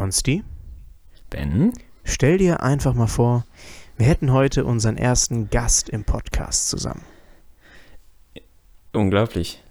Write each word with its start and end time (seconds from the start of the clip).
Konsti. 0.00 0.42
Ben. 1.28 1.74
Stell 2.04 2.38
dir 2.38 2.62
einfach 2.62 2.94
mal 2.94 3.06
vor, 3.06 3.44
wir 3.98 4.06
hätten 4.06 4.32
heute 4.32 4.64
unseren 4.64 4.96
ersten 4.96 5.50
Gast 5.50 5.90
im 5.90 6.04
Podcast 6.04 6.70
zusammen. 6.70 7.02
Unglaublich. 8.94 9.62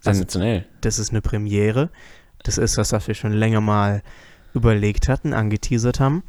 Sensationell. 0.00 0.56
Also, 0.56 0.68
das 0.80 0.98
ist 0.98 1.10
eine 1.10 1.22
Premiere. 1.22 1.90
Das 2.42 2.58
ist 2.58 2.76
was, 2.78 2.90
was 2.90 3.06
wir 3.06 3.14
schon 3.14 3.30
länger 3.30 3.60
mal 3.60 4.02
überlegt 4.54 5.06
hatten, 5.06 5.32
angeteasert 5.32 6.00
haben. 6.00 6.24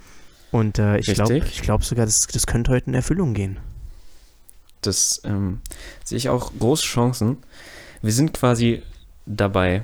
Und 0.51 0.77
äh, 0.77 0.99
ich 0.99 1.15
glaube 1.15 1.39
ich 1.39 1.63
glaub 1.63 1.83
sogar, 1.83 2.05
das, 2.05 2.27
das 2.27 2.45
könnte 2.45 2.71
heute 2.71 2.85
in 2.85 2.93
Erfüllung 2.93 3.33
gehen. 3.33 3.57
Das 4.81 5.19
ähm, 5.23 5.61
sehe 6.03 6.19
ich 6.19 6.29
auch 6.29 6.51
große 6.59 6.83
Chancen. 6.83 7.37
Wir 8.03 8.13
sind 8.13 8.33
quasi 8.33 8.83
dabei. 9.25 9.81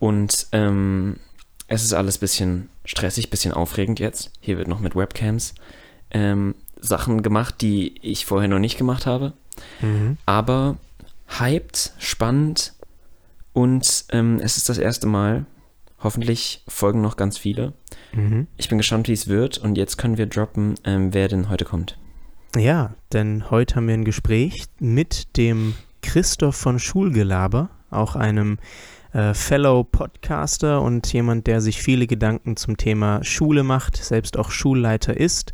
Und 0.00 0.48
ähm, 0.50 1.20
es 1.72 1.84
ist 1.84 1.94
alles 1.94 2.18
ein 2.18 2.20
bisschen 2.20 2.68
stressig, 2.84 3.28
ein 3.28 3.30
bisschen 3.30 3.54
aufregend 3.54 3.98
jetzt. 3.98 4.30
Hier 4.40 4.58
wird 4.58 4.68
noch 4.68 4.80
mit 4.80 4.94
Webcams 4.94 5.54
ähm, 6.10 6.54
Sachen 6.78 7.22
gemacht, 7.22 7.62
die 7.62 7.94
ich 8.02 8.26
vorher 8.26 8.48
noch 8.48 8.58
nicht 8.58 8.76
gemacht 8.76 9.06
habe. 9.06 9.32
Mhm. 9.80 10.18
Aber 10.26 10.76
hyped, 11.38 11.94
spannend 11.98 12.74
und 13.54 14.04
ähm, 14.10 14.38
es 14.42 14.58
ist 14.58 14.68
das 14.68 14.76
erste 14.76 15.06
Mal. 15.06 15.46
Hoffentlich 15.98 16.62
folgen 16.68 17.00
noch 17.00 17.16
ganz 17.16 17.38
viele. 17.38 17.72
Mhm. 18.12 18.48
Ich 18.58 18.68
bin 18.68 18.76
gespannt, 18.76 19.08
wie 19.08 19.12
es 19.12 19.28
wird 19.28 19.56
und 19.56 19.78
jetzt 19.78 19.96
können 19.96 20.18
wir 20.18 20.26
droppen, 20.26 20.74
ähm, 20.84 21.14
wer 21.14 21.28
denn 21.28 21.48
heute 21.48 21.64
kommt. 21.64 21.96
Ja, 22.54 22.94
denn 23.14 23.50
heute 23.50 23.76
haben 23.76 23.88
wir 23.88 23.94
ein 23.94 24.04
Gespräch 24.04 24.64
mit 24.78 25.38
dem 25.38 25.74
Christoph 26.02 26.56
von 26.56 26.78
Schulgelaber, 26.78 27.70
auch 27.88 28.14
einem 28.14 28.58
äh, 29.12 29.34
Fellow 29.34 29.84
Podcaster 29.84 30.80
und 30.82 31.12
jemand, 31.12 31.46
der 31.46 31.60
sich 31.60 31.82
viele 31.82 32.06
Gedanken 32.06 32.56
zum 32.56 32.76
Thema 32.76 33.22
Schule 33.22 33.62
macht, 33.62 33.96
selbst 33.96 34.38
auch 34.38 34.50
Schulleiter 34.50 35.16
ist, 35.16 35.52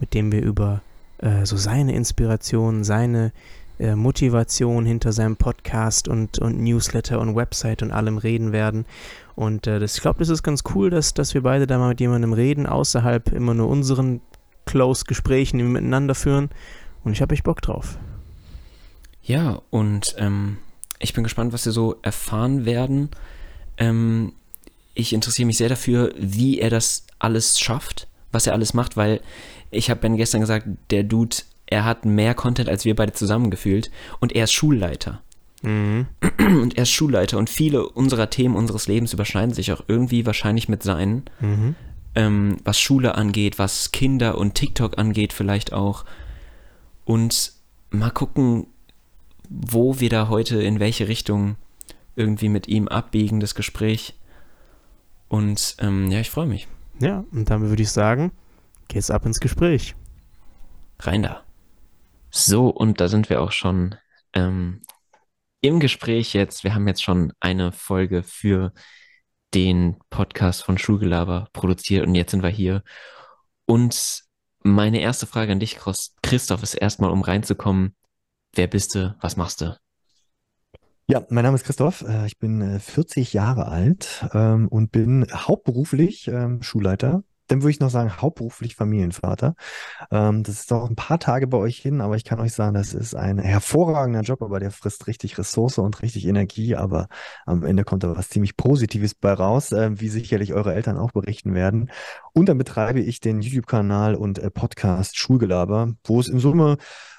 mit 0.00 0.14
dem 0.14 0.32
wir 0.32 0.42
über 0.42 0.82
äh, 1.18 1.46
so 1.46 1.56
seine 1.56 1.94
Inspiration, 1.94 2.84
seine 2.84 3.32
äh, 3.78 3.94
Motivation 3.94 4.86
hinter 4.86 5.12
seinem 5.12 5.36
Podcast 5.36 6.08
und, 6.08 6.38
und 6.38 6.58
Newsletter 6.60 7.20
und 7.20 7.36
Website 7.36 7.82
und 7.82 7.92
allem 7.92 8.18
reden 8.18 8.52
werden. 8.52 8.86
Und 9.34 9.66
äh, 9.66 9.78
das, 9.78 9.96
ich 9.96 10.02
glaube, 10.02 10.18
das 10.18 10.28
ist 10.28 10.42
ganz 10.42 10.64
cool, 10.74 10.90
dass, 10.90 11.14
dass 11.14 11.34
wir 11.34 11.42
beide 11.42 11.66
da 11.66 11.78
mal 11.78 11.90
mit 11.90 12.00
jemandem 12.00 12.32
reden, 12.32 12.66
außerhalb 12.66 13.32
immer 13.32 13.54
nur 13.54 13.68
unseren 13.68 14.20
Close-Gesprächen, 14.64 15.58
die 15.58 15.64
wir 15.64 15.70
miteinander 15.70 16.14
führen. 16.14 16.50
Und 17.04 17.12
ich 17.12 17.22
habe 17.22 17.34
echt 17.34 17.44
Bock 17.44 17.62
drauf. 17.62 17.98
Ja, 19.22 19.60
und 19.70 20.16
ähm, 20.18 20.58
ich 20.98 21.12
bin 21.12 21.24
gespannt, 21.24 21.52
was 21.52 21.64
wir 21.64 21.72
so 21.72 21.96
erfahren 22.02 22.64
werden. 22.64 23.10
Ähm, 23.78 24.32
ich 24.94 25.12
interessiere 25.12 25.46
mich 25.46 25.58
sehr 25.58 25.68
dafür, 25.68 26.12
wie 26.16 26.58
er 26.58 26.70
das 26.70 27.06
alles 27.18 27.58
schafft, 27.58 28.08
was 28.32 28.46
er 28.46 28.54
alles 28.54 28.74
macht, 28.74 28.96
weil 28.96 29.20
ich 29.70 29.90
habe 29.90 30.00
Ben 30.00 30.16
gestern 30.16 30.40
gesagt, 30.40 30.66
der 30.90 31.02
Dude, 31.02 31.36
er 31.66 31.84
hat 31.84 32.04
mehr 32.04 32.34
Content 32.34 32.68
als 32.68 32.84
wir 32.84 32.96
beide 32.96 33.12
zusammengefühlt 33.12 33.90
und 34.20 34.34
er 34.34 34.44
ist 34.44 34.52
Schulleiter. 34.52 35.20
Mhm. 35.62 36.06
Und 36.38 36.76
er 36.76 36.82
ist 36.82 36.90
Schulleiter 36.90 37.38
und 37.38 37.50
viele 37.50 37.88
unserer 37.88 38.28
Themen 38.30 38.54
unseres 38.54 38.86
Lebens 38.88 39.12
überschneiden 39.12 39.54
sich 39.54 39.72
auch 39.72 39.82
irgendwie 39.88 40.26
wahrscheinlich 40.26 40.68
mit 40.68 40.82
seinen. 40.82 41.24
Mhm. 41.40 41.74
Ähm, 42.14 42.56
was 42.62 42.78
Schule 42.78 43.14
angeht, 43.14 43.58
was 43.58 43.90
Kinder 43.90 44.38
und 44.38 44.54
TikTok 44.54 44.98
angeht, 44.98 45.32
vielleicht 45.32 45.72
auch. 45.72 46.04
Und 47.04 47.52
mal 47.90 48.10
gucken, 48.10 48.66
wo 49.48 50.00
wir 50.00 50.08
da 50.08 50.28
heute 50.28 50.62
in 50.62 50.80
welche 50.80 51.08
Richtung 51.08 51.56
irgendwie 52.14 52.48
mit 52.48 52.68
ihm 52.68 52.88
abbiegen, 52.88 53.40
das 53.40 53.54
Gespräch. 53.54 54.14
Und 55.28 55.76
ähm, 55.80 56.10
ja, 56.10 56.20
ich 56.20 56.30
freue 56.30 56.46
mich. 56.46 56.66
Ja, 57.00 57.24
und 57.32 57.50
damit 57.50 57.68
würde 57.68 57.82
ich 57.82 57.90
sagen, 57.90 58.32
geht's 58.88 59.10
ab 59.10 59.26
ins 59.26 59.40
Gespräch. 59.40 59.94
Rein 61.00 61.22
da. 61.22 61.42
So, 62.30 62.68
und 62.68 63.00
da 63.00 63.08
sind 63.08 63.28
wir 63.28 63.42
auch 63.42 63.52
schon 63.52 63.96
ähm, 64.32 64.82
im 65.60 65.80
Gespräch 65.80 66.32
jetzt. 66.32 66.64
Wir 66.64 66.74
haben 66.74 66.86
jetzt 66.86 67.02
schon 67.02 67.32
eine 67.40 67.72
Folge 67.72 68.22
für 68.22 68.72
den 69.54 69.96
Podcast 70.10 70.62
von 70.62 70.78
Schulgelaber 70.78 71.48
produziert 71.52 72.06
und 72.06 72.14
jetzt 72.14 72.30
sind 72.30 72.42
wir 72.42 72.50
hier. 72.50 72.82
Und 73.66 74.22
meine 74.62 75.00
erste 75.00 75.26
Frage 75.26 75.52
an 75.52 75.60
dich, 75.60 75.78
Christoph, 76.22 76.62
ist 76.62 76.74
erstmal, 76.74 77.10
um 77.10 77.22
reinzukommen. 77.22 77.94
Wer 78.56 78.68
bist 78.68 78.94
du? 78.94 79.14
Was 79.20 79.36
machst 79.36 79.60
du? 79.60 79.76
Ja, 81.06 81.22
mein 81.28 81.44
Name 81.44 81.56
ist 81.56 81.64
Christoph. 81.64 82.00
Äh, 82.00 82.24
ich 82.24 82.38
bin 82.38 82.80
40 82.80 83.34
äh, 83.34 83.36
Jahre 83.36 83.68
alt 83.68 84.26
ähm, 84.32 84.68
und 84.68 84.90
bin 84.90 85.26
hauptberuflich 85.30 86.26
ähm, 86.28 86.62
Schulleiter. 86.62 87.22
Dann 87.48 87.60
würde 87.60 87.72
ich 87.72 87.80
noch 87.80 87.90
sagen, 87.90 88.16
hauptberuflich 88.16 88.74
Familienvater. 88.74 89.56
Ähm, 90.10 90.42
das 90.42 90.60
ist 90.60 90.72
auch 90.72 90.88
ein 90.88 90.96
paar 90.96 91.18
Tage 91.18 91.46
bei 91.46 91.58
euch 91.58 91.76
hin, 91.76 92.00
aber 92.00 92.16
ich 92.16 92.24
kann 92.24 92.40
euch 92.40 92.54
sagen, 92.54 92.72
das 92.72 92.94
ist 92.94 93.14
ein 93.14 93.38
hervorragender 93.38 94.22
Job, 94.22 94.40
aber 94.40 94.58
der 94.58 94.70
frisst 94.70 95.06
richtig 95.06 95.36
Ressource 95.36 95.76
und 95.76 96.00
richtig 96.00 96.26
Energie, 96.26 96.76
aber 96.76 97.08
am 97.44 97.62
Ende 97.62 97.84
kommt 97.84 98.04
da 98.04 98.16
was 98.16 98.30
ziemlich 98.30 98.56
Positives 98.56 99.14
bei 99.14 99.34
raus, 99.34 99.70
äh, 99.72 100.00
wie 100.00 100.08
sicherlich 100.08 100.54
eure 100.54 100.74
Eltern 100.74 100.96
auch 100.96 101.12
berichten 101.12 101.52
werden. 101.52 101.90
Und 102.32 102.48
dann 102.48 102.56
betreibe 102.56 103.00
ich 103.00 103.20
den 103.20 103.42
YouTube-Kanal 103.42 104.14
und 104.14 104.40
Podcast 104.54 105.18
Schulgelaber, 105.18 105.92
wo 106.04 106.20
es 106.20 106.28
in 106.28 106.38
Summe 106.38 106.78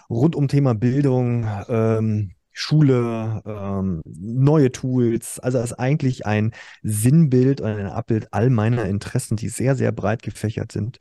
rund 0.09 0.35
um 0.35 0.47
Thema 0.47 0.73
Bildung, 0.73 1.47
ähm, 1.69 2.31
Schule, 2.59 3.43
ähm, 3.45 4.01
neue 4.05 4.71
Tools. 4.71 5.39
Also 5.39 5.59
es 5.59 5.65
ist 5.65 5.73
eigentlich 5.73 6.25
ein 6.25 6.53
Sinnbild 6.81 7.61
und 7.61 7.67
ein 7.67 7.85
Abbild 7.85 8.33
all 8.33 8.49
meiner 8.49 8.85
Interessen, 8.85 9.37
die 9.37 9.49
sehr, 9.49 9.75
sehr 9.75 9.91
breit 9.91 10.23
gefächert 10.23 10.71
sind. 10.71 10.97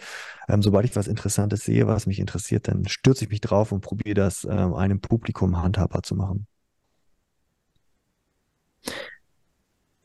Ähm, 0.49 0.61
sobald 0.61 0.85
ich 0.85 0.95
was 0.97 1.07
Interessantes 1.09 1.65
sehe, 1.65 1.87
was 1.87 2.07
mich 2.07 2.19
interessiert, 2.19 2.69
dann 2.69 2.87
stürze 2.87 3.25
ich 3.25 3.31
mich 3.31 3.41
drauf 3.41 3.73
und 3.73 3.81
probiere 3.81 4.15
das 4.15 4.45
ähm, 4.45 4.75
einem 4.75 5.01
Publikum 5.01 5.57
handhabbar 5.63 6.03
zu 6.03 6.15
machen. 6.15 6.47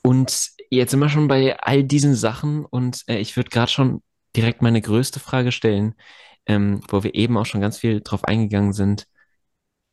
Und 0.04 0.52
jetzt 0.70 0.92
sind 0.92 1.02
wir 1.02 1.10
schon 1.10 1.28
bei 1.28 1.60
all 1.60 1.84
diesen 1.84 2.16
Sachen 2.16 2.64
und 2.64 3.04
äh, 3.08 3.18
ich 3.18 3.36
würde 3.36 3.50
gerade 3.50 3.70
schon 3.70 4.02
direkt 4.38 4.62
meine 4.62 4.82
größte 4.82 5.20
Frage 5.20 5.52
stellen 5.52 5.96
ähm, 6.52 6.82
wo 6.90 7.04
wir 7.04 7.16
eben 7.16 7.38
auch 7.38 7.46
schon 7.46 7.62
ganz 7.62 7.78
viel 7.80 8.02
drauf 8.02 8.26
eingegangen 8.26 8.74
sind. 8.74 9.08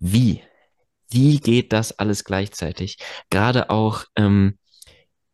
Wie? 0.00 0.42
Wie 1.08 1.38
geht 1.38 1.72
das 1.72 1.98
alles 1.98 2.24
gleichzeitig? 2.24 2.98
Gerade 3.30 3.70
auch, 3.70 4.04
ähm, 4.16 4.58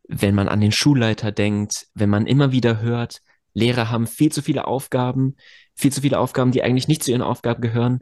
wenn 0.07 0.35
man 0.35 0.49
an 0.49 0.61
den 0.61 0.71
Schulleiter 0.71 1.33
denkt, 1.33 1.87
wenn 1.95 2.11
man 2.11 2.27
immer 2.27 2.53
wieder 2.53 2.81
hört, 2.81 3.21
Lehrer 3.55 3.91
haben 3.91 4.07
viel 4.07 4.31
zu 4.31 4.43
viele 4.43 4.67
Aufgaben, 4.67 5.37
viel 5.75 5.93
zu 5.93 6.03
viele 6.03 6.19
Aufgaben, 6.19 6.53
die 6.53 6.63
eigentlich 6.63 6.89
nicht 6.89 7.03
zu 7.03 7.11
ihren 7.11 7.23
Aufgaben 7.23 7.63
gehören. 7.63 8.01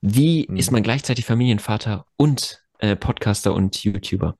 Wie 0.00 0.46
mhm. 0.48 0.56
ist 0.56 0.70
man 0.70 0.82
gleichzeitig 0.82 1.24
Familienvater 1.24 2.04
und 2.16 2.62
äh, 2.78 2.94
Podcaster 2.94 3.54
und 3.54 3.82
YouTuber? 3.82 4.36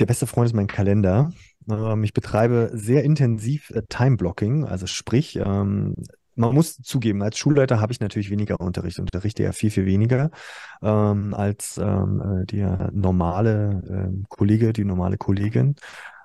Der 0.00 0.06
beste 0.06 0.26
Freund 0.26 0.46
ist 0.46 0.54
mein 0.54 0.66
Kalender. 0.66 1.32
Ähm, 1.70 2.04
ich 2.04 2.12
betreibe 2.12 2.70
sehr 2.72 3.04
intensiv 3.04 3.70
äh, 3.70 3.82
Time-Blocking, 3.88 4.64
also 4.64 4.86
sprich, 4.86 5.36
ähm, 5.36 5.94
man 6.34 6.54
muss 6.54 6.76
zugeben, 6.76 7.22
als 7.22 7.36
Schulleiter 7.36 7.80
habe 7.80 7.92
ich 7.92 8.00
natürlich 8.00 8.30
weniger 8.30 8.58
Unterricht, 8.58 8.98
unterrichte 8.98 9.42
ja 9.42 9.52
viel, 9.52 9.70
viel 9.70 9.84
weniger 9.84 10.30
ähm, 10.82 11.34
als 11.34 11.78
ähm, 11.78 12.22
äh, 12.42 12.46
der 12.46 12.90
normale 12.92 13.82
ähm, 13.88 14.24
Kollege, 14.28 14.72
die 14.72 14.84
normale 14.84 15.18
Kollegin. 15.18 15.76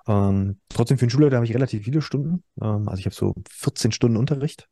Ähm, 0.08 0.60
trotzdem 0.70 0.98
für 0.98 1.04
einen 1.04 1.10
Schulleiter 1.10 1.36
habe 1.36 1.46
ich 1.46 1.54
relativ 1.54 1.84
viele 1.84 2.02
Stunden. 2.02 2.44
Ähm, 2.62 2.88
also 2.88 3.00
ich 3.00 3.06
habe 3.06 3.16
so 3.16 3.36
14 3.50 3.92
Stunden 3.92 4.16
Unterricht. 4.16 4.70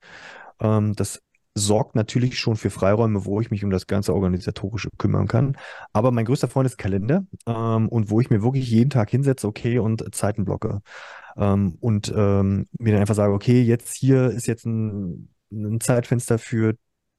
Ähm, 0.62 0.94
das 0.96 1.22
sorgt 1.56 1.96
natürlich 1.96 2.38
schon 2.38 2.58
für 2.58 2.70
Freiräume, 2.70 3.26
wo 3.26 3.40
ich 3.40 3.50
mich 3.50 3.64
um 3.64 3.70
das 3.70 3.88
ganze 3.88 4.14
Organisatorische 4.14 4.90
kümmern 4.98 5.28
kann. 5.28 5.58
Aber 5.94 6.12
mein 6.12 6.26
größter 6.26 6.50
Freund 6.50 6.68
ist 6.68 6.78
Kalender 6.78 7.26
ähm, 7.48 7.88
und 7.90 8.10
wo 8.10 8.20
ich 8.20 8.30
mir 8.30 8.44
wirklich 8.44 8.70
jeden 8.70 8.90
Tag 8.90 9.10
hinsetze, 9.10 9.48
okay, 9.48 9.80
und 9.80 10.14
Zeiten 10.14 10.44
blocke. 10.46 10.82
Ähm, 11.38 11.78
und 11.80 12.14
ähm, 12.16 12.68
mir 12.78 12.92
dann 12.92 13.02
einfach 13.02 13.16
sage, 13.16 13.34
okay, 13.34 13.62
jetzt 13.62 13.96
hier 13.96 14.28
ist 14.32 14.48
jetzt 14.48 14.66
ein, 14.66 15.30
ein 15.52 15.80
Zeitfenster 15.80 16.38
für 16.40 16.76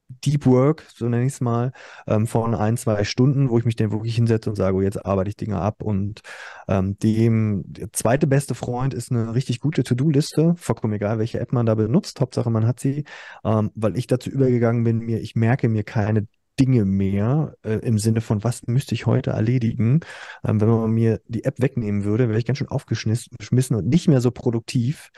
Deep 0.09 0.47
Work, 0.47 0.85
so 0.95 1.09
nenne 1.09 1.25
ich 1.27 1.35
es 1.35 1.41
mal, 1.41 1.73
ähm, 2.07 2.27
von 2.27 2.55
ein, 2.55 2.77
zwei 2.77 3.05
Stunden, 3.05 3.51
wo 3.51 3.59
ich 3.59 3.65
mich 3.65 3.77
dann 3.77 3.91
wirklich 3.91 4.15
hinsetze 4.15 4.49
und 4.51 4.57
sage, 4.57 4.77
oh, 4.77 4.81
jetzt 4.81 5.05
arbeite 5.05 5.29
ich 5.31 5.37
Dinge 5.37 5.61
ab. 5.61 5.83
Und 5.83 6.21
ähm, 6.69 6.99
dem 6.99 7.65
der 7.67 7.93
zweite 7.93 8.27
beste 8.27 8.55
Freund 8.55 8.95
ist 8.95 9.11
eine 9.11 9.35
richtig 9.35 9.61
gute 9.61 9.83
To-Do-Liste, 9.85 10.55
vollkommen 10.57 10.95
egal, 10.95 11.19
welche 11.19 11.41
App 11.41 11.53
man 11.53 11.67
da 11.67 11.75
benutzt, 11.75 12.21
Hauptsache 12.21 12.51
man 12.51 12.67
hat 12.67 12.81
sie, 12.81 13.05
ähm, 13.45 13.71
weil 13.75 13.97
ich 13.97 14.07
dazu 14.07 14.31
übergegangen 14.31 14.85
bin, 14.85 14.99
mir, 14.99 15.21
ich 15.21 15.35
merke 15.35 15.69
mir 15.69 15.85
keine 15.85 16.27
Dinge 16.59 16.85
mehr 16.85 17.55
äh, 17.63 17.79
im 17.81 17.99
Sinne 17.99 18.21
von, 18.21 18.45
was 18.45 18.67
müsste 18.67 18.95
ich 18.95 19.07
heute 19.07 19.31
erledigen. 19.31 20.01
Ähm, 20.45 20.61
wenn 20.61 20.69
man 20.69 20.91
mir 20.91 21.21
die 21.29 21.45
App 21.45 21.61
wegnehmen 21.61 22.05
würde, 22.05 22.29
wäre 22.29 22.39
ich 22.39 22.47
ganz 22.47 22.59
schön 22.59 22.69
aufgeschmissen 22.69 23.77
und 23.77 23.87
nicht 23.87 24.09
mehr 24.09 24.21
so 24.21 24.31
produktiv. 24.31 25.11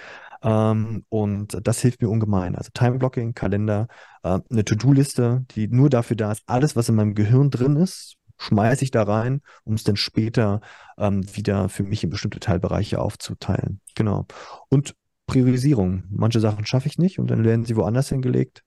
Ähm, 0.43 1.05
und 1.09 1.59
das 1.63 1.81
hilft 1.81 2.03
mir 2.03 2.09
ungemein. 2.09 2.55
Also 2.57 2.71
Time-Blocking, 2.75 3.35
Kalender, 3.35 3.89
äh, 4.23 4.39
eine 4.51 4.65
To-Do-Liste, 4.65 5.45
die 5.53 5.69
nur 5.69 5.91
dafür 5.91 6.17
da 6.17 6.33
ist, 6.33 6.43
alles, 6.47 6.77
was 6.77 6.89
in 6.89 6.95
meinem 6.95 7.15
Gehirn 7.15 7.51
drin 7.51 7.77
ist, 7.77 8.17
schmeiße 8.39 8.85
ich 8.85 8.91
da 8.91 9.03
rein, 9.03 9.43
um 9.65 9.75
es 9.75 9.85
dann 9.85 9.97
später 9.97 10.61
ähm, 10.97 11.25
wieder 11.37 11.69
für 11.69 11.83
mich 11.83 12.05
in 12.05 12.11
bestimmte 12.11 12.41
Teilbereiche 12.41 13.01
aufzuteilen. 13.01 13.81
Genau. 13.95 14.27
Und 14.69 14.95
Priorisierung. 15.27 16.05
Manche 16.11 16.41
Sachen 16.41 16.67
schaffe 16.67 16.89
ich 16.89 16.99
nicht 16.99 17.19
und 17.19 17.31
dann 17.31 17.45
werden 17.45 17.65
sie 17.65 17.77
woanders 17.77 18.09
hingelegt. 18.09 18.65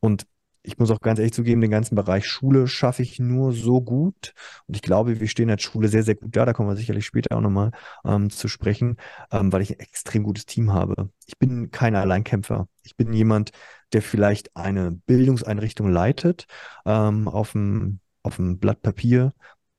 Und 0.00 0.26
ich 0.66 0.78
muss 0.78 0.90
auch 0.90 1.00
ganz 1.00 1.18
ehrlich 1.18 1.32
zugeben, 1.32 1.60
den 1.60 1.70
ganzen 1.70 1.94
Bereich 1.94 2.26
Schule 2.26 2.66
schaffe 2.66 3.02
ich 3.02 3.18
nur 3.20 3.52
so 3.52 3.80
gut. 3.80 4.34
Und 4.66 4.76
ich 4.76 4.82
glaube, 4.82 5.20
wir 5.20 5.28
stehen 5.28 5.48
als 5.48 5.62
Schule 5.62 5.88
sehr, 5.88 6.02
sehr 6.02 6.16
gut 6.16 6.34
da. 6.34 6.44
Da 6.44 6.52
kommen 6.52 6.68
wir 6.68 6.76
sicherlich 6.76 7.06
später 7.06 7.36
auch 7.36 7.40
nochmal 7.40 7.70
ähm, 8.04 8.30
zu 8.30 8.48
sprechen, 8.48 8.96
ähm, 9.30 9.52
weil 9.52 9.62
ich 9.62 9.70
ein 9.70 9.80
extrem 9.80 10.24
gutes 10.24 10.46
Team 10.46 10.72
habe. 10.72 11.10
Ich 11.26 11.38
bin 11.38 11.70
kein 11.70 11.94
Alleinkämpfer. 11.94 12.68
Ich 12.82 12.96
bin 12.96 13.12
jemand, 13.12 13.52
der 13.92 14.02
vielleicht 14.02 14.56
eine 14.56 14.90
Bildungseinrichtung 14.90 15.88
leitet 15.88 16.46
ähm, 16.84 17.28
auf 17.28 17.52
dem 17.52 18.00
auf 18.22 18.36
dem 18.36 18.58
Blatt 18.58 18.82
Papier, 18.82 19.32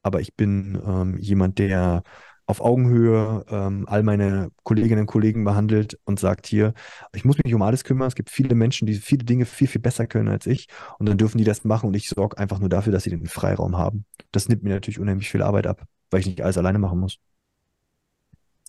aber 0.03 0.21
ich 0.21 0.35
bin 0.35 0.81
ähm, 0.85 1.17
jemand, 1.17 1.59
der 1.59 2.03
auf 2.47 2.61
Augenhöhe 2.61 3.45
ähm, 3.49 3.85
all 3.87 4.03
meine 4.03 4.51
Kolleginnen 4.63 5.01
und 5.01 5.07
Kollegen 5.07 5.43
behandelt 5.43 5.99
und 6.05 6.19
sagt 6.19 6.47
hier, 6.47 6.73
ich 7.13 7.25
muss 7.25 7.37
mich 7.43 7.53
um 7.53 7.61
alles 7.61 7.83
kümmern. 7.83 8.07
Es 8.07 8.15
gibt 8.15 8.29
viele 8.29 8.55
Menschen, 8.55 8.87
die 8.87 8.95
viele 8.95 9.25
Dinge 9.25 9.45
viel, 9.45 9.67
viel 9.67 9.81
besser 9.81 10.07
können 10.07 10.29
als 10.29 10.47
ich. 10.47 10.67
Und 10.97 11.07
dann 11.09 11.17
dürfen 11.17 11.37
die 11.37 11.43
das 11.43 11.65
machen 11.65 11.87
und 11.87 11.95
ich 11.95 12.09
sorge 12.09 12.37
einfach 12.37 12.59
nur 12.59 12.69
dafür, 12.69 12.93
dass 12.93 13.03
sie 13.03 13.09
den 13.09 13.27
Freiraum 13.27 13.77
haben. 13.77 14.05
Das 14.31 14.47
nimmt 14.49 14.63
mir 14.63 14.69
natürlich 14.73 14.99
unheimlich 14.99 15.29
viel 15.29 15.41
Arbeit 15.43 15.67
ab, 15.67 15.83
weil 16.09 16.21
ich 16.21 16.27
nicht 16.27 16.41
alles 16.41 16.57
alleine 16.57 16.79
machen 16.79 16.99
muss. 16.99 17.19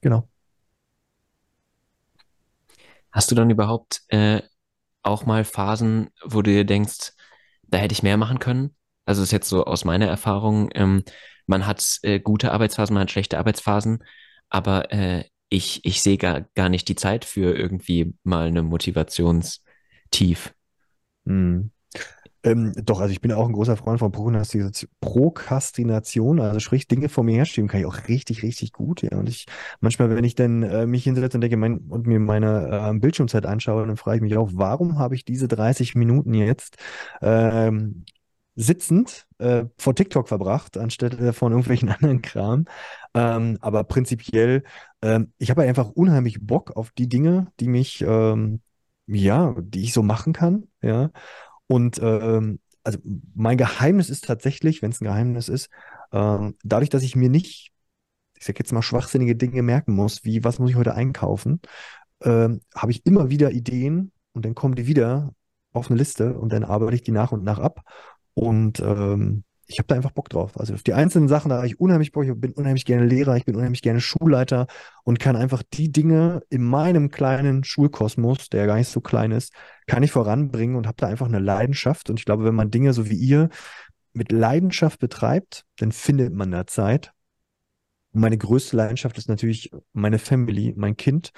Genau. 0.02 0.28
Hast 3.12 3.30
du 3.30 3.34
dann 3.34 3.50
überhaupt 3.50 4.02
äh, 4.08 4.42
auch 5.02 5.24
mal 5.26 5.44
Phasen, 5.44 6.10
wo 6.24 6.42
du 6.42 6.50
dir 6.50 6.64
denkst, 6.64 7.12
da 7.62 7.78
hätte 7.78 7.92
ich 7.92 8.02
mehr 8.02 8.16
machen 8.16 8.38
können? 8.38 8.74
Also 9.08 9.22
das 9.22 9.28
ist 9.28 9.32
jetzt 9.32 9.48
so 9.48 9.64
aus 9.64 9.86
meiner 9.86 10.06
Erfahrung, 10.06 10.68
ähm, 10.74 11.02
man 11.46 11.66
hat 11.66 11.98
äh, 12.02 12.20
gute 12.20 12.52
Arbeitsphasen, 12.52 12.92
man 12.92 13.04
hat 13.04 13.10
schlechte 13.10 13.38
Arbeitsphasen, 13.38 14.04
aber 14.50 14.92
äh, 14.92 15.24
ich, 15.48 15.80
ich 15.84 16.02
sehe 16.02 16.18
gar, 16.18 16.42
gar 16.54 16.68
nicht 16.68 16.88
die 16.88 16.94
Zeit 16.94 17.24
für 17.24 17.56
irgendwie 17.56 18.12
mal 18.22 18.48
eine 18.48 18.62
Motivationstief. 18.62 20.52
Hm. 21.24 21.70
Ähm, 22.44 22.72
doch, 22.84 23.00
also 23.00 23.10
ich 23.10 23.22
bin 23.22 23.32
auch 23.32 23.46
ein 23.46 23.54
großer 23.54 23.78
Freund 23.78 23.98
von 23.98 24.12
Prokrastination, 24.12 26.38
also 26.38 26.60
sprich 26.60 26.86
Dinge 26.86 27.08
vor 27.08 27.24
mir 27.24 27.36
herschieben, 27.36 27.66
kann 27.66 27.80
ich 27.80 27.86
auch 27.86 28.08
richtig, 28.08 28.42
richtig 28.42 28.72
gut. 28.72 29.00
Ja. 29.02 29.16
Und 29.16 29.26
ich 29.28 29.46
manchmal, 29.80 30.10
wenn 30.10 30.24
ich 30.24 30.34
dann 30.34 30.62
äh, 30.62 30.86
mich 30.86 31.04
hinsetze 31.04 31.38
und 31.38 31.40
denke 31.40 31.56
mein, 31.56 31.78
und 31.88 32.06
mir 32.06 32.20
meine 32.20 32.92
äh, 32.94 32.98
Bildschirmzeit 32.98 33.46
anschaue, 33.46 33.86
dann 33.86 33.96
frage 33.96 34.18
ich 34.18 34.22
mich 34.22 34.36
auch, 34.36 34.50
warum 34.52 34.98
habe 34.98 35.14
ich 35.14 35.24
diese 35.24 35.48
30 35.48 35.94
Minuten 35.94 36.34
jetzt 36.34 36.76
ähm, 37.22 38.04
sitzend 38.60 39.28
äh, 39.38 39.66
vor 39.78 39.94
TikTok 39.94 40.28
verbracht, 40.28 40.76
anstelle 40.76 41.32
von 41.32 41.52
irgendwelchen 41.52 41.88
anderen 41.90 42.22
Kram. 42.22 42.64
Ähm, 43.14 43.56
aber 43.60 43.84
prinzipiell, 43.84 44.64
ähm, 45.00 45.32
ich 45.38 45.50
habe 45.50 45.62
einfach 45.62 45.90
unheimlich 45.90 46.44
Bock 46.44 46.76
auf 46.76 46.90
die 46.90 47.08
Dinge, 47.08 47.52
die 47.60 47.68
mich, 47.68 48.02
ähm, 48.02 48.60
ja, 49.06 49.54
die 49.60 49.82
ich 49.84 49.92
so 49.92 50.02
machen 50.02 50.32
kann, 50.32 50.66
ja. 50.82 51.10
Und 51.68 52.00
ähm, 52.02 52.58
also 52.82 52.98
mein 53.34 53.58
Geheimnis 53.58 54.10
ist 54.10 54.24
tatsächlich, 54.24 54.82
wenn 54.82 54.90
es 54.90 55.00
ein 55.00 55.04
Geheimnis 55.04 55.48
ist, 55.48 55.70
ähm, 56.12 56.56
dadurch, 56.64 56.90
dass 56.90 57.04
ich 57.04 57.14
mir 57.14 57.30
nicht, 57.30 57.70
ich 58.36 58.44
sag 58.44 58.58
jetzt 58.58 58.72
mal, 58.72 58.82
schwachsinnige 58.82 59.36
Dinge 59.36 59.62
merken 59.62 59.94
muss, 59.94 60.24
wie 60.24 60.42
was 60.42 60.58
muss 60.58 60.70
ich 60.70 60.76
heute 60.76 60.94
einkaufen, 60.94 61.60
ähm, 62.22 62.60
habe 62.74 62.90
ich 62.90 63.06
immer 63.06 63.30
wieder 63.30 63.52
Ideen 63.52 64.10
und 64.32 64.44
dann 64.44 64.56
kommen 64.56 64.74
die 64.74 64.88
wieder 64.88 65.32
auf 65.72 65.90
eine 65.90 65.98
Liste 65.98 66.36
und 66.36 66.52
dann 66.52 66.64
arbeite 66.64 66.96
ich 66.96 67.02
die 67.02 67.12
nach 67.12 67.30
und 67.30 67.44
nach 67.44 67.60
ab 67.60 67.84
und 68.38 68.78
ähm, 68.78 69.42
ich 69.66 69.80
habe 69.80 69.88
da 69.88 69.96
einfach 69.96 70.12
Bock 70.12 70.28
drauf. 70.28 70.58
Also 70.60 70.74
auf 70.74 70.84
die 70.84 70.94
einzelnen 70.94 71.26
Sachen, 71.26 71.48
da 71.48 71.56
habe 71.56 71.66
ich 71.66 71.80
unheimlich 71.80 72.12
Bock. 72.12 72.24
Ich 72.24 72.32
bin 72.36 72.52
unheimlich 72.52 72.84
gerne 72.84 73.04
Lehrer, 73.04 73.36
ich 73.36 73.44
bin 73.44 73.56
unheimlich 73.56 73.82
gerne 73.82 74.00
Schulleiter 74.00 74.68
und 75.02 75.18
kann 75.18 75.34
einfach 75.34 75.64
die 75.72 75.90
Dinge 75.90 76.42
in 76.48 76.62
meinem 76.62 77.10
kleinen 77.10 77.64
Schulkosmos, 77.64 78.48
der 78.48 78.68
gar 78.68 78.76
nicht 78.76 78.90
so 78.90 79.00
klein 79.00 79.32
ist, 79.32 79.52
kann 79.88 80.04
ich 80.04 80.12
voranbringen 80.12 80.76
und 80.76 80.86
habe 80.86 80.96
da 80.98 81.08
einfach 81.08 81.26
eine 81.26 81.40
Leidenschaft. 81.40 82.10
Und 82.10 82.20
ich 82.20 82.24
glaube, 82.24 82.44
wenn 82.44 82.54
man 82.54 82.70
Dinge 82.70 82.92
so 82.92 83.10
wie 83.10 83.16
ihr 83.16 83.48
mit 84.12 84.30
Leidenschaft 84.30 85.00
betreibt, 85.00 85.64
dann 85.78 85.90
findet 85.90 86.32
man 86.32 86.52
da 86.52 86.64
Zeit. 86.64 87.12
Und 88.12 88.20
meine 88.20 88.38
größte 88.38 88.76
Leidenschaft 88.76 89.18
ist 89.18 89.28
natürlich 89.28 89.72
meine 89.92 90.20
Family, 90.20 90.74
mein 90.76 90.96
Kind. 90.96 91.32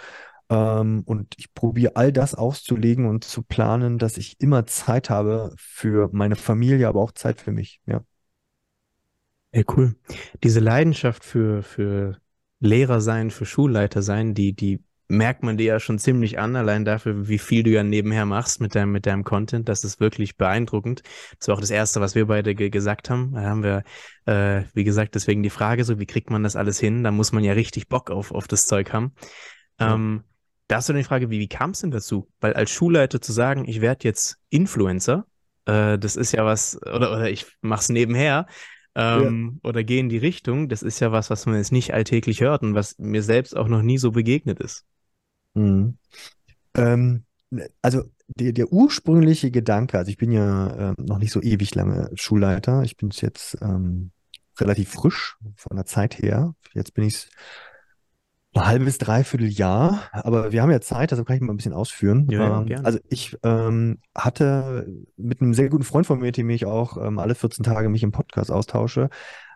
Ähm, 0.50 1.02
und 1.06 1.34
ich 1.38 1.54
probiere 1.54 1.94
all 1.96 2.12
das 2.12 2.34
auszulegen 2.34 3.06
und 3.06 3.24
zu 3.24 3.42
planen, 3.42 3.98
dass 3.98 4.18
ich 4.18 4.40
immer 4.40 4.66
Zeit 4.66 5.08
habe 5.08 5.54
für 5.56 6.10
meine 6.12 6.36
Familie, 6.36 6.88
aber 6.88 7.00
auch 7.00 7.12
Zeit 7.12 7.40
für 7.40 7.52
mich. 7.52 7.80
Ja. 7.86 8.02
Ey, 9.52 9.64
cool. 9.76 9.94
Diese 10.42 10.60
Leidenschaft 10.60 11.24
für, 11.24 11.62
für 11.62 12.18
Lehrer 12.58 13.00
sein, 13.00 13.30
für 13.30 13.46
Schulleiter 13.46 14.02
sein, 14.02 14.34
die, 14.34 14.52
die 14.52 14.82
merkt 15.08 15.42
man 15.42 15.56
dir 15.56 15.66
ja 15.66 15.80
schon 15.80 15.98
ziemlich 15.98 16.38
an, 16.38 16.54
allein 16.54 16.84
dafür, 16.84 17.28
wie 17.28 17.38
viel 17.38 17.62
du 17.62 17.70
ja 17.70 17.82
nebenher 17.82 18.26
machst 18.26 18.60
mit 18.60 18.74
deinem, 18.74 18.92
mit 18.92 19.06
deinem 19.06 19.24
Content. 19.24 19.68
Das 19.68 19.84
ist 19.84 19.98
wirklich 19.98 20.36
beeindruckend. 20.36 21.02
Das 21.38 21.48
war 21.48 21.56
auch 21.56 21.60
das 21.60 21.70
Erste, 21.70 22.00
was 22.00 22.14
wir 22.14 22.26
beide 22.26 22.54
ge 22.54 22.70
gesagt 22.70 23.10
haben. 23.10 23.32
Da 23.34 23.42
haben 23.42 23.62
wir, 23.62 23.82
äh, 24.26 24.64
wie 24.74 24.84
gesagt, 24.84 25.14
deswegen 25.14 25.42
die 25.42 25.50
Frage 25.50 25.84
so, 25.84 25.98
wie 25.98 26.06
kriegt 26.06 26.30
man 26.30 26.42
das 26.42 26.54
alles 26.56 26.78
hin? 26.78 27.02
Da 27.02 27.10
muss 27.10 27.32
man 27.32 27.44
ja 27.44 27.52
richtig 27.52 27.88
Bock 27.88 28.10
auf, 28.10 28.32
auf 28.32 28.46
das 28.46 28.66
Zeug 28.66 28.92
haben. 28.92 29.12
Ähm, 29.80 30.22
da 30.70 30.76
hast 30.76 30.88
du 30.88 30.92
dann 30.92 31.00
die 31.00 31.08
Frage, 31.08 31.30
wie, 31.30 31.40
wie 31.40 31.48
kam 31.48 31.70
es 31.70 31.80
denn 31.80 31.90
dazu? 31.90 32.28
Weil 32.40 32.54
als 32.54 32.70
Schulleiter 32.70 33.20
zu 33.20 33.32
sagen, 33.32 33.64
ich 33.66 33.80
werde 33.80 34.06
jetzt 34.06 34.38
Influencer, 34.50 35.26
äh, 35.64 35.98
das 35.98 36.14
ist 36.14 36.30
ja 36.30 36.44
was, 36.44 36.80
oder, 36.82 37.10
oder 37.10 37.28
ich 37.28 37.46
mach's 37.60 37.88
nebenher, 37.88 38.46
ähm, 38.94 39.58
ja. 39.64 39.68
oder 39.68 39.82
gehe 39.82 39.98
in 39.98 40.08
die 40.08 40.18
Richtung, 40.18 40.68
das 40.68 40.84
ist 40.84 41.00
ja 41.00 41.10
was, 41.10 41.28
was 41.28 41.46
man 41.46 41.56
jetzt 41.56 41.72
nicht 41.72 41.92
alltäglich 41.92 42.40
hört 42.40 42.62
und 42.62 42.74
was 42.74 42.96
mir 42.98 43.24
selbst 43.24 43.56
auch 43.56 43.66
noch 43.66 43.82
nie 43.82 43.98
so 43.98 44.12
begegnet 44.12 44.60
ist. 44.60 44.84
Mhm. 45.54 45.98
Ähm, 46.74 47.24
also 47.82 48.04
der, 48.28 48.52
der 48.52 48.72
ursprüngliche 48.72 49.50
Gedanke, 49.50 49.98
also 49.98 50.08
ich 50.08 50.18
bin 50.18 50.30
ja 50.30 50.90
äh, 50.90 50.94
noch 50.98 51.18
nicht 51.18 51.32
so 51.32 51.42
ewig 51.42 51.74
lange 51.74 52.12
Schulleiter, 52.14 52.84
ich 52.84 52.96
bin 52.96 53.10
jetzt 53.10 53.58
ähm, 53.60 54.12
relativ 54.60 54.90
frisch 54.90 55.36
von 55.56 55.76
der 55.76 55.86
Zeit 55.86 56.18
her. 56.18 56.54
Jetzt 56.74 56.94
bin 56.94 57.04
ich 57.04 57.28
ein 58.54 58.66
halbes, 58.66 58.98
dreiviertel 58.98 59.48
Jahr, 59.48 60.08
aber 60.12 60.50
wir 60.50 60.62
haben 60.62 60.70
ja 60.70 60.80
Zeit, 60.80 61.12
also 61.12 61.24
kann 61.24 61.36
ich 61.36 61.42
mal 61.42 61.52
ein 61.52 61.56
bisschen 61.56 61.72
ausführen. 61.72 62.26
Ja, 62.30 62.62
ähm, 62.62 62.80
also 62.84 62.98
ich 63.08 63.36
ähm, 63.44 63.98
hatte 64.14 64.88
mit 65.16 65.40
einem 65.40 65.54
sehr 65.54 65.68
guten 65.68 65.84
Freund 65.84 66.06
von 66.06 66.18
mir, 66.18 66.32
dem 66.32 66.50
ich 66.50 66.66
auch 66.66 66.96
ähm, 66.96 67.18
alle 67.18 67.34
14 67.34 67.64
Tage 67.64 67.88
mich 67.88 68.02
im 68.02 68.10
Podcast 68.10 68.50
austausche, 68.50 69.08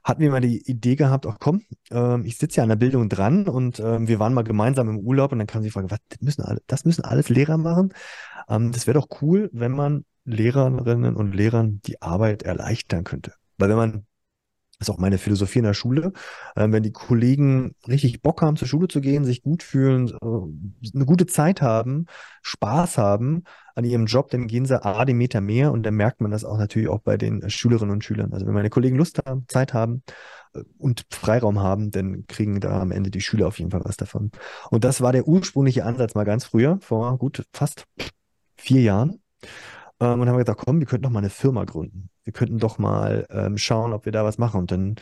hatten 0.05 0.21
wir 0.21 0.31
mal 0.31 0.41
die 0.41 0.63
Idee 0.71 0.97
gehabt, 0.97 1.27
ach 1.27 1.39
komm, 1.41 1.63
ähm, 1.91 2.25
ich 2.25 2.39
sitze 2.39 2.59
ja 2.59 2.63
an 2.63 2.69
der 2.69 2.77
Bildung 2.77 3.09
dran 3.09 3.49
und 3.49 3.81
ähm, 3.81 4.07
wir 4.07 4.21
waren 4.21 4.35
mal 4.35 4.45
gemeinsam 4.45 4.89
im 4.89 4.99
Urlaub 4.99 5.33
und 5.33 5.39
dann 5.39 5.47
kam 5.49 5.63
sie 5.63 5.71
fragen, 5.71 5.91
was 5.91 5.99
das 6.11 6.21
müssen 6.21 6.43
alle, 6.43 6.61
das 6.67 6.85
müssen 6.85 7.05
alles 7.05 7.31
Lehrer 7.31 7.57
machen. 7.57 7.93
Ähm, 8.49 8.71
das 8.71 8.87
wäre 8.87 9.01
doch 9.01 9.09
cool, 9.23 9.51
wenn 9.53 9.73
man 9.73 10.05
Lehrerinnen 10.25 11.17
und 11.17 11.35
Lehrern 11.35 11.81
die 11.85 12.01
Arbeit 12.01 12.43
erleichtern 12.43 13.03
könnte. 13.05 13.33
Weil 13.59 13.71
wenn 13.71 13.77
man 13.77 14.07
ist 14.85 14.91
auch 14.91 14.99
meine 14.99 15.19
Philosophie 15.19 15.59
in 15.59 15.65
der 15.65 15.75
Schule. 15.75 16.13
Ähm, 16.57 16.73
wenn 16.73 16.83
die 16.83 16.93
Kollegen 16.93 17.75
richtig 17.89 18.23
Bock 18.23 18.43
haben, 18.43 18.57
zur 18.57 18.69
Schule 18.69 18.89
zu 18.89 19.01
gehen, 19.01 19.25
sich 19.25 19.43
gut 19.43 19.63
fühlen, 19.63 20.09
äh, 20.09 20.95
eine 20.95 21.05
gute 21.07 21.27
Zeit 21.27 21.63
haben, 21.63 22.07
Spaß 22.43 22.99
haben 22.99 23.45
an 23.75 23.85
ihrem 23.85 24.07
Job, 24.07 24.31
dann 24.31 24.47
gehen 24.47 24.67
sie 24.67 24.83
A, 24.85 25.05
den 25.05 25.17
Meter 25.17 25.41
mehr 25.41 25.73
und 25.73 25.85
dann 25.85 25.95
merkt 25.95 26.21
man 26.21 26.31
das 26.31 26.45
auch 26.45 26.59
natürlich 26.59 26.89
auch 26.89 27.01
bei 27.01 27.17
den 27.17 27.49
Schülerinnen 27.51 27.93
und 27.93 28.05
Schülern. 28.05 28.33
Also 28.33 28.47
wenn 28.47 28.55
meine 28.55 28.71
Kollegen 28.71 28.97
Lust 28.97 29.21
haben, 29.27 29.47
Zeit 29.49 29.75
haben 29.75 30.03
äh, 30.55 30.63
und 30.79 31.07
Freiraum 31.11 31.61
haben, 31.61 31.91
dann 31.91 32.27
kriegen 32.27 32.61
da 32.61 32.81
am 32.81 32.93
Ende 32.93 33.11
die 33.11 33.21
Schüler 33.21 33.49
auf 33.49 33.59
jeden 33.59 33.71
Fall 33.71 33.83
was 33.85 33.97
davon. 33.97 34.31
Und 34.71 34.85
das 34.85 35.01
war 35.01 35.13
der 35.13 35.27
ursprüngliche 35.27 35.85
Ansatz 35.85 36.15
mal 36.15 36.25
ganz 36.25 36.45
früher, 36.45 36.79
vor 36.81 37.19
gut 37.19 37.45
fast 37.53 37.85
vier 38.57 38.83
Jahren. 38.83 39.21
Ähm, 40.01 40.21
und 40.21 40.29
haben 40.29 40.39
gesagt, 40.39 40.63
komm, 40.65 40.81
wir 40.81 40.87
könnten 40.87 41.05
doch 41.05 41.11
mal 41.11 41.21
eine 41.21 41.31
Firma 41.31 41.65
gründen. 41.65 42.11
Wir 42.25 42.33
könnten 42.33 42.59
doch 42.59 42.79
mal 42.79 43.27
ähm, 43.31 43.57
schauen, 43.59 43.93
ob 43.93 44.05
wir 44.05 44.13
da 44.13 44.25
was 44.25 44.39
machen. 44.39 44.61
Und 44.61 44.71
dann 44.71 44.97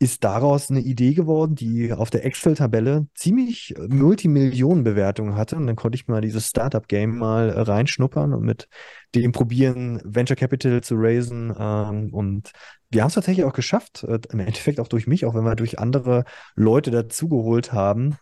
ist 0.00 0.24
daraus 0.24 0.70
eine 0.70 0.80
Idee 0.80 1.14
geworden, 1.14 1.54
die 1.54 1.92
auf 1.92 2.10
der 2.10 2.24
Excel-Tabelle 2.24 3.06
ziemlich 3.14 3.76
äh, 3.76 3.88
Multimillionen-Bewertungen 3.88 5.36
hatte. 5.36 5.56
Und 5.56 5.66
dann 5.66 5.76
konnte 5.76 5.96
ich 5.96 6.08
mal 6.08 6.20
dieses 6.20 6.48
Startup-Game 6.48 7.16
mal 7.16 7.50
äh, 7.50 7.60
reinschnuppern 7.60 8.32
und 8.34 8.42
mit 8.42 8.68
dem 9.14 9.32
probieren, 9.32 10.00
Venture 10.04 10.36
Capital 10.36 10.82
zu 10.82 10.96
raisen. 10.96 11.54
Ähm, 11.56 12.12
und 12.12 12.50
wir 12.90 13.02
haben 13.02 13.08
es 13.08 13.14
tatsächlich 13.14 13.46
auch 13.46 13.52
geschafft, 13.52 14.04
äh, 14.04 14.18
im 14.30 14.40
Endeffekt 14.40 14.80
auch 14.80 14.88
durch 14.88 15.06
mich, 15.06 15.24
auch 15.24 15.34
wenn 15.34 15.44
wir 15.44 15.54
durch 15.54 15.78
andere 15.78 16.24
Leute 16.56 16.90
dazugeholt 16.90 17.72
haben, 17.72 18.16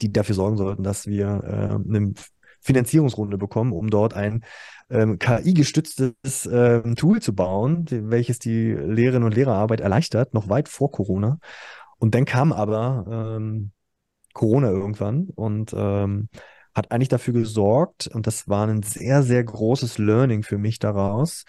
die 0.00 0.12
dafür 0.12 0.34
sorgen 0.34 0.56
sollten, 0.56 0.84
dass 0.84 1.06
wir 1.06 1.42
eine 1.42 2.14
Finanzierungsrunde 2.60 3.36
bekommen, 3.36 3.72
um 3.72 3.90
dort 3.90 4.14
ein 4.14 4.44
ähm, 4.90 5.18
KI-gestütztes 5.18 6.48
ähm, 6.50 6.96
Tool 6.96 7.20
zu 7.20 7.34
bauen, 7.34 7.86
welches 7.90 8.38
die 8.38 8.72
Lehrerinnen 8.72 9.24
und 9.24 9.34
Lehrerarbeit 9.34 9.80
erleichtert, 9.80 10.34
noch 10.34 10.48
weit 10.48 10.68
vor 10.68 10.90
Corona. 10.90 11.38
Und 11.98 12.14
dann 12.14 12.24
kam 12.24 12.52
aber 12.52 13.36
ähm, 13.38 13.72
Corona 14.32 14.70
irgendwann 14.70 15.28
und 15.34 15.74
ähm, 15.76 16.28
hat 16.74 16.92
eigentlich 16.92 17.08
dafür 17.08 17.34
gesorgt, 17.34 18.06
und 18.06 18.26
das 18.26 18.48
war 18.48 18.66
ein 18.66 18.82
sehr, 18.82 19.22
sehr 19.22 19.42
großes 19.42 19.98
Learning 19.98 20.42
für 20.42 20.58
mich 20.58 20.78
daraus. 20.78 21.44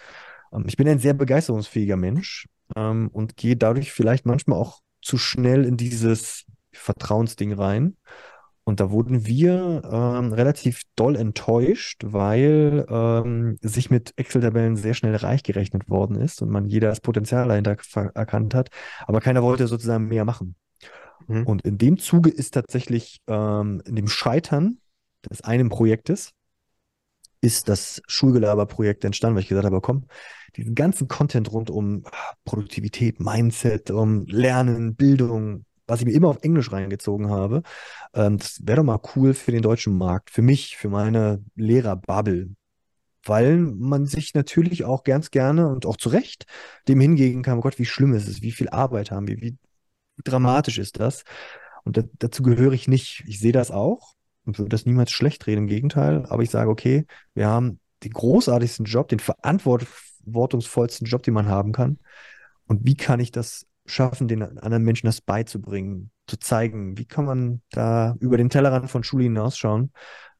Ähm, 0.52 0.64
ich 0.66 0.76
bin 0.76 0.88
ein 0.88 0.98
sehr 0.98 1.14
begeisterungsfähiger 1.14 1.96
Mensch 1.96 2.48
ähm, 2.76 3.08
und 3.12 3.36
gehe 3.36 3.56
dadurch 3.56 3.92
vielleicht 3.92 4.26
manchmal 4.26 4.58
auch 4.58 4.80
zu 5.02 5.18
schnell 5.18 5.64
in 5.64 5.76
dieses 5.76 6.44
Vertrauensding 6.72 7.52
rein. 7.52 7.96
Und 8.70 8.78
da 8.78 8.92
wurden 8.92 9.26
wir 9.26 9.82
ähm, 9.84 10.32
relativ 10.32 10.82
doll 10.94 11.16
enttäuscht, 11.16 12.02
weil 12.06 12.86
ähm, 12.88 13.58
sich 13.62 13.90
mit 13.90 14.12
Excel-Tabellen 14.16 14.76
sehr 14.76 14.94
schnell 14.94 15.16
reich 15.16 15.42
gerechnet 15.42 15.90
worden 15.90 16.14
ist 16.14 16.40
und 16.40 16.50
man 16.50 16.66
jeder 16.66 16.88
das 16.88 17.00
Potenzial 17.00 17.48
dahinter 17.48 17.76
erkannt 18.14 18.54
hat, 18.54 18.68
aber 19.08 19.20
keiner 19.20 19.42
wollte 19.42 19.66
sozusagen 19.66 20.06
mehr 20.06 20.24
machen. 20.24 20.54
Mhm. 21.26 21.48
Und 21.48 21.62
in 21.62 21.78
dem 21.78 21.98
Zuge 21.98 22.30
ist 22.30 22.54
tatsächlich 22.54 23.20
ähm, 23.26 23.82
in 23.86 23.96
dem 23.96 24.06
Scheitern 24.06 24.78
des 25.28 25.42
einen 25.42 25.68
Projektes 25.68 26.30
ist 27.40 27.68
das 27.68 28.00
Schulgelaber-Projekt 28.06 29.04
entstanden, 29.04 29.34
weil 29.34 29.42
ich 29.42 29.48
gesagt 29.48 29.66
habe, 29.66 29.80
komm, 29.80 30.06
diesen 30.54 30.76
ganzen 30.76 31.08
Content 31.08 31.50
rund 31.50 31.70
um 31.70 32.04
Produktivität, 32.44 33.18
Mindset, 33.18 33.90
um 33.90 34.26
Lernen, 34.26 34.94
Bildung, 34.94 35.64
was 35.90 36.00
ich 36.00 36.06
mir 36.06 36.12
immer 36.12 36.28
auf 36.28 36.38
Englisch 36.42 36.70
reingezogen 36.70 37.30
habe, 37.30 37.62
ähm, 38.14 38.38
das 38.38 38.60
wäre 38.64 38.76
doch 38.76 38.84
mal 38.84 39.00
cool 39.16 39.34
für 39.34 39.52
den 39.52 39.62
deutschen 39.62 39.96
Markt, 39.96 40.30
für 40.30 40.42
mich, 40.42 40.76
für 40.76 40.88
meine 40.88 41.44
Lehrerbubble. 41.54 42.50
Weil 43.24 43.58
man 43.58 44.06
sich 44.06 44.32
natürlich 44.34 44.84
auch 44.84 45.04
ganz 45.04 45.30
gerne 45.30 45.68
und 45.68 45.84
auch 45.84 45.98
zu 45.98 46.08
Recht 46.08 46.46
dem 46.88 47.00
hingegen 47.00 47.42
kann, 47.42 47.58
oh 47.58 47.60
Gott, 47.60 47.78
wie 47.78 47.84
schlimm 47.84 48.14
ist 48.14 48.28
es, 48.28 48.40
wie 48.40 48.52
viel 48.52 48.70
Arbeit 48.70 49.10
haben 49.10 49.28
wir, 49.28 49.36
wie 49.40 49.58
dramatisch 50.24 50.78
ist 50.78 50.98
das. 51.00 51.24
Und 51.84 51.96
da, 51.96 52.02
dazu 52.18 52.42
gehöre 52.42 52.72
ich 52.72 52.88
nicht. 52.88 53.24
Ich 53.26 53.38
sehe 53.38 53.52
das 53.52 53.70
auch 53.70 54.14
und 54.44 54.58
würde 54.58 54.70
das 54.70 54.86
niemals 54.86 55.10
schlecht 55.10 55.46
reden, 55.46 55.62
im 55.62 55.66
Gegenteil. 55.66 56.26
Aber 56.26 56.42
ich 56.42 56.50
sage, 56.50 56.70
okay, 56.70 57.06
wir 57.34 57.46
haben 57.46 57.78
den 58.04 58.12
großartigsten 58.12 58.86
Job, 58.86 59.08
den 59.08 59.20
verantwortungsvollsten 59.20 61.06
Job, 61.06 61.22
den 61.22 61.34
man 61.34 61.48
haben 61.48 61.72
kann. 61.72 61.98
Und 62.66 62.86
wie 62.86 62.96
kann 62.96 63.20
ich 63.20 63.30
das 63.32 63.66
schaffen, 63.86 64.28
den 64.28 64.42
anderen 64.42 64.84
Menschen 64.84 65.06
das 65.06 65.20
beizubringen, 65.20 66.10
zu 66.26 66.38
zeigen, 66.38 66.96
wie 66.96 67.06
kann 67.06 67.24
man 67.24 67.62
da 67.70 68.14
über 68.20 68.36
den 68.36 68.50
Tellerrand 68.50 68.90
von 68.90 69.02
Schule 69.02 69.24
hinausschauen, 69.24 69.92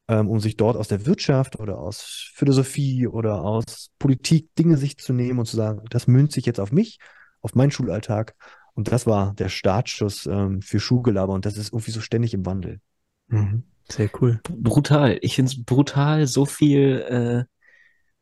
ähm, 0.07 0.29
um 0.29 0.39
sich 0.39 0.57
dort 0.57 0.77
aus 0.77 0.87
der 0.87 1.05
Wirtschaft 1.05 1.59
oder 1.59 1.77
aus 1.77 2.31
Philosophie 2.33 3.07
oder 3.07 3.41
aus 3.41 3.91
Politik 3.99 4.55
Dinge 4.55 4.77
sich 4.77 4.97
zu 4.97 5.13
nehmen 5.13 5.39
und 5.39 5.45
zu 5.45 5.57
sagen, 5.57 5.83
das 5.89 6.07
münzt 6.07 6.33
sich 6.33 6.45
jetzt 6.45 6.59
auf 6.59 6.71
mich, 6.71 6.99
auf 7.41 7.55
meinen 7.55 7.71
Schulalltag. 7.71 8.35
Und 8.73 8.91
das 8.91 9.05
war 9.05 9.33
der 9.33 9.49
Startschuss 9.49 10.25
ähm, 10.27 10.61
für 10.61 10.79
Schulgelaber 10.79 11.33
und 11.33 11.45
das 11.45 11.57
ist 11.57 11.73
irgendwie 11.73 11.91
so 11.91 12.01
ständig 12.01 12.33
im 12.33 12.45
Wandel. 12.45 12.79
Mhm. 13.27 13.63
Sehr 13.89 14.09
cool. 14.21 14.39
Brutal. 14.43 15.17
Ich 15.21 15.35
finde 15.35 15.51
es 15.51 15.63
brutal, 15.63 16.25
so 16.25 16.45
viel, 16.45 17.01
äh, 17.09 17.43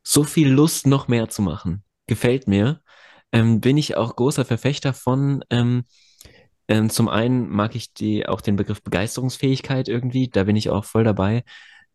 so 0.02 0.24
viel 0.24 0.48
Lust, 0.48 0.86
noch 0.86 1.06
mehr 1.06 1.28
zu 1.28 1.42
machen. 1.42 1.84
Gefällt 2.08 2.48
mir 2.48 2.80
ähm, 3.32 3.60
bin 3.60 3.76
ich 3.76 3.96
auch 3.96 4.16
großer 4.16 4.44
Verfechter 4.44 4.92
von. 4.92 5.44
Ähm, 5.50 5.84
ähm, 6.68 6.90
zum 6.90 7.08
einen 7.08 7.48
mag 7.48 7.74
ich 7.74 7.92
die, 7.94 8.26
auch 8.28 8.40
den 8.40 8.56
Begriff 8.56 8.82
Begeisterungsfähigkeit 8.82 9.88
irgendwie, 9.88 10.28
da 10.28 10.44
bin 10.44 10.56
ich 10.56 10.70
auch 10.70 10.84
voll 10.84 11.04
dabei. 11.04 11.44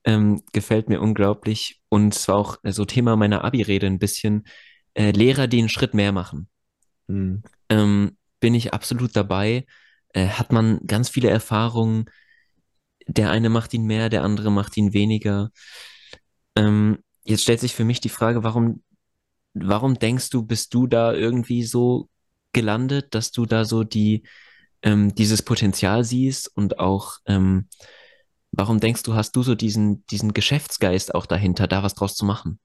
Ähm, 0.03 0.43
gefällt 0.53 0.89
mir 0.89 1.01
unglaublich. 1.01 1.81
Und 1.89 2.13
zwar 2.13 2.35
auch 2.35 2.57
so 2.63 2.85
Thema 2.85 3.15
meiner 3.15 3.43
Abi-Rede 3.43 3.87
ein 3.87 3.99
bisschen 3.99 4.45
äh, 4.93 5.11
Lehrer, 5.11 5.47
die 5.47 5.59
einen 5.59 5.69
Schritt 5.69 5.93
mehr 5.93 6.11
machen. 6.11 6.49
Mhm. 7.07 7.43
Ähm, 7.69 8.17
bin 8.39 8.53
ich 8.53 8.73
absolut 8.73 9.15
dabei. 9.15 9.65
Äh, 10.13 10.27
hat 10.27 10.51
man 10.51 10.79
ganz 10.85 11.09
viele 11.09 11.29
Erfahrungen. 11.29 12.05
Der 13.07 13.31
eine 13.31 13.49
macht 13.49 13.73
ihn 13.73 13.85
mehr, 13.85 14.09
der 14.09 14.23
andere 14.23 14.51
macht 14.51 14.77
ihn 14.77 14.93
weniger. 14.93 15.51
Ähm, 16.55 16.99
jetzt 17.23 17.43
stellt 17.43 17.59
sich 17.59 17.75
für 17.75 17.85
mich 17.85 18.01
die 18.01 18.09
Frage, 18.09 18.43
warum 18.43 18.83
warum 19.55 19.97
denkst 19.97 20.29
du, 20.29 20.43
bist 20.43 20.73
du 20.73 20.85
da 20.85 21.13
irgendwie 21.13 21.63
so 21.63 22.09
gelandet, 22.53 23.15
dass 23.15 23.31
du 23.31 23.45
da 23.45 23.65
so 23.65 23.83
die, 23.83 24.23
ähm, 24.81 25.15
dieses 25.15 25.41
Potenzial 25.41 26.03
siehst 26.03 26.55
und 26.55 26.79
auch, 26.79 27.17
ähm, 27.25 27.67
warum 28.51 28.79
denkst 28.79 29.03
du, 29.03 29.15
hast 29.15 29.35
du 29.35 29.43
so 29.43 29.55
diesen, 29.55 30.05
diesen 30.07 30.33
Geschäftsgeist 30.33 31.15
auch 31.15 31.25
dahinter, 31.25 31.67
da 31.67 31.83
was 31.83 31.95
draus 31.95 32.15
zu 32.15 32.25
machen? 32.25 32.59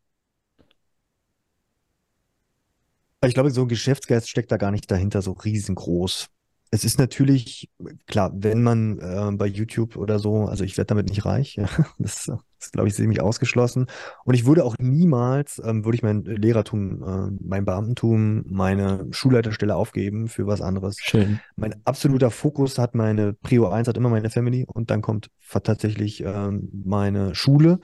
Ich 3.24 3.34
glaube, 3.34 3.50
so 3.50 3.62
ein 3.62 3.68
Geschäftsgeist 3.68 4.28
steckt 4.28 4.50
da 4.50 4.56
gar 4.56 4.70
nicht 4.70 4.90
dahinter 4.90 5.22
so 5.22 5.32
riesengroß. 5.32 6.28
Es 6.72 6.84
ist 6.84 7.00
natürlich, 7.00 7.68
klar, 8.06 8.30
wenn 8.32 8.62
man 8.62 9.00
äh, 9.00 9.32
bei 9.32 9.46
YouTube 9.46 9.96
oder 9.96 10.20
so, 10.20 10.44
also 10.44 10.62
ich 10.62 10.76
werde 10.78 10.86
damit 10.86 11.08
nicht 11.08 11.24
reich, 11.24 11.56
ja, 11.56 11.66
das 11.98 12.30
ist, 12.60 12.72
glaube 12.72 12.86
ich, 12.86 12.94
ziemlich 12.94 13.20
ausgeschlossen. 13.20 13.86
Und 14.24 14.34
ich 14.34 14.46
würde 14.46 14.64
auch 14.64 14.76
niemals, 14.78 15.60
ähm, 15.64 15.84
würde 15.84 15.96
ich 15.96 16.04
mein 16.04 16.22
Lehrertum, 16.22 17.02
äh, 17.02 17.36
mein 17.40 17.64
Beamtentum, 17.64 18.44
meine 18.46 19.08
Schulleiterstelle 19.10 19.74
aufgeben 19.74 20.28
für 20.28 20.46
was 20.46 20.60
anderes. 20.60 20.96
Schön. 21.00 21.40
Mein 21.56 21.74
absoluter 21.84 22.30
Fokus 22.30 22.78
hat 22.78 22.94
meine 22.94 23.32
Prio 23.32 23.68
1 23.68 23.88
hat 23.88 23.96
immer 23.96 24.10
meine 24.10 24.30
Family 24.30 24.64
und 24.64 24.90
dann 24.90 25.02
kommt 25.02 25.28
tatsächlich 25.64 26.22
ähm, 26.22 26.68
meine 26.84 27.34
Schule, 27.34 27.80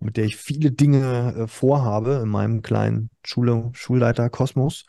mit 0.00 0.16
der 0.16 0.24
ich 0.24 0.36
viele 0.36 0.70
Dinge 0.70 1.34
äh, 1.36 1.46
vorhabe 1.46 2.20
in 2.22 2.30
meinem 2.30 2.62
kleinen 2.62 3.10
Schule, 3.22 3.70
Schulleiter 3.74 4.30
Kosmos. 4.30 4.86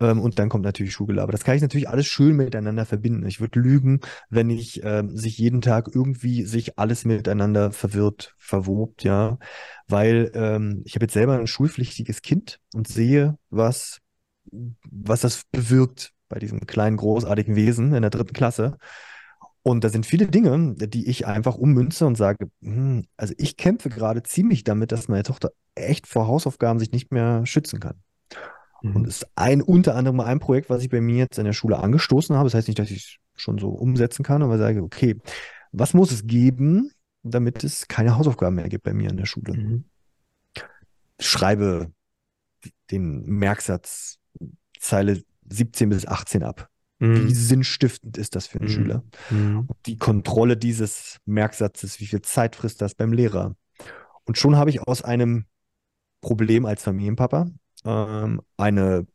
Ähm, 0.00 0.20
und 0.20 0.38
dann 0.38 0.48
kommt 0.48 0.64
natürlich 0.64 0.92
Schulgelaber. 0.92 1.32
Das 1.32 1.44
kann 1.44 1.56
ich 1.56 1.62
natürlich 1.62 1.88
alles 1.88 2.06
schön 2.06 2.36
miteinander 2.36 2.86
verbinden. 2.86 3.26
Ich 3.26 3.40
würde 3.40 3.60
lügen, 3.60 4.00
wenn 4.30 4.50
ich 4.50 4.82
ähm, 4.84 5.16
sich 5.16 5.38
jeden 5.38 5.60
Tag 5.60 5.88
irgendwie 5.94 6.44
sich 6.44 6.78
alles 6.78 7.04
miteinander 7.04 7.72
verwirrt, 7.72 8.34
verwobt, 8.38 9.04
ja. 9.04 9.38
Weil 9.86 10.30
ähm, 10.34 10.82
ich 10.84 10.94
habe 10.94 11.04
jetzt 11.04 11.14
selber 11.14 11.38
ein 11.38 11.46
schulpflichtiges 11.46 12.22
Kind 12.22 12.60
und 12.74 12.88
sehe, 12.88 13.38
was, 13.50 13.98
was 14.90 15.20
das 15.22 15.42
bewirkt 15.50 16.12
bei 16.28 16.38
diesem 16.38 16.66
kleinen, 16.66 16.96
großartigen 16.96 17.56
Wesen 17.56 17.94
in 17.94 18.02
der 18.02 18.10
dritten 18.10 18.34
Klasse. 18.34 18.76
Und 19.62 19.84
da 19.84 19.88
sind 19.88 20.06
viele 20.06 20.26
Dinge, 20.28 20.74
die 20.76 21.08
ich 21.10 21.26
einfach 21.26 21.56
ummünze 21.56 22.06
und 22.06 22.16
sage, 22.16 22.50
hm, 22.62 23.04
also 23.16 23.34
ich 23.36 23.56
kämpfe 23.56 23.88
gerade 23.88 24.22
ziemlich 24.22 24.64
damit, 24.64 24.92
dass 24.92 25.08
meine 25.08 25.24
Tochter 25.24 25.50
echt 25.74 26.06
vor 26.06 26.26
Hausaufgaben 26.26 26.78
sich 26.78 26.92
nicht 26.92 27.12
mehr 27.12 27.44
schützen 27.44 27.80
kann. 27.80 28.00
Mhm. 28.82 28.96
Und 28.96 29.08
ist 29.08 29.26
ein, 29.34 29.62
unter 29.62 29.94
anderem 29.94 30.20
ein 30.20 30.38
Projekt, 30.38 30.70
was 30.70 30.82
ich 30.82 30.88
bei 30.88 31.00
mir 31.00 31.16
jetzt 31.16 31.38
in 31.38 31.44
der 31.44 31.52
Schule 31.52 31.78
angestoßen 31.78 32.36
habe. 32.36 32.46
Das 32.46 32.54
heißt 32.54 32.68
nicht, 32.68 32.78
dass 32.78 32.90
ich 32.90 33.18
es 33.36 33.42
schon 33.42 33.58
so 33.58 33.68
umsetzen 33.68 34.22
kann, 34.22 34.42
aber 34.42 34.58
sage, 34.58 34.82
okay, 34.82 35.16
was 35.72 35.94
muss 35.94 36.12
es 36.12 36.26
geben, 36.26 36.90
damit 37.22 37.64
es 37.64 37.88
keine 37.88 38.16
Hausaufgaben 38.16 38.56
mehr 38.56 38.68
gibt 38.68 38.84
bei 38.84 38.94
mir 38.94 39.10
in 39.10 39.16
der 39.16 39.26
Schule? 39.26 39.54
Mhm. 39.54 39.84
Schreibe 41.20 41.92
den 42.90 43.24
Merksatz 43.24 44.18
Zeile 44.78 45.22
17 45.50 45.88
bis 45.88 46.06
18 46.06 46.42
ab. 46.42 46.68
Mhm. 47.00 47.28
Wie 47.28 47.34
sinnstiftend 47.34 48.16
ist 48.18 48.34
das 48.34 48.46
für 48.46 48.60
einen 48.60 48.68
mhm. 48.68 48.72
Schüler? 48.72 49.04
Mhm. 49.30 49.68
Die 49.86 49.96
Kontrolle 49.96 50.56
dieses 50.56 51.18
Merksatzes, 51.24 52.00
wie 52.00 52.06
viel 52.06 52.22
Zeit 52.22 52.56
frisst 52.56 52.80
das 52.80 52.94
beim 52.94 53.12
Lehrer? 53.12 53.56
Und 54.24 54.38
schon 54.38 54.56
habe 54.56 54.70
ich 54.70 54.80
aus 54.82 55.02
einem 55.02 55.46
Problem 56.20 56.66
als 56.66 56.82
Familienpapa 56.82 57.50
ähm, 57.84 58.40
eine 58.56 59.06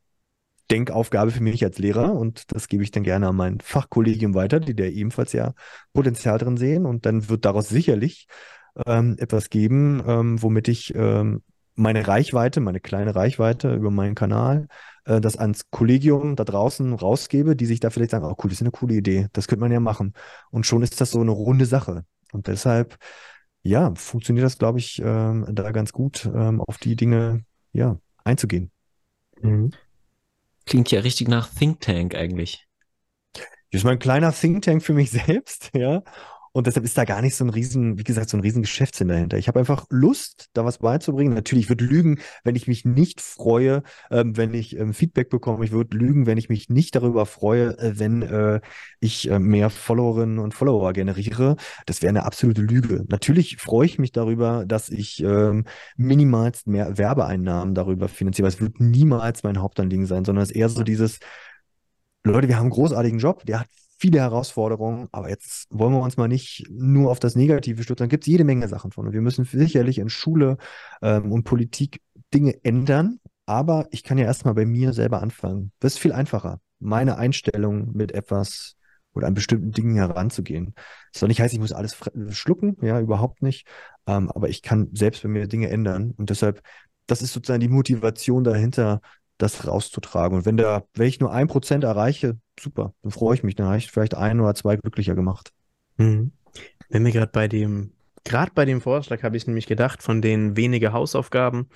Denkaufgabe 0.71 1.31
für 1.31 1.43
mich 1.43 1.63
als 1.63 1.77
Lehrer 1.77 2.13
und 2.13 2.51
das 2.53 2.67
gebe 2.67 2.83
ich 2.83 2.91
dann 2.91 3.03
gerne 3.03 3.27
an 3.27 3.35
mein 3.35 3.59
Fachkollegium 3.59 4.33
weiter, 4.33 4.59
die 4.59 4.75
da 4.75 4.85
ebenfalls 4.85 5.33
ja 5.33 5.53
Potenzial 5.93 6.37
drin 6.37 6.57
sehen 6.57 6.85
und 6.85 7.05
dann 7.05 7.29
wird 7.29 7.45
daraus 7.45 7.69
sicherlich 7.69 8.27
ähm, 8.85 9.15
etwas 9.19 9.49
geben, 9.49 10.01
ähm, 10.07 10.41
womit 10.41 10.67
ich 10.67 10.95
ähm, 10.95 11.43
meine 11.75 12.07
Reichweite, 12.07 12.59
meine 12.61 12.79
kleine 12.79 13.15
Reichweite 13.15 13.75
über 13.75 13.91
meinen 13.91 14.15
Kanal, 14.15 14.67
äh, 15.05 15.21
das 15.21 15.37
ans 15.37 15.69
Kollegium 15.69 16.35
da 16.35 16.43
draußen 16.43 16.93
rausgebe, 16.93 17.55
die 17.55 17.65
sich 17.65 17.79
da 17.79 17.89
vielleicht 17.89 18.11
sagen, 18.11 18.25
oh 18.25 18.35
cool, 18.43 18.49
das 18.49 18.53
ist 18.53 18.61
eine 18.61 18.71
coole 18.71 18.95
Idee, 18.95 19.27
das 19.33 19.47
könnte 19.47 19.61
man 19.61 19.71
ja 19.71 19.79
machen. 19.79 20.13
Und 20.51 20.65
schon 20.65 20.83
ist 20.83 20.99
das 21.01 21.11
so 21.11 21.21
eine 21.21 21.31
runde 21.31 21.65
Sache. 21.65 22.05
Und 22.31 22.47
deshalb, 22.47 22.97
ja, 23.63 23.93
funktioniert 23.95 24.45
das, 24.45 24.57
glaube 24.57 24.79
ich, 24.79 25.01
ähm, 25.03 25.45
da 25.51 25.71
ganz 25.71 25.93
gut, 25.93 26.25
ähm, 26.33 26.61
auf 26.61 26.77
die 26.77 26.95
Dinge, 26.95 27.45
ja, 27.73 27.97
einzugehen. 28.23 28.71
Mhm. 29.41 29.71
Klingt 30.65 30.91
ja 30.91 31.01
richtig 31.01 31.27
nach 31.27 31.49
Think 31.49 31.81
Tank 31.81 32.15
eigentlich. 32.15 32.67
Das 33.33 33.81
ist 33.81 33.83
mein 33.85 33.99
kleiner 33.99 34.31
Think 34.31 34.63
Tank 34.63 34.83
für 34.83 34.93
mich 34.93 35.11
selbst, 35.11 35.71
ja. 35.73 36.03
Und 36.53 36.67
deshalb 36.67 36.85
ist 36.85 36.97
da 36.97 37.03
gar 37.03 37.21
nicht 37.21 37.35
so 37.35 37.43
ein 37.43 37.49
riesen, 37.49 37.97
wie 37.97 38.03
gesagt, 38.03 38.29
so 38.29 38.37
ein 38.37 38.41
riesen 38.41 38.61
Geschäftssinn 38.61 39.07
dahinter. 39.07 39.39
Ich 39.39 39.47
habe 39.47 39.59
einfach 39.59 39.87
Lust, 39.89 40.49
da 40.53 40.63
was 40.63 40.77
beizubringen. 40.77 41.33
Natürlich, 41.33 41.65
ich 41.65 41.69
würde 41.69 41.83
lügen, 41.83 42.19
wenn 42.43 42.55
ich 42.55 42.67
mich 42.67 42.85
nicht 42.85 43.21
freue, 43.21 43.81
ähm, 44.11 44.37
wenn 44.37 44.53
ich 44.53 44.77
ähm, 44.77 44.93
Feedback 44.93 45.31
bekomme. 45.31 45.65
Ich 45.65 45.71
würde 45.71 45.97
lügen, 45.97 46.27
wenn 46.27 46.37
ich 46.37 46.49
mich 46.49 46.69
nicht 46.69 46.95
darüber 46.95 47.25
freue, 47.25 47.77
äh, 47.79 47.97
wenn 47.97 48.21
äh, 48.21 48.61
ich 48.99 49.31
äh, 49.31 49.39
mehr 49.39 49.71
Followerinnen 49.71 50.37
und 50.37 50.53
Follower 50.53 50.93
generiere. 50.93 51.55
Das 51.87 52.03
wäre 52.03 52.09
eine 52.09 52.23
absolute 52.23 52.61
Lüge. 52.61 53.03
Natürlich 53.09 53.57
freue 53.57 53.87
ich 53.87 53.97
mich 53.97 54.11
darüber, 54.11 54.63
dass 54.67 54.89
ich 54.89 55.23
ähm, 55.23 55.65
minimalst 55.97 56.67
mehr 56.67 56.99
Werbeeinnahmen 56.99 57.73
darüber 57.73 58.07
finanziere. 58.07 58.47
Es 58.47 58.61
wird 58.61 58.79
niemals 58.79 59.41
mein 59.41 59.59
Hauptanliegen 59.59 60.05
sein, 60.05 60.23
sondern 60.23 60.43
es 60.43 60.51
ist 60.51 60.55
eher 60.55 60.69
so 60.69 60.83
dieses, 60.83 61.19
Leute, 62.23 62.47
wir 62.47 62.55
haben 62.55 62.63
einen 62.63 62.71
großartigen 62.71 63.19
Job, 63.19 63.45
der 63.45 63.61
hat 63.61 63.67
viele 64.03 64.19
Herausforderungen, 64.19 65.07
aber 65.13 65.29
jetzt 65.29 65.67
wollen 65.69 65.93
wir 65.93 66.01
uns 66.01 66.17
mal 66.17 66.27
nicht 66.27 66.65
nur 66.69 67.09
auf 67.09 67.19
das 67.21 67.35
Negative 67.37 67.81
stürzen. 67.83 68.03
Da 68.03 68.07
gibt 68.09 68.25
es 68.25 68.27
jede 68.27 68.43
Menge 68.43 68.67
Sachen 68.67 68.91
von. 68.91 69.07
Und 69.07 69.13
wir 69.13 69.21
müssen 69.21 69.45
sicherlich 69.45 69.97
in 69.97 70.09
Schule 70.09 70.57
ähm, 71.01 71.31
und 71.31 71.45
Politik 71.45 72.01
Dinge 72.33 72.53
ändern, 72.65 73.19
Aber 73.45 73.87
ich 73.91 74.03
kann 74.03 74.17
ja 74.17 74.25
erstmal 74.25 74.55
bei 74.55 74.65
mir 74.65 74.91
selber 74.91 75.21
anfangen. 75.21 75.71
Das 75.79 75.93
ist 75.93 75.99
viel 75.99 76.11
einfacher, 76.11 76.59
meine 76.79 77.17
Einstellung 77.17 77.93
mit 77.93 78.11
etwas 78.11 78.75
oder 79.13 79.27
an 79.27 79.35
bestimmten 79.35 79.71
Dingen 79.71 79.95
heranzugehen. 79.95 80.73
Das 81.13 81.21
soll 81.21 81.29
nicht 81.29 81.39
heißen, 81.39 81.55
ich 81.55 81.61
muss 81.61 81.71
alles 81.71 81.95
schlucken, 82.31 82.75
ja, 82.81 82.99
überhaupt 82.99 83.41
nicht. 83.41 83.65
Ähm, 84.05 84.29
aber 84.31 84.49
ich 84.49 84.63
kann 84.63 84.89
selbst 84.91 85.23
bei 85.23 85.29
mir 85.29 85.47
Dinge 85.47 85.69
ändern. 85.69 86.11
Und 86.17 86.29
deshalb, 86.29 86.61
das 87.07 87.21
ist 87.21 87.31
sozusagen 87.31 87.61
die 87.61 87.69
Motivation 87.69 88.43
dahinter, 88.43 88.99
das 89.43 89.67
rauszutragen. 89.67 90.37
Und 90.37 90.45
wenn 90.45 90.57
da, 90.57 90.83
wenn 90.95 91.07
ich 91.07 91.19
nur 91.19 91.31
ein 91.31 91.47
Prozent 91.47 91.83
erreiche, 91.83 92.37
super, 92.59 92.93
dann 93.03 93.11
freue 93.11 93.35
ich 93.35 93.43
mich. 93.43 93.55
Dann 93.55 93.67
habe 93.67 93.77
ich 93.77 93.91
vielleicht 93.91 94.15
ein 94.15 94.39
oder 94.39 94.55
zwei 94.55 94.77
glücklicher 94.77 95.15
gemacht. 95.15 95.51
Mhm. 95.97 96.31
Wenn 96.89 97.05
wir 97.05 97.11
gerade 97.11 97.31
bei 97.31 97.47
dem, 97.47 97.91
gerade 98.23 98.51
bei 98.55 98.65
dem 98.65 98.81
Vorschlag 98.81 99.23
habe 99.23 99.37
ich 99.37 99.47
nämlich 99.47 99.67
gedacht, 99.67 100.01
von 100.01 100.21
den 100.21 100.55
weniger 100.55 100.93
Hausaufgaben, 100.93 101.69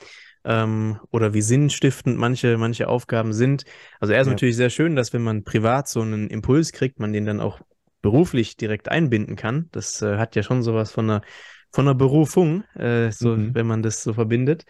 ähm, 0.47 0.99
oder 1.11 1.33
wie 1.33 1.41
sinnstiftend 1.41 2.17
manche, 2.17 2.57
manche 2.57 2.87
Aufgaben 2.87 3.33
sind. 3.33 3.65
Also 3.99 4.13
er 4.13 4.21
ist 4.21 4.27
ja. 4.27 4.33
natürlich 4.33 4.55
sehr 4.55 4.69
schön, 4.69 4.95
dass 4.95 5.11
wenn 5.11 5.21
man 5.21 5.43
privat 5.43 5.89
so 5.89 6.01
einen 6.01 6.29
Impuls 6.29 6.71
kriegt, 6.71 6.99
man 6.99 7.11
den 7.11 7.25
dann 7.25 7.41
auch 7.41 7.59
beruflich 8.01 8.55
direkt 8.55 8.89
einbinden 8.89 9.35
kann. 9.35 9.67
Das 9.71 10.01
äh, 10.01 10.17
hat 10.17 10.35
ja 10.35 10.43
schon 10.43 10.63
sowas 10.63 10.91
von 10.91 11.09
einer, 11.09 11.21
von 11.71 11.85
einer 11.85 11.95
Berufung, 11.95 12.63
äh, 12.75 13.11
so, 13.11 13.35
mhm. 13.35 13.53
wenn 13.55 13.67
man 13.67 13.83
das 13.83 14.01
so 14.03 14.13
verbindet. 14.13 14.63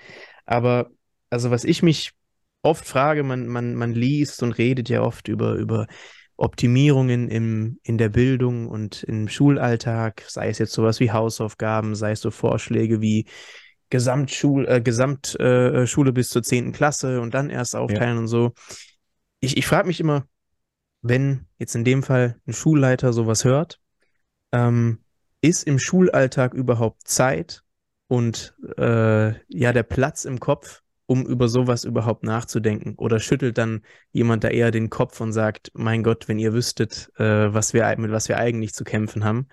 Aber 0.45 0.89
also 1.29 1.51
was 1.51 1.63
ich 1.63 1.83
mich 1.83 2.13
oft 2.67 2.85
frage, 2.85 3.23
man, 3.23 3.47
man, 3.47 3.75
man 3.75 3.93
liest 3.93 4.43
und 4.43 4.57
redet 4.57 4.89
ja 4.89 5.01
oft 5.01 5.27
über, 5.27 5.55
über 5.55 5.87
Optimierungen 6.37 7.29
im, 7.29 7.79
in 7.83 7.97
der 7.97 8.09
Bildung 8.09 8.67
und 8.67 9.03
im 9.03 9.27
Schulalltag, 9.27 10.23
sei 10.27 10.49
es 10.49 10.59
jetzt 10.59 10.73
sowas 10.73 10.99
wie 10.99 11.11
Hausaufgaben, 11.11 11.95
sei 11.95 12.11
es 12.11 12.21
so 12.21 12.29
Vorschläge 12.29 13.01
wie 13.01 13.25
Gesamtschule, 13.89 14.67
äh, 14.67 14.81
Gesamtschule 14.81 16.09
äh, 16.09 16.13
bis 16.13 16.29
zur 16.29 16.43
zehnten 16.43 16.73
Klasse 16.73 17.21
und 17.21 17.33
dann 17.33 17.49
erst 17.49 17.75
aufteilen 17.75 18.15
ja. 18.15 18.19
und 18.19 18.27
so. 18.27 18.51
Ich, 19.39 19.57
ich 19.57 19.65
frage 19.65 19.87
mich 19.87 19.99
immer, 19.99 20.27
wenn 21.01 21.47
jetzt 21.57 21.75
in 21.75 21.83
dem 21.83 22.03
Fall 22.03 22.39
ein 22.47 22.53
Schulleiter 22.53 23.13
sowas 23.13 23.43
hört, 23.43 23.79
ähm, 24.51 24.99
ist 25.41 25.63
im 25.63 25.79
Schulalltag 25.79 26.53
überhaupt 26.53 27.07
Zeit 27.07 27.63
und 28.07 28.55
äh, 28.77 29.33
ja 29.47 29.73
der 29.73 29.83
Platz 29.83 30.25
im 30.25 30.39
Kopf, 30.39 30.81
um 31.07 31.25
über 31.25 31.47
sowas 31.47 31.83
überhaupt 31.83 32.23
nachzudenken? 32.23 32.93
Oder 32.97 33.19
schüttelt 33.19 33.57
dann 33.57 33.81
jemand 34.11 34.43
da 34.43 34.49
eher 34.49 34.71
den 34.71 34.89
Kopf 34.89 35.19
und 35.19 35.33
sagt, 35.33 35.71
mein 35.73 36.03
Gott, 36.03 36.27
wenn 36.27 36.37
ihr 36.37 36.53
wüsstet, 36.53 37.09
äh, 37.17 37.53
was 37.53 37.73
wir, 37.73 37.95
mit 37.97 38.11
was 38.11 38.29
wir 38.29 38.37
eigentlich 38.37 38.73
zu 38.73 38.83
kämpfen 38.83 39.23
haben, 39.23 39.47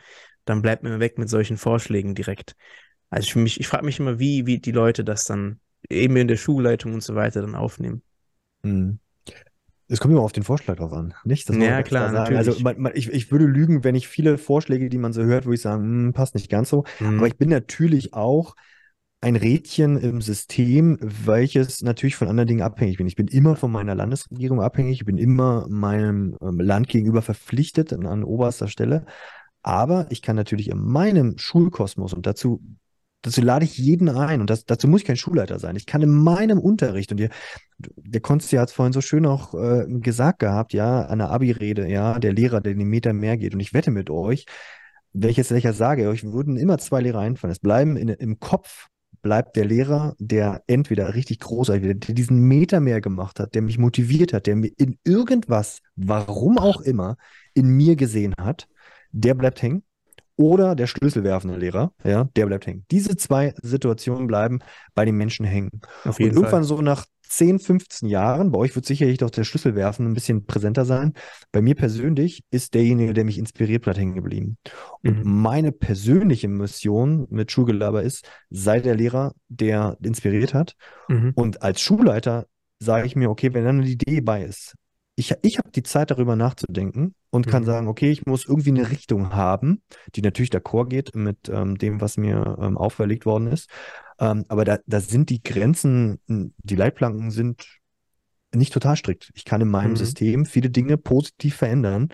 dann 0.45 0.61
bleibt 0.61 0.83
mir 0.83 1.01
weg 1.01 1.17
mit 1.17 1.31
solchen 1.31 1.57
Vorschlägen 1.57 2.15
direkt. 2.15 2.55
Also 3.09 3.31
für 3.31 3.39
mich, 3.39 3.61
ich 3.61 3.69
frage 3.69 3.85
mich 3.85 3.99
immer, 3.99 4.19
wie, 4.19 4.47
wie 4.47 4.59
die 4.59 4.73
Leute 4.73 5.05
das 5.05 5.25
dann 5.25 5.61
eben 5.89 6.17
in 6.17 6.29
der 6.29 6.37
Schulleitung 6.37 6.95
und 6.95 7.03
so 7.03 7.15
weiter 7.15 7.41
dann 7.41 7.55
aufnehmen. 7.55 8.03
Mhm. 8.63 8.99
Es 9.87 10.01
kommt 10.01 10.13
immer 10.13 10.23
auf 10.23 10.33
den 10.33 10.45
Vorschlag 10.45 10.77
drauf 10.77 10.93
an, 10.93 11.15
nicht? 11.25 11.49
ja, 11.51 11.83
klar, 11.83 12.11
natürlich. 12.11 12.39
Also 12.39 12.63
man, 12.63 12.81
man, 12.81 12.93
ich, 12.95 13.11
ich 13.11 13.31
würde 13.31 13.45
lügen, 13.45 13.85
wenn 13.85 13.95
ich 13.95 14.09
viele 14.09 14.39
Vorschläge, 14.39 14.89
die 14.89 14.97
man 14.97 15.13
so 15.13 15.23
hört, 15.23 15.47
wo 15.47 15.53
ich 15.53 15.61
sage, 15.61 15.83
hm, 15.83 16.13
passt 16.15 16.35
nicht 16.35 16.49
ganz 16.49 16.71
so. 16.71 16.85
Mhm. 17.01 17.19
Aber 17.19 17.27
ich 17.27 17.37
bin 17.37 17.51
natürlich 17.51 18.15
auch 18.15 18.57
ein 19.25 19.37
Rädchen 19.37 19.97
im 19.97 20.21
System, 20.21 20.99
welches 21.01 21.81
natürlich 21.81 22.15
von 22.15 22.29
anderen 22.29 22.47
Dingen 22.47 22.63
abhängig 22.63 22.99
bin. 22.99 23.07
Ich 23.07 23.17
bin 23.17 23.27
immer 23.27 23.57
von 23.57 23.73
meiner 23.73 23.95
Landesregierung 23.95 24.61
abhängig, 24.61 25.01
ich 25.01 25.07
bin 25.07 25.17
immer 25.17 25.67
meinem 25.69 26.37
ähm, 26.43 26.61
Land 26.61 26.89
gegenüber 26.89 27.23
verpflichtet 27.23 27.95
an, 27.95 28.23
oberster 28.23 28.69
Stelle. 28.69 29.07
Aber 29.63 30.07
ich 30.11 30.21
kann 30.21 30.37
natürlich 30.37 30.69
in 30.69 30.79
meinem 30.79 31.39
Schulkosmos, 31.39 32.13
und 32.13 32.27
dazu 32.27 32.63
Dazu 33.23 33.41
lade 33.41 33.65
ich 33.65 33.79
jeden 33.79 34.11
ein 34.11 34.43
und 34.43 34.51
das, 34.51 34.67
dazu 34.67 34.87
muss 34.87 35.01
ich 35.01 35.07
kein 35.07 35.17
Schulleiter 35.17 35.59
sein. 35.59 35.77
Ich 35.77 35.87
kann 35.87 36.03
in 36.03 36.11
meinem 36.11 36.59
Unterricht 36.59 37.11
und 37.11 37.19
ihr, 37.19 37.31
der 37.79 38.21
Konsti 38.21 38.57
hat 38.57 38.69
es 38.69 38.75
vorhin 38.75 38.93
so 38.93 39.01
schön 39.01 39.25
auch 39.25 39.55
äh, 39.55 39.87
gesagt 39.89 40.41
gehabt, 40.41 40.75
ja, 40.75 41.07
an 41.07 41.21
der 41.21 41.31
Abi-Rede, 41.31 41.89
ja, 41.89 42.19
der 42.19 42.35
Lehrer, 42.35 42.61
der 42.61 42.75
den 42.75 42.87
Meter 42.87 43.15
mehr 43.15 43.39
geht 43.39 43.55
und 43.55 43.61
ich 43.61 43.73
wette 43.73 43.91
mit 43.91 44.11
euch, 44.11 44.45
welches 45.15 45.51
welcher 45.51 45.73
sage, 45.73 46.11
euch 46.11 46.23
würden 46.25 46.59
immer 46.59 46.77
zwei 46.77 47.01
Lehrer 47.01 47.21
einfallen. 47.21 47.53
Es 47.53 47.61
bleiben 47.61 47.97
in, 47.97 48.09
im 48.09 48.41
Kopf 48.41 48.89
bleibt 49.25 49.57
der 49.57 49.65
Lehrer, 49.65 50.15
der 50.21 50.63
entweder 50.69 51.15
richtig 51.15 51.41
großartig, 51.41 51.99
der 51.99 52.15
diesen 52.15 52.39
Meter 52.47 52.79
mehr 52.79 53.01
gemacht 53.01 53.41
hat, 53.41 53.57
der 53.57 53.63
mich 53.63 53.79
motiviert 53.79 54.33
hat, 54.33 54.47
der 54.47 54.55
mir 54.55 54.71
in 54.77 54.99
irgendwas, 55.03 55.81
warum 55.97 56.59
auch 56.59 56.81
immer, 56.83 57.17
in 57.55 57.69
mir 57.69 57.97
gesehen 57.97 58.35
hat, 58.39 58.69
der 59.11 59.35
bleibt 59.35 59.63
hängen 59.63 59.83
oder 60.37 60.75
der 60.75 60.87
schlüsselwerfende 60.87 61.57
Lehrer, 61.57 61.93
ja, 62.05 62.29
der 62.37 62.47
bleibt 62.47 62.67
hängen. 62.67 62.85
Diese 62.91 63.17
zwei 63.17 63.55
Situationen 63.63 64.27
bleiben 64.27 64.61
bei 64.95 65.05
den 65.05 65.17
Menschen 65.17 65.47
hängen. 65.47 65.71
Auf 66.05 66.21
jeden 66.21 66.33
Und 66.33 66.37
irgendwann 66.37 66.63
Fall. 66.63 66.65
so 66.65 66.83
nach 66.83 67.07
10, 67.37 67.59
15 67.59 68.09
Jahren, 68.09 68.53
bei 68.53 68.59
euch 68.59 68.75
wird 68.77 68.87
sicherlich 68.87 69.19
doch 69.19 69.31
der 69.31 69.43
Schlüsselwerfen 69.43 70.07
ein 70.07 70.15
bisschen 70.15 70.47
präsenter 70.47 70.85
sein. 70.85 71.15
Bei 71.51 71.61
mir 71.61 71.75
persönlich 71.75 72.45
ist 72.51 72.75
derjenige, 72.75 73.13
der 73.13 73.25
mich 73.25 73.39
inspiriert, 73.39 73.83
bleibt 73.83 73.99
hängen 73.99 74.15
geblieben. 74.15 74.57
Und 75.03 75.25
mhm. 75.25 75.43
meine 75.43 75.73
persönliche 75.73 76.47
Mission 76.47 77.27
mit 77.31 77.51
Schulgelaber 77.51 78.03
ist, 78.03 78.29
sei 78.51 78.79
der 78.79 78.95
Lehrer, 78.95 79.33
der 79.49 79.97
inspiriert 80.03 80.55
hat. 80.55 80.77
Mhm. 81.09 81.33
Und 81.35 81.63
als 81.63 81.81
Schulleiter 81.81 82.47
sage 82.79 83.07
ich 83.07 83.17
mir, 83.17 83.31
okay, 83.31 83.53
wenn 83.53 83.65
dann 83.65 83.81
eine 83.81 83.89
Idee 83.89 84.21
bei 84.21 84.45
ist, 84.45 84.75
ich, 85.17 85.35
ich 85.43 85.59
habe 85.59 85.71
die 85.71 85.83
Zeit 85.83 86.11
darüber 86.11 86.37
nachzudenken 86.37 87.15
und 87.31 87.47
mhm. 87.47 87.51
kann 87.51 87.65
sagen, 87.65 87.89
okay, 87.89 88.11
ich 88.11 88.27
muss 88.27 88.47
irgendwie 88.47 88.71
eine 88.71 88.91
Richtung 88.91 89.33
haben, 89.35 89.83
die 90.15 90.23
natürlich 90.23 90.51
d'accord 90.51 90.89
geht 90.89 91.15
mit 91.15 91.49
ähm, 91.49 91.79
dem, 91.79 92.01
was 92.01 92.17
mir 92.17 92.59
ähm, 92.61 92.77
auferlegt 92.77 93.25
worden 93.27 93.47
ist. 93.47 93.71
Ähm, 94.19 94.45
aber 94.49 94.65
da, 94.65 94.79
da 94.87 95.01
sind 95.01 95.31
die 95.31 95.43
Grenzen, 95.43 96.21
die 96.27 96.77
Leitplanken 96.77 97.31
sind 97.31 97.81
nicht 98.53 98.73
total 98.73 98.97
strikt. 98.97 99.31
Ich 99.35 99.45
kann 99.45 99.61
in 99.61 99.69
meinem 99.69 99.93
mhm. 99.93 99.97
System 99.97 100.47
viele 100.47 100.71
Dinge 100.71 100.97
positiv 100.97 101.57
verändern, 101.57 102.09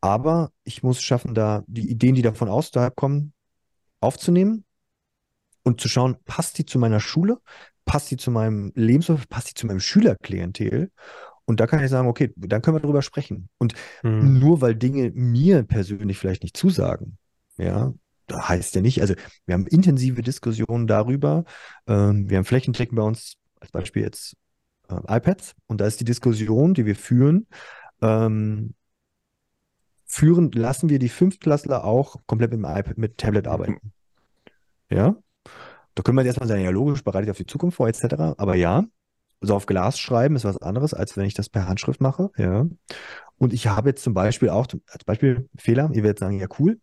aber 0.00 0.50
ich 0.64 0.82
muss 0.82 1.00
schaffen, 1.00 1.34
da 1.34 1.64
die 1.66 1.90
Ideen, 1.90 2.14
die 2.14 2.22
davon 2.22 2.48
außerhalb 2.48 2.94
kommen, 2.94 3.32
aufzunehmen 4.00 4.64
und 5.62 5.80
zu 5.80 5.88
schauen, 5.88 6.16
passt 6.26 6.58
die 6.58 6.66
zu 6.66 6.78
meiner 6.78 7.00
Schule, 7.00 7.38
passt 7.86 8.10
die 8.10 8.18
zu 8.18 8.30
meinem 8.30 8.70
Lebenswurf, 8.74 9.28
passt 9.28 9.50
die 9.50 9.54
zu 9.54 9.66
meinem 9.66 9.80
Schülerklientel 9.80 10.90
und 11.46 11.60
da 11.60 11.66
kann 11.66 11.82
ich 11.82 11.90
sagen, 11.90 12.08
okay, 12.08 12.32
dann 12.36 12.62
können 12.62 12.76
wir 12.76 12.80
darüber 12.80 13.02
sprechen. 13.02 13.48
Und 13.58 13.74
mhm. 14.02 14.38
nur 14.38 14.60
weil 14.60 14.74
Dinge 14.74 15.10
mir 15.14 15.62
persönlich 15.62 16.18
vielleicht 16.18 16.42
nicht 16.42 16.56
zusagen, 16.56 17.18
ja, 17.56 17.92
da 18.26 18.48
heißt 18.48 18.74
ja 18.74 18.80
nicht, 18.80 19.00
also 19.00 19.14
wir 19.46 19.54
haben 19.54 19.66
intensive 19.66 20.22
Diskussionen 20.22 20.86
darüber. 20.86 21.44
Ähm, 21.86 22.28
wir 22.28 22.38
haben 22.38 22.44
flächendeckend 22.44 22.96
bei 22.96 23.02
uns 23.02 23.34
als 23.60 23.70
Beispiel 23.70 24.02
jetzt 24.02 24.36
äh, 24.88 25.16
iPads 25.16 25.54
und 25.66 25.80
da 25.80 25.86
ist 25.86 26.00
die 26.00 26.04
Diskussion, 26.04 26.74
die 26.74 26.86
wir 26.86 26.96
führen, 26.96 27.46
ähm, 28.00 28.74
führen, 30.06 30.52
lassen 30.52 30.88
wir 30.88 30.98
die 30.98 31.08
Fünftklässler 31.08 31.84
auch 31.84 32.16
komplett 32.26 32.50
mit 32.52 32.60
dem 32.60 32.64
iPad, 32.64 32.98
mit 32.98 33.18
Tablet 33.18 33.46
arbeiten. 33.46 33.92
Ja? 34.90 35.16
Da 35.94 36.02
können 36.02 36.16
wir 36.16 36.22
jetzt 36.22 36.30
erstmal 36.30 36.48
sagen, 36.48 36.62
ja, 36.62 36.70
logisch, 36.70 37.04
bereitet 37.04 37.30
auf 37.30 37.36
die 37.36 37.46
Zukunft 37.46 37.76
vor, 37.76 37.88
etc. 37.88 38.36
Aber 38.36 38.54
ja, 38.54 38.84
also 39.44 39.56
auf 39.56 39.66
Glas 39.66 39.98
schreiben 39.98 40.36
ist 40.36 40.44
was 40.44 40.58
anderes, 40.58 40.94
als 40.94 41.16
wenn 41.16 41.26
ich 41.26 41.34
das 41.34 41.50
per 41.50 41.68
Handschrift 41.68 42.00
mache. 42.00 42.30
Ja. 42.38 42.66
Und 43.36 43.52
ich 43.52 43.66
habe 43.66 43.90
jetzt 43.90 44.02
zum 44.02 44.14
Beispiel 44.14 44.48
auch, 44.48 44.66
als 44.86 45.04
Beispiel 45.04 45.48
Fehler, 45.56 45.90
ihr 45.92 46.02
werdet 46.02 46.18
sagen, 46.18 46.38
ja 46.40 46.46
cool. 46.58 46.80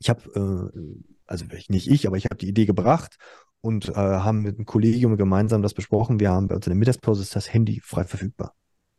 Ich 0.00 0.10
habe, 0.10 0.70
äh, 0.74 0.80
also 1.26 1.44
nicht 1.68 1.88
ich, 1.88 2.06
aber 2.08 2.16
ich 2.16 2.24
habe 2.24 2.36
die 2.36 2.48
Idee 2.48 2.66
gebracht 2.66 3.18
und 3.60 3.88
äh, 3.90 3.92
haben 3.94 4.42
mit 4.42 4.56
einem 4.56 4.66
Kollegium 4.66 5.16
gemeinsam 5.16 5.62
das 5.62 5.74
besprochen. 5.74 6.18
Wir 6.18 6.30
haben 6.30 6.48
bei 6.48 6.56
uns 6.56 6.66
in 6.66 6.70
der 6.70 6.78
Mittagspause 6.78 7.22
ist 7.22 7.36
das 7.36 7.52
Handy 7.52 7.80
frei 7.80 8.04
verfügbar. 8.04 8.54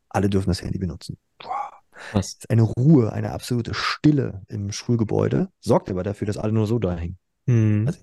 Alle 0.08 0.30
dürfen 0.30 0.48
das 0.48 0.62
Handy 0.62 0.78
benutzen. 0.78 1.18
Boah. 1.38 1.70
Was? 2.12 2.38
Eine 2.48 2.62
Ruhe, 2.62 3.12
eine 3.12 3.32
absolute 3.32 3.74
Stille 3.74 4.42
im 4.48 4.72
Schulgebäude, 4.72 5.50
sorgt 5.60 5.90
aber 5.90 6.02
dafür, 6.02 6.26
dass 6.26 6.38
alle 6.38 6.52
nur 6.52 6.66
so 6.66 6.78
da 6.78 6.96
hängen. 6.96 7.18
Hm. 7.46 7.84
Also, 7.86 8.00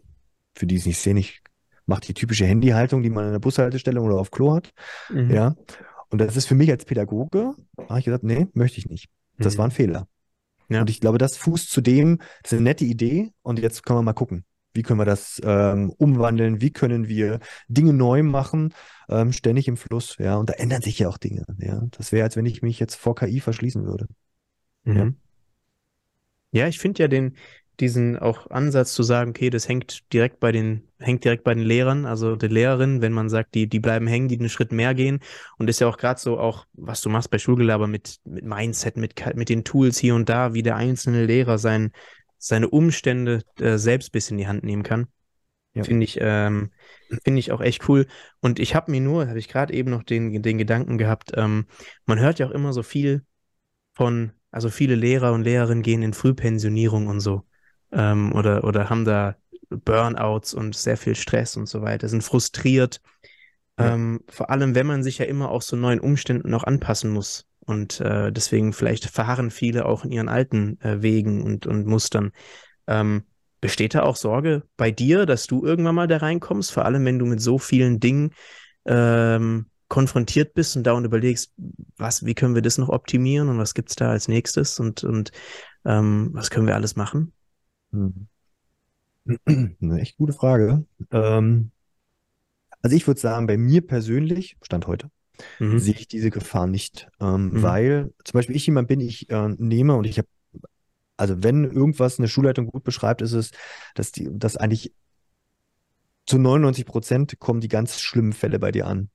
für 0.53 0.67
die 0.67 0.75
es 0.75 0.85
nicht 0.85 0.99
sehen, 0.99 1.17
ich 1.17 1.41
macht 1.89 2.07
die 2.07 2.13
typische 2.13 2.45
Handyhaltung, 2.45 3.03
die 3.03 3.09
man 3.09 3.25
in 3.25 3.31
der 3.33 3.39
Bushaltestelle 3.39 3.99
oder 3.99 4.15
auf 4.15 4.31
Klo 4.31 4.55
hat. 4.55 4.71
Mhm. 5.09 5.31
Ja. 5.31 5.55
Und 6.09 6.21
das 6.21 6.37
ist 6.37 6.45
für 6.45 6.55
mich 6.55 6.71
als 6.71 6.85
Pädagoge, 6.85 7.55
habe 7.77 7.99
ich 7.99 8.05
gesagt, 8.05 8.23
nee, 8.23 8.47
möchte 8.53 8.77
ich 8.77 8.87
nicht. 8.87 9.09
Das 9.37 9.55
mhm. 9.55 9.57
war 9.57 9.65
ein 9.65 9.71
Fehler. 9.71 10.07
Ja. 10.69 10.81
Und 10.81 10.89
ich 10.89 11.01
glaube, 11.01 11.17
das 11.17 11.35
fußt 11.35 11.69
zu 11.69 11.81
dem, 11.81 12.19
das 12.43 12.53
ist 12.53 12.57
eine 12.59 12.69
nette 12.69 12.85
Idee 12.85 13.31
und 13.41 13.59
jetzt 13.59 13.83
können 13.83 13.99
wir 13.99 14.03
mal 14.03 14.13
gucken. 14.13 14.45
Wie 14.73 14.83
können 14.83 14.99
wir 14.99 15.05
das 15.05 15.41
ähm, 15.43 15.91
umwandeln? 15.97 16.61
Wie 16.61 16.69
können 16.69 17.07
wir 17.07 17.39
Dinge 17.67 17.91
neu 17.91 18.21
machen? 18.21 18.73
Ähm, 19.09 19.33
ständig 19.33 19.67
im 19.67 19.77
Fluss, 19.77 20.17
ja. 20.19 20.37
Und 20.37 20.49
da 20.49 20.53
ändern 20.53 20.83
sich 20.83 20.99
ja 20.99 21.09
auch 21.09 21.17
Dinge. 21.17 21.43
Ja, 21.57 21.81
das 21.97 22.11
wäre, 22.11 22.23
als 22.23 22.35
wenn 22.35 22.45
ich 22.45 22.61
mich 22.61 22.79
jetzt 22.79 22.95
vor 22.95 23.15
KI 23.15 23.39
verschließen 23.39 23.83
würde. 23.85 24.07
Mhm. 24.83 24.95
Ja. 24.95 25.11
Ja, 26.51 26.67
ich 26.67 26.79
finde 26.79 27.01
ja 27.03 27.07
den, 27.07 27.35
diesen 27.79 28.17
auch 28.17 28.49
Ansatz 28.49 28.93
zu 28.93 29.03
sagen, 29.03 29.31
okay, 29.31 29.49
das 29.49 29.67
hängt 29.67 30.11
direkt 30.13 30.39
bei 30.39 30.51
den, 30.51 30.87
hängt 30.99 31.23
direkt 31.23 31.43
bei 31.43 31.53
den 31.53 31.63
Lehrern, 31.63 32.05
also 32.05 32.35
der 32.35 32.49
Lehrerin, 32.49 33.01
wenn 33.01 33.13
man 33.13 33.29
sagt, 33.29 33.55
die, 33.55 33.67
die 33.67 33.79
bleiben 33.79 34.07
hängen, 34.07 34.27
die 34.27 34.39
einen 34.39 34.49
Schritt 34.49 34.71
mehr 34.71 34.93
gehen. 34.93 35.19
Und 35.57 35.69
ist 35.69 35.79
ja 35.79 35.87
auch 35.87 35.97
gerade 35.97 36.19
so 36.19 36.39
auch, 36.39 36.65
was 36.73 37.01
du 37.01 37.09
machst 37.09 37.31
bei 37.31 37.39
Schulgelaber 37.39 37.87
mit, 37.87 38.19
mit 38.25 38.43
Mindset, 38.43 38.97
mit, 38.97 39.15
mit 39.35 39.49
den 39.49 39.63
Tools 39.63 39.97
hier 39.97 40.15
und 40.15 40.29
da, 40.29 40.53
wie 40.53 40.63
der 40.63 40.75
einzelne 40.75 41.25
Lehrer 41.25 41.57
sein, 41.57 41.91
seine 42.37 42.69
Umstände 42.69 43.41
äh, 43.59 43.77
selbst 43.77 44.11
bis 44.11 44.31
in 44.31 44.37
die 44.37 44.47
Hand 44.47 44.63
nehmen 44.63 44.83
kann. 44.83 45.07
Ja. 45.73 45.83
Finde 45.83 46.03
ich, 46.03 46.17
ähm, 46.19 46.71
finde 47.23 47.39
ich 47.39 47.51
auch 47.51 47.61
echt 47.61 47.87
cool. 47.87 48.07
Und 48.39 48.59
ich 48.59 48.75
habe 48.75 48.91
mir 48.91 49.01
nur, 49.01 49.27
habe 49.27 49.39
ich 49.39 49.47
gerade 49.47 49.73
eben 49.73 49.91
noch 49.91 50.03
den, 50.03 50.41
den 50.41 50.57
Gedanken 50.57 50.97
gehabt, 50.97 51.31
ähm, 51.35 51.67
man 52.05 52.19
hört 52.19 52.39
ja 52.39 52.47
auch 52.47 52.51
immer 52.51 52.73
so 52.73 52.83
viel 52.83 53.23
von, 53.93 54.31
also 54.51 54.69
viele 54.69 54.95
Lehrer 54.95 55.31
und 55.31 55.43
Lehrerinnen 55.43 55.83
gehen 55.83 56.01
in 56.01 56.13
Frühpensionierung 56.13 57.07
und 57.07 57.19
so. 57.19 57.43
Ähm, 57.91 58.33
oder, 58.33 58.63
oder 58.63 58.89
haben 58.89 59.05
da 59.05 59.35
Burnouts 59.69 60.53
und 60.53 60.75
sehr 60.75 60.97
viel 60.97 61.15
Stress 61.15 61.57
und 61.57 61.67
so 61.67 61.81
weiter, 61.81 62.07
sind 62.07 62.23
frustriert. 62.23 63.01
Ja. 63.77 63.93
Ähm, 63.93 64.21
vor 64.29 64.49
allem, 64.49 64.75
wenn 64.75 64.87
man 64.87 65.03
sich 65.03 65.19
ja 65.19 65.25
immer 65.25 65.49
auch 65.49 65.61
so 65.61 65.75
neuen 65.75 65.99
Umständen 65.99 66.49
noch 66.49 66.63
anpassen 66.63 67.11
muss. 67.11 67.45
Und 67.59 68.01
äh, 68.01 68.31
deswegen 68.31 68.73
vielleicht 68.73 69.05
verharren 69.05 69.51
viele 69.51 69.85
auch 69.85 70.03
in 70.03 70.11
ihren 70.11 70.27
alten 70.27 70.81
äh, 70.81 71.01
Wegen 71.01 71.43
und, 71.43 71.67
und 71.67 71.85
Mustern. 71.85 72.31
Ähm, 72.87 73.23
besteht 73.61 73.93
da 73.93 74.03
auch 74.03 74.15
Sorge 74.15 74.63
bei 74.75 74.89
dir, 74.89 75.25
dass 75.25 75.45
du 75.45 75.63
irgendwann 75.63 75.95
mal 75.95 76.07
da 76.07 76.17
reinkommst, 76.17 76.71
vor 76.71 76.85
allem 76.85 77.05
wenn 77.05 77.19
du 77.19 77.25
mit 77.25 77.41
so 77.41 77.59
vielen 77.59 77.99
Dingen 77.99 78.31
ähm, 78.85 79.67
konfrontiert 79.87 80.53
bist 80.53 80.77
und 80.77 80.83
da 80.83 80.93
und 80.93 81.05
überlegst, 81.05 81.53
was, 81.97 82.25
wie 82.25 82.35
können 82.35 82.55
wir 82.55 82.61
das 82.61 82.77
noch 82.77 82.89
optimieren 82.89 83.49
und 83.49 83.57
was 83.57 83.73
gibt's 83.73 83.95
da 83.95 84.11
als 84.11 84.27
nächstes 84.27 84.79
und, 84.79 85.03
und 85.03 85.31
ähm, 85.85 86.29
was 86.33 86.49
können 86.49 86.67
wir 86.67 86.75
alles 86.75 86.95
machen? 86.95 87.33
Hm. 87.93 88.27
Eine 89.45 89.99
echt 89.99 90.17
gute 90.17 90.33
Frage. 90.33 90.85
Ähm, 91.11 91.71
also 92.81 92.95
ich 92.95 93.07
würde 93.07 93.19
sagen, 93.19 93.47
bei 93.47 93.57
mir 93.57 93.85
persönlich, 93.85 94.57
Stand 94.61 94.87
heute, 94.87 95.11
Mhm. 95.59 95.79
sehe 95.79 95.93
ich 95.93 96.07
diese 96.07 96.31
Gefahr 96.31 96.67
nicht, 96.67 97.07
ähm, 97.19 97.51
Mhm. 97.53 97.63
weil 97.63 98.13
zum 98.23 98.37
Beispiel 98.37 98.55
ich 98.55 98.65
jemand 98.65 98.87
bin, 98.87 98.99
ich 98.99 99.29
äh, 99.29 99.49
nehme 99.57 99.95
und 99.95 100.05
ich 100.05 100.17
habe, 100.17 100.27
also 101.17 101.43
wenn 101.43 101.65
irgendwas 101.65 102.19
eine 102.19 102.27
Schulleitung 102.27 102.67
gut 102.67 102.83
beschreibt, 102.83 103.21
ist 103.21 103.33
es, 103.33 103.51
dass 103.95 104.11
die, 104.11 104.29
dass 104.31 104.57
eigentlich 104.57 104.93
zu 106.25 106.37
99 106.37 106.85
Prozent 106.85 107.39
kommen 107.39 107.61
die 107.61 107.67
ganz 107.67 107.99
schlimmen 108.01 108.33
Fälle 108.33 108.59
bei 108.59 108.71
dir 108.71 108.87
an. 108.87 109.09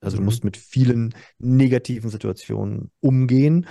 Also 0.00 0.16
du 0.16 0.22
Mhm. 0.22 0.26
musst 0.26 0.44
mit 0.44 0.56
vielen 0.56 1.14
negativen 1.38 2.10
Situationen 2.10 2.90
umgehen. 3.00 3.66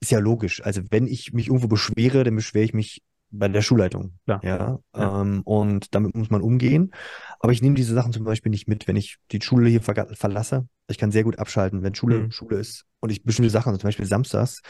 Ist 0.00 0.10
ja 0.10 0.18
logisch. 0.18 0.62
Also 0.64 0.82
wenn 0.90 1.06
ich 1.06 1.32
mich 1.32 1.48
irgendwo 1.48 1.68
beschwere, 1.68 2.24
dann 2.24 2.36
beschwere 2.36 2.64
ich 2.64 2.74
mich 2.74 3.02
bei 3.30 3.48
der 3.48 3.62
Schulleitung. 3.62 4.18
Klar. 4.24 4.40
Ja, 4.44 4.78
Ja. 4.96 5.20
Ähm, 5.22 5.42
und 5.44 5.94
damit 5.94 6.14
muss 6.16 6.30
man 6.30 6.42
umgehen. 6.42 6.92
Aber 7.40 7.52
ich 7.52 7.62
nehme 7.62 7.74
diese 7.76 7.94
Sachen 7.94 8.12
zum 8.12 8.24
Beispiel 8.24 8.50
nicht 8.50 8.68
mit, 8.68 8.88
wenn 8.88 8.96
ich 8.96 9.18
die 9.32 9.40
Schule 9.40 9.68
hier 9.68 9.80
verga- 9.82 10.14
verlasse. 10.14 10.68
Ich 10.88 10.98
kann 10.98 11.12
sehr 11.12 11.24
gut 11.24 11.38
abschalten, 11.38 11.82
wenn 11.82 11.94
Schule 11.94 12.18
Mhm. 12.20 12.30
Schule 12.32 12.58
ist 12.58 12.84
und 13.00 13.10
ich 13.10 13.22
bestimmte 13.22 13.50
Sachen, 13.50 13.72
zum 13.78 13.88
Beispiel 13.88 14.06
samstags, 14.06 14.60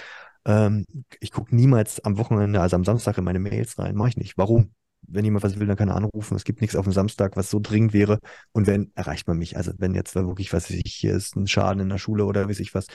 ähm, 0.46 0.85
ich 1.20 1.33
gucke 1.33 1.55
niemals 1.55 2.01
am 2.05 2.18
Wochenende, 2.18 2.61
also 2.61 2.77
am 2.77 2.85
Samstag 2.85 3.18
in 3.18 3.25
meine 3.25 3.38
Mails 3.40 3.79
rein. 3.79 3.94
Mache 3.94 4.11
ich 4.11 4.16
nicht. 4.16 4.38
Warum? 4.38 4.73
Wenn 5.07 5.25
jemand 5.25 5.43
was 5.43 5.59
will, 5.59 5.67
dann 5.67 5.77
kann 5.77 5.89
er 5.89 5.97
anrufen. 5.97 6.37
Es 6.37 6.45
gibt 6.45 6.61
nichts 6.61 6.77
auf 6.77 6.85
dem 6.85 6.93
Samstag, 6.93 7.37
was 7.37 7.51
so 7.51 7.59
dringend 7.61 7.93
wäre. 7.93 8.19
Und 8.53 8.67
wenn, 8.67 8.93
erreicht 8.95 9.27
man 9.27 9.39
mich. 9.39 9.57
Also 9.57 9.73
wenn 9.79 9.95
jetzt 9.95 10.15
wirklich, 10.15 10.53
was 10.53 10.71
weiß 10.71 10.77
ich, 10.85 10.95
hier 10.95 11.15
ist 11.15 11.37
ein 11.37 11.47
Schaden 11.47 11.81
in 11.83 11.89
der 11.89 11.99
Schule 11.99 12.25
oder 12.25 12.49
weiß 12.49 12.61
ich 12.61 12.75
was, 12.75 12.87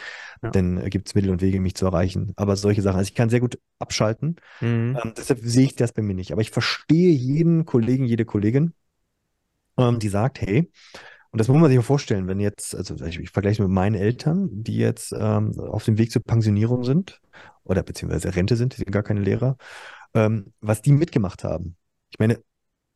Ja. 0.41 0.49
dann 0.51 0.77
äh, 0.77 0.89
gibt 0.89 1.07
es 1.07 1.15
Mittel 1.15 1.31
und 1.31 1.41
Wege, 1.41 1.59
mich 1.59 1.75
zu 1.75 1.85
erreichen. 1.85 2.33
Aber 2.35 2.55
solche 2.55 2.81
Sachen, 2.81 2.97
also 2.97 3.07
ich 3.07 3.15
kann 3.15 3.29
sehr 3.29 3.39
gut 3.41 3.59
abschalten. 3.79 4.37
Mhm. 4.61 4.97
Ähm, 5.03 5.13
deshalb 5.17 5.39
sehe 5.43 5.65
ich 5.65 5.75
das 5.75 5.91
bei 5.93 6.01
mir 6.01 6.15
nicht. 6.15 6.31
Aber 6.31 6.41
ich 6.41 6.51
verstehe 6.51 7.11
jeden 7.11 7.65
Kollegen, 7.65 8.05
jede 8.05 8.25
Kollegin, 8.25 8.73
ähm, 9.77 9.99
die 9.99 10.09
sagt, 10.09 10.41
hey, 10.41 10.71
und 11.31 11.39
das 11.39 11.47
muss 11.49 11.59
man 11.59 11.69
sich 11.69 11.77
mal 11.77 11.83
vorstellen, 11.83 12.27
wenn 12.27 12.39
jetzt, 12.39 12.75
also 12.75 12.95
ich, 13.05 13.19
ich 13.19 13.29
vergleiche 13.29 13.61
mit 13.61 13.71
meinen 13.71 13.95
Eltern, 13.95 14.49
die 14.51 14.77
jetzt 14.77 15.13
ähm, 15.17 15.59
auf 15.59 15.83
dem 15.83 15.97
Weg 15.97 16.11
zur 16.11 16.23
Pensionierung 16.23 16.83
sind 16.85 17.19
oder 17.63 17.83
beziehungsweise 17.83 18.35
Rente 18.35 18.55
sind, 18.55 18.73
die 18.73 18.77
sind 18.77 18.91
gar 18.91 19.03
keine 19.03 19.19
Lehrer, 19.21 19.57
ähm, 20.13 20.53
was 20.61 20.81
die 20.81 20.93
mitgemacht 20.93 21.43
haben. 21.43 21.75
Ich 22.15 22.19
meine, 22.19 22.39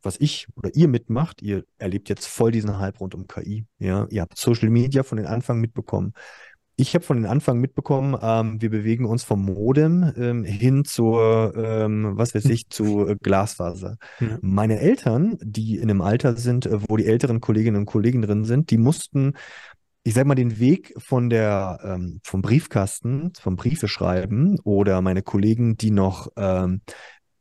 was 0.02 0.16
ich 0.22 0.48
oder 0.56 0.74
ihr 0.74 0.88
mitmacht, 0.88 1.42
ihr 1.42 1.66
erlebt 1.78 2.08
jetzt 2.08 2.26
voll 2.26 2.52
diesen 2.52 2.80
Hype 2.80 3.02
rund 3.02 3.14
um 3.16 3.28
KI. 3.28 3.66
Ja, 3.78 4.08
ihr 4.10 4.22
habt 4.22 4.38
Social 4.38 4.70
Media 4.70 5.04
von 5.04 5.18
den 5.18 5.28
Anfang 5.28 5.60
mitbekommen. 5.60 6.14
Ich 6.78 6.96
habe 6.96 7.04
von 7.04 7.18
den 7.18 7.26
Anfang 7.26 7.60
mitbekommen, 7.60 8.18
ähm, 8.22 8.62
wir 8.62 8.70
bewegen 8.70 9.04
uns 9.04 9.26
vom 9.26 9.44
Modem 9.44 10.14
ähm, 10.16 10.46
hin 10.46 10.86
zur, 10.86 11.54
ähm, 11.58 12.12
was 12.14 12.34
weiß 12.34 12.46
ich, 12.46 12.70
zu 12.70 13.06
äh, 13.06 13.18
Glasfaser. 13.22 13.98
Ja. 14.22 14.38
Meine 14.42 14.80
Eltern, 14.80 15.38
die 15.42 15.76
in 15.76 15.90
einem 15.90 16.00
Alter 16.00 16.38
sind, 16.38 16.66
äh, 16.66 16.80
wo 16.88 16.96
die 16.96 17.06
älteren 17.06 17.42
Kolleginnen 17.42 17.76
und 17.76 17.86
Kollegen 17.86 18.22
drin 18.22 18.46
sind, 18.46 18.72
die 18.72 18.78
mussten, 18.78 19.34
ich 20.04 20.14
sag 20.14 20.26
mal, 20.26 20.36
den 20.36 20.60
Weg 20.60 20.94
von 20.98 21.30
der, 21.30 21.82
ähm, 21.84 22.22
vom 22.24 22.42
Briefkasten, 22.42 23.34
vom 23.38 23.58
Briefe 23.58 23.90
schreiben 23.90 24.58
oder 24.64 25.02
meine 25.02 25.22
Kollegen, 25.22 25.76
die 25.76 25.92
noch 25.92 26.30
ähm, 26.38 26.80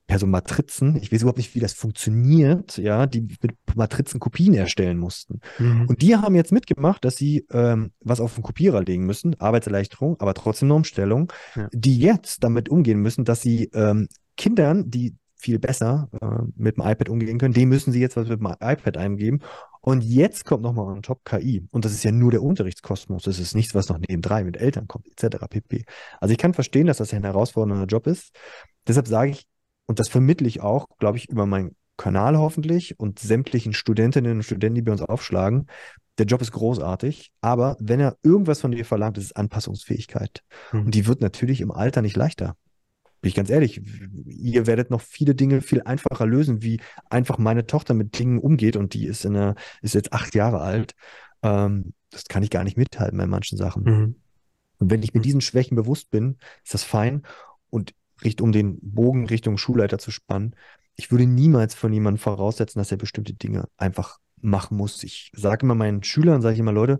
per 0.08 0.18
so 0.18 0.26
Matrizen, 0.26 0.96
ich 0.96 1.12
weiß 1.12 1.20
überhaupt 1.20 1.36
nicht, 1.38 1.54
wie 1.54 1.60
das 1.60 1.74
funktioniert, 1.74 2.78
ja, 2.78 3.06
die 3.06 3.20
mit 3.20 3.54
Matrizen 3.76 4.18
Kopien 4.18 4.54
erstellen 4.54 4.98
mussten. 4.98 5.40
Mhm. 5.58 5.86
Und 5.86 6.00
die 6.02 6.16
haben 6.16 6.34
jetzt 6.34 6.50
mitgemacht, 6.50 7.04
dass 7.04 7.16
sie 7.16 7.46
ähm, 7.52 7.92
was 8.00 8.18
auf 8.18 8.34
den 8.34 8.42
Kopierer 8.42 8.82
legen 8.82 9.04
müssen, 9.04 9.38
Arbeitserleichterung, 9.38 10.16
aber 10.18 10.32
trotzdem 10.32 10.66
eine 10.68 10.74
Umstellung, 10.74 11.30
Ja. 11.54 11.68
die 11.72 11.98
jetzt 11.98 12.42
damit 12.42 12.70
umgehen 12.70 13.00
müssen, 13.00 13.24
dass 13.24 13.42
sie 13.42 13.70
ähm, 13.74 14.08
Kindern, 14.38 14.90
die 14.90 15.14
viel 15.36 15.58
besser 15.58 16.08
äh, 16.20 16.26
mit 16.56 16.78
dem 16.78 16.84
iPad 16.84 17.10
umgehen 17.10 17.38
können, 17.38 17.54
dem 17.54 17.68
müssen 17.68 17.92
sie 17.92 18.00
jetzt 18.00 18.16
was 18.16 18.28
mit 18.28 18.40
dem 18.40 18.46
iPad 18.46 18.96
eingeben. 18.96 19.40
Und 19.82 20.02
jetzt 20.02 20.44
kommt 20.44 20.62
nochmal 20.62 20.86
on 20.86 21.02
top 21.02 21.24
KI. 21.24 21.66
Und 21.70 21.84
das 21.84 21.92
ist 21.92 22.02
ja 22.02 22.12
nur 22.12 22.30
der 22.30 22.42
Unterrichtskosmos. 22.42 23.22
Das 23.22 23.38
ist 23.38 23.54
nichts, 23.54 23.74
was 23.74 23.88
noch 23.88 23.98
nebendrei 23.98 24.42
mit 24.42 24.56
Eltern 24.56 24.88
kommt, 24.88 25.06
etc. 25.06 25.36
pp. 25.48 25.84
Also 26.18 26.32
ich 26.32 26.38
kann 26.38 26.54
verstehen, 26.54 26.86
dass 26.86 26.96
das 26.96 27.12
ein 27.12 27.24
herausfordernder 27.24 27.86
Job 27.86 28.06
ist. 28.06 28.34
Deshalb 28.86 29.06
sage 29.06 29.30
ich, 29.30 29.46
und 29.88 29.98
das 29.98 30.08
vermittle 30.08 30.46
ich 30.46 30.60
auch, 30.60 30.86
glaube 30.98 31.18
ich, 31.18 31.28
über 31.28 31.46
meinen 31.46 31.74
Kanal 31.96 32.38
hoffentlich 32.38 33.00
und 33.00 33.18
sämtlichen 33.18 33.72
Studentinnen 33.72 34.36
und 34.36 34.42
Studenten, 34.44 34.76
die 34.76 34.82
bei 34.82 34.92
uns 34.92 35.02
aufschlagen. 35.02 35.66
Der 36.18 36.26
Job 36.26 36.40
ist 36.42 36.52
großartig, 36.52 37.32
aber 37.40 37.76
wenn 37.80 37.98
er 37.98 38.16
irgendwas 38.22 38.60
von 38.60 38.70
dir 38.70 38.84
verlangt, 38.84 39.18
ist 39.18 39.24
es 39.24 39.32
Anpassungsfähigkeit. 39.32 40.42
Mhm. 40.72 40.86
Und 40.86 40.94
die 40.94 41.06
wird 41.06 41.20
natürlich 41.20 41.60
im 41.60 41.72
Alter 41.72 42.02
nicht 42.02 42.16
leichter. 42.16 42.56
Bin 43.20 43.30
ich 43.30 43.34
ganz 43.34 43.50
ehrlich, 43.50 43.80
ihr 44.26 44.68
werdet 44.68 44.90
noch 44.90 45.00
viele 45.00 45.34
Dinge 45.34 45.60
viel 45.60 45.82
einfacher 45.82 46.24
lösen, 46.26 46.62
wie 46.62 46.80
einfach 47.10 47.38
meine 47.38 47.66
Tochter 47.66 47.94
mit 47.94 48.16
Dingen 48.16 48.38
umgeht 48.38 48.76
und 48.76 48.94
die 48.94 49.06
ist 49.06 49.24
in 49.24 49.34
einer, 49.34 49.54
ist 49.82 49.94
jetzt 49.94 50.12
acht 50.12 50.36
Jahre 50.36 50.60
alt. 50.60 50.92
Ähm, 51.42 51.94
das 52.10 52.24
kann 52.24 52.44
ich 52.44 52.50
gar 52.50 52.62
nicht 52.62 52.76
mithalten 52.76 53.18
bei 53.18 53.26
manchen 53.26 53.58
Sachen. 53.58 53.82
Mhm. 53.82 54.14
Und 54.78 54.90
wenn 54.90 55.02
ich 55.02 55.14
mir 55.14 55.20
Mhm. 55.20 55.24
diesen 55.24 55.40
Schwächen 55.40 55.76
bewusst 55.76 56.10
bin, 56.10 56.36
ist 56.64 56.74
das 56.74 56.84
fein. 56.84 57.22
Und 57.70 57.92
richt, 58.24 58.40
um 58.40 58.52
den 58.52 58.78
Bogen 58.80 59.26
Richtung 59.26 59.58
Schulleiter 59.58 59.98
zu 59.98 60.10
spannen, 60.10 60.54
ich 60.96 61.10
würde 61.12 61.26
niemals 61.26 61.74
von 61.74 61.92
jemandem 61.92 62.20
voraussetzen, 62.20 62.80
dass 62.80 62.90
er 62.90 62.98
bestimmte 62.98 63.32
Dinge 63.32 63.68
einfach 63.76 64.18
machen 64.40 64.76
muss. 64.76 65.04
Ich 65.04 65.30
sage 65.34 65.64
immer 65.64 65.76
meinen 65.76 66.02
Schülern, 66.02 66.42
sage 66.42 66.54
ich 66.54 66.60
immer, 66.60 66.72
Leute, 66.72 66.98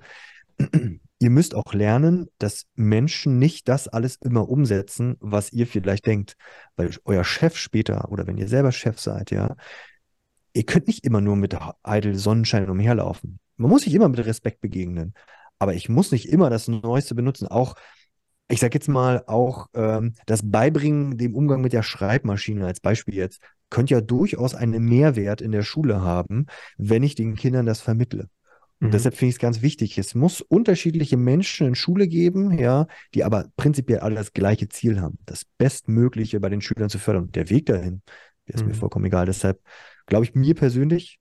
ihr 1.19 1.31
müsst 1.31 1.55
auch 1.55 1.75
lernen, 1.75 2.29
dass 2.39 2.67
Menschen 2.77 3.39
nicht 3.39 3.69
das 3.69 3.89
alles 3.89 4.17
immer 4.17 4.49
umsetzen, 4.49 5.17
was 5.21 5.53
ihr 5.53 5.67
vielleicht 5.67 6.07
denkt. 6.07 6.37
Weil 6.77 6.91
euer 7.05 7.25
Chef 7.25 7.57
später 7.57 8.11
oder 8.11 8.27
wenn 8.27 8.39
ihr 8.39 8.49
selber 8.49 8.71
Chef 8.71 9.01
seid, 9.01 9.33
ja, 9.33 9.57
ihr 10.53 10.65
könnt 10.65 10.87
nicht 10.87 11.05
immer 11.05 11.21
nur 11.21 11.37
mit 11.37 11.57
eitel 11.83 12.15
Sonnenschein 12.15 12.71
umherlaufen. 12.71 13.41
Man 13.57 13.71
muss 13.71 13.83
sich 13.83 13.95
immer 13.95 14.09
mit 14.09 14.25
Respekt 14.25 14.61
begegnen. 14.61 15.15
Aber 15.59 15.75
ich 15.75 15.89
muss 15.89 16.13
nicht 16.13 16.29
immer 16.29 16.51
das 16.51 16.69
Neueste 16.69 17.17
benutzen. 17.17 17.49
Auch, 17.49 17.75
ich 18.49 18.61
sag 18.61 18.75
jetzt 18.75 18.89
mal, 18.89 19.25
auch 19.27 19.67
ähm, 19.75 20.15
das 20.27 20.41
Beibringen 20.45 21.19
dem 21.19 21.35
Umgang 21.35 21.61
mit 21.61 21.73
der 21.73 21.83
Schreibmaschine 21.83 22.67
als 22.67 22.81
Beispiel 22.81 23.15
jetzt, 23.15 23.41
könnte 23.71 23.95
ja 23.95 24.01
durchaus 24.01 24.55
einen 24.55 24.85
Mehrwert 24.85 25.41
in 25.43 25.53
der 25.53 25.63
Schule 25.63 26.01
haben, 26.01 26.47
wenn 26.79 27.03
ich 27.03 27.15
den 27.15 27.35
Kindern 27.37 27.67
das 27.67 27.81
vermittle. 27.81 28.29
Und 28.83 28.89
Mhm. 28.89 28.93
deshalb 28.95 29.17
finde 29.17 29.31
ich 29.31 29.35
es 29.37 29.41
ganz 29.41 29.61
wichtig. 29.61 29.99
Es 29.99 30.15
muss 30.15 30.41
unterschiedliche 30.41 31.17
Menschen 31.17 31.67
in 31.67 31.75
Schule 31.75 32.09
geben, 32.09 32.57
ja, 32.59 32.87
die 33.15 33.25
aber 33.25 33.47
prinzipiell 33.57 33.99
alle 34.01 34.15
das 34.15 34.33
gleiche 34.33 34.69
Ziel 34.69 35.01
haben, 35.01 35.19
das 35.27 35.45
Bestmögliche 35.59 36.41
bei 36.41 36.49
den 36.49 36.61
Schülern 36.61 36.89
zu 36.89 36.99
fördern. 36.99 37.25
Und 37.25 37.37
der 37.37 37.51
Weg 37.51 37.67
dahin, 37.67 38.03
der 38.47 38.55
ist 38.55 38.67
mir 38.67 38.73
Mhm. 38.73 38.75
vollkommen 38.75 39.05
egal. 39.07 39.27
Deshalb 39.27 39.61
glaube 40.07 40.25
ich, 40.25 40.35
mir 40.35 40.55
persönlich 40.55 41.19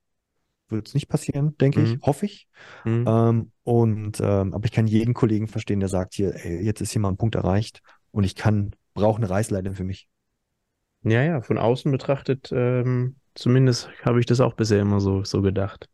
wird 0.70 0.88
es 0.88 0.94
nicht 0.94 1.08
passieren, 1.08 1.58
denke 1.58 1.82
ich, 1.82 1.98
Mhm. 1.98 2.02
hoffe 2.02 2.26
ich. 2.26 2.48
Mhm. 2.86 3.06
Ähm, 3.06 3.52
und 3.68 4.22
ähm, 4.22 4.54
aber 4.54 4.64
ich 4.64 4.72
kann 4.72 4.88
jeden 4.88 5.14
Kollegen 5.14 5.50
verstehen, 5.50 5.82
der 5.82 5.90
sagt 5.90 6.14
hier, 6.14 6.34
ey, 6.36 6.64
jetzt 6.64 6.80
ist 6.80 6.94
hier 6.94 7.02
mal 7.02 7.10
ein 7.10 7.18
Punkt 7.18 7.36
erreicht 7.36 7.82
und 8.12 8.24
ich 8.24 8.34
kann, 8.36 8.72
brauche 8.94 9.18
eine 9.18 9.30
Reißleine 9.30 9.76
für 9.76 9.84
mich. 9.84 10.08
Ja, 11.04 11.22
ja, 11.22 11.42
von 11.42 11.58
außen 11.58 11.92
betrachtet, 11.92 12.50
ähm, 12.54 13.18
zumindest 13.36 13.90
habe 14.06 14.22
ich 14.22 14.26
das 14.26 14.40
auch 14.40 14.54
bisher 14.54 14.80
immer 14.80 15.02
so, 15.02 15.26
so 15.26 15.42
gedacht. 15.42 15.90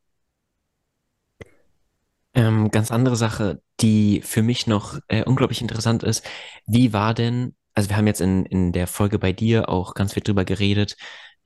Ähm, 2.36 2.70
ganz 2.70 2.92
andere 2.92 3.16
Sache, 3.16 3.60
die 3.82 4.22
für 4.22 4.44
mich 4.44 4.68
noch 4.68 5.00
äh, 5.08 5.24
unglaublich 5.24 5.60
interessant 5.60 6.04
ist. 6.04 6.24
Wie 6.68 6.94
war 6.94 7.16
denn, 7.16 7.56
also 7.74 7.90
wir 7.90 7.98
haben 7.98 8.06
jetzt 8.06 8.22
in, 8.22 8.46
in 8.46 8.72
der 8.72 8.86
Folge 8.86 9.18
bei 9.18 9.34
dir 9.34 9.68
auch 9.68 9.96
ganz 9.96 10.14
viel 10.14 10.22
drüber 10.22 10.46
geredet, 10.46 10.96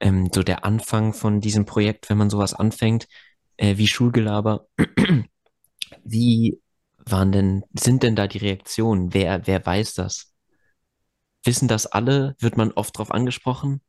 ähm, 0.01 0.29
so 0.35 0.43
der 0.43 0.65
Anfang 0.65 1.13
von 1.13 1.39
diesem 1.39 1.65
Projekt, 1.65 2.09
wenn 2.09 2.17
man 2.17 2.29
sowas 2.29 2.53
anfängt, 2.53 3.07
äh, 3.55 3.77
wie 3.77 3.87
Schulgelaber. 3.87 4.67
Wie 6.04 6.60
waren 7.06 7.32
denn, 7.32 7.63
sind 7.78 8.04
denn 8.04 8.15
da 8.15 8.28
die 8.28 8.39
Reaktionen? 8.39 9.13
Wer, 9.13 9.47
wer 9.47 9.65
weiß 9.65 9.93
das? 9.95 10.34
Wissen 11.43 11.67
das 11.67 11.86
alle? 11.86 12.36
Wird 12.39 12.58
man 12.58 12.71
oft 12.71 12.97
drauf 12.97 13.12
angesprochen? 13.12 13.82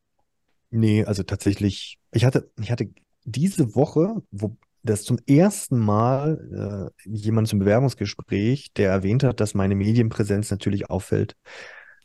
Nee, 0.70 1.04
also 1.04 1.22
tatsächlich, 1.22 1.98
ich 2.12 2.24
hatte, 2.24 2.50
ich 2.60 2.70
hatte 2.70 2.90
diese 3.24 3.74
Woche, 3.74 4.22
wo 4.30 4.56
das 4.82 5.02
zum 5.02 5.18
ersten 5.26 5.78
Mal 5.78 6.92
äh, 7.04 7.08
jemand 7.08 7.48
zum 7.48 7.58
Bewerbungsgespräch, 7.58 8.72
der 8.74 8.90
erwähnt 8.90 9.24
hat, 9.24 9.40
dass 9.40 9.54
meine 9.54 9.74
Medienpräsenz 9.74 10.50
natürlich 10.50 10.88
auffällt. 10.88 11.36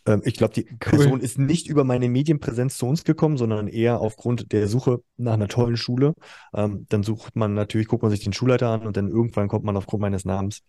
Ähm, 0.06 0.22
ich 0.26 0.36
glaube, 0.36 0.54
die 0.54 0.64
Person 0.64 1.20
ist 1.20 1.38
nicht 1.40 1.68
über 1.68 1.84
meine 1.84 2.10
Medienpräsenz 2.10 2.78
zu 2.78 2.88
uns 2.88 3.04
gekommen, 3.04 3.38
sondern 3.38 3.68
eher 3.68 4.00
aufgrund 4.00 4.52
der 4.52 4.68
Suche 4.68 5.02
nach 5.18 5.34
einer 5.34 5.48
tollen 5.48 5.78
Schule. 5.78 6.14
Ähm, 6.54 6.86
dann 6.90 7.04
sucht 7.04 7.36
man 7.36 7.54
natürlich, 7.54 7.88
guckt 7.88 8.04
man 8.04 8.12
sich 8.12 8.24
den 8.24 8.34
Schulleiter 8.34 8.70
an 8.70 8.86
und 8.86 8.98
dann 8.98 9.08
irgendwann 9.08 9.48
kommt 9.48 9.66
man 9.66 9.78
aufgrund 9.78 10.02
meines 10.02 10.26
Namens 10.26 10.62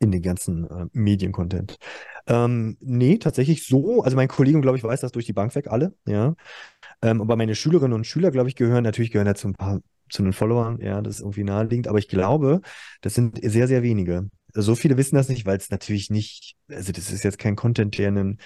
in 0.00 0.10
den 0.10 0.22
ganzen 0.22 0.68
äh, 0.68 0.86
Mediencontent. 0.92 1.76
Ähm, 2.26 2.76
nee, 2.80 3.18
tatsächlich 3.18 3.66
so. 3.66 4.02
Also 4.02 4.16
mein 4.16 4.28
Kollege, 4.28 4.60
glaube 4.60 4.78
ich, 4.78 4.84
weiß 4.84 5.00
das 5.00 5.12
durch 5.12 5.26
die 5.26 5.32
Bank 5.32 5.54
weg, 5.54 5.68
alle, 5.68 5.94
ja. 6.06 6.34
Ähm, 7.02 7.20
aber 7.20 7.36
meine 7.36 7.54
Schülerinnen 7.54 7.92
und 7.92 8.06
Schüler, 8.06 8.30
glaube 8.30 8.48
ich, 8.48 8.56
gehören, 8.56 8.84
natürlich 8.84 9.10
gehören 9.10 9.26
ja 9.26 9.34
zu 9.34 9.48
ein 9.48 9.54
paar, 9.54 9.80
zu 10.10 10.22
den 10.22 10.32
Followern, 10.32 10.80
ja, 10.80 11.00
das 11.02 11.16
ist 11.16 11.20
irgendwie 11.20 11.44
naheliegend, 11.44 11.88
aber 11.88 11.98
ich 11.98 12.08
glaube, 12.08 12.60
das 13.00 13.14
sind 13.14 13.40
sehr, 13.42 13.68
sehr 13.68 13.82
wenige. 13.82 14.30
So 14.54 14.74
viele 14.74 14.96
wissen 14.96 15.16
das 15.16 15.28
nicht, 15.28 15.46
weil 15.46 15.58
es 15.58 15.70
natürlich 15.70 16.10
nicht, 16.10 16.54
also 16.68 16.92
das 16.92 17.10
ist 17.10 17.24
jetzt 17.24 17.38
kein 17.38 17.56
Content, 17.56 17.98
der 17.98 18.08
einen 18.08 18.38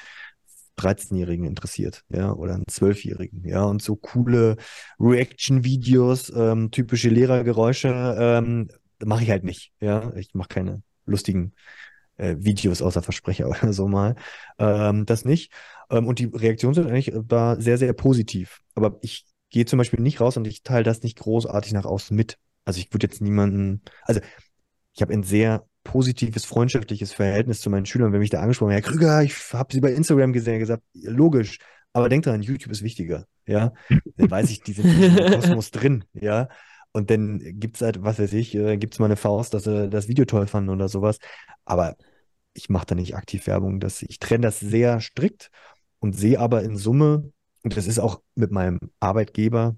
13-Jährigen 0.77 1.45
interessiert, 1.45 2.05
ja, 2.09 2.33
oder 2.33 2.55
einen 2.55 2.65
12-Jährigen, 2.71 3.47
ja, 3.47 3.65
und 3.65 3.83
so 3.83 3.97
coole 3.97 4.57
Reaction-Videos, 5.01 6.33
ähm, 6.35 6.71
typische 6.71 7.09
Lehrergeräusche, 7.11 8.17
ähm, 8.19 8.69
mache 9.05 9.25
ich 9.25 9.31
halt 9.31 9.45
nicht, 9.45 9.73
ja, 9.81 10.15
ich 10.15 10.35
mache 10.35 10.49
keine 10.49 10.83
lustigen 11.05 11.53
äh, 12.17 12.37
Videos 12.39 12.83
außer 12.83 13.03
Versprecher 13.03 13.49
oder 13.49 13.73
so 13.73 13.89
mal. 13.89 14.17
Ähm, 14.59 15.07
das 15.07 15.25
nicht. 15.25 15.53
Ähm, 15.91 16.07
und 16.07 16.19
die 16.19 16.27
Reaktionen 16.27 16.75
sind 16.75 16.87
eigentlich 16.87 17.13
da 17.27 17.61
sehr, 17.61 17.79
sehr 17.79 17.93
positiv. 17.93 18.61
Aber 18.75 18.99
ich 19.03 19.25
gehe 19.51 19.65
zum 19.65 19.79
Beispiel 19.79 20.01
nicht 20.01 20.21
raus 20.21 20.37
und 20.37 20.47
ich 20.47 20.63
teile 20.63 20.85
das 20.85 21.03
nicht 21.03 21.19
großartig 21.19 21.73
nach 21.73 21.87
außen 21.87 22.17
mit. 22.17 22.37
Also 22.65 22.81
ich 22.81 22.93
würde 22.93 23.07
jetzt 23.07 23.23
niemanden, 23.23 23.83
also 24.03 24.21
ich 24.95 25.01
habe 25.01 25.15
ein 25.15 25.23
sehr 25.23 25.65
positives, 25.85 26.45
freundschaftliches 26.45 27.13
Verhältnis 27.13 27.61
zu 27.61 27.71
meinen 27.71 27.87
Schülern. 27.87 28.13
Wenn 28.13 28.21
mich 28.21 28.31
da 28.31 28.41
angesprochen, 28.41 28.73
Herr 28.73 28.83
Krüger, 28.83 29.23
ich 29.23 29.35
habe 29.53 29.73
Sie 29.73 29.81
bei 29.81 29.93
Instagram 29.93 30.33
gesehen, 30.33 30.59
gesagt, 30.59 30.83
logisch, 30.95 31.59
aber 31.93 32.09
denkt 32.09 32.27
dran, 32.27 32.43
YouTube 32.43 32.73
ist 32.73 32.83
wichtiger, 32.83 33.27
ja. 33.47 33.73
Dann 34.17 34.31
weiß 34.31 34.51
ich, 34.51 34.63
die 34.63 34.73
sind 34.73 34.87
im 34.87 35.33
Kosmos 35.33 35.71
drin, 35.71 36.05
ja. 36.13 36.49
Und 36.93 37.11
dann 37.11 37.41
gibt's 37.61 37.81
halt, 37.81 38.03
was 38.03 38.19
weiß 38.19 38.33
ich, 38.33 38.55
äh, 38.55 38.77
gibt's 38.77 38.99
mal 38.99 39.07
eine 39.07 39.17
Faust, 39.17 39.55
dass 39.55 39.65
sie 39.65 39.89
das 39.89 40.09
Video 40.09 40.25
toll 40.25 40.47
fanden 40.47 40.71
oder 40.71 40.89
sowas. 40.89 41.19
Aber 41.65 41.97
ich 42.55 42.69
mache 42.69 42.87
da 42.87 42.95
nicht 42.95 43.15
aktiv 43.15 43.47
Werbung. 43.47 43.79
Das, 43.81 44.03
ich 44.03 44.19
trenne 44.19 44.43
das 44.43 44.59
sehr 44.59 45.01
strikt 45.01 45.51
und 46.01 46.15
sehe 46.15 46.41
aber 46.41 46.63
in 46.63 46.77
Summe, 46.77 47.33
und 47.63 47.77
das 47.77 47.87
ist 47.87 47.99
auch 47.99 48.23
mit 48.35 48.51
meinem 48.53 48.79
Arbeitgeber, 49.01 49.77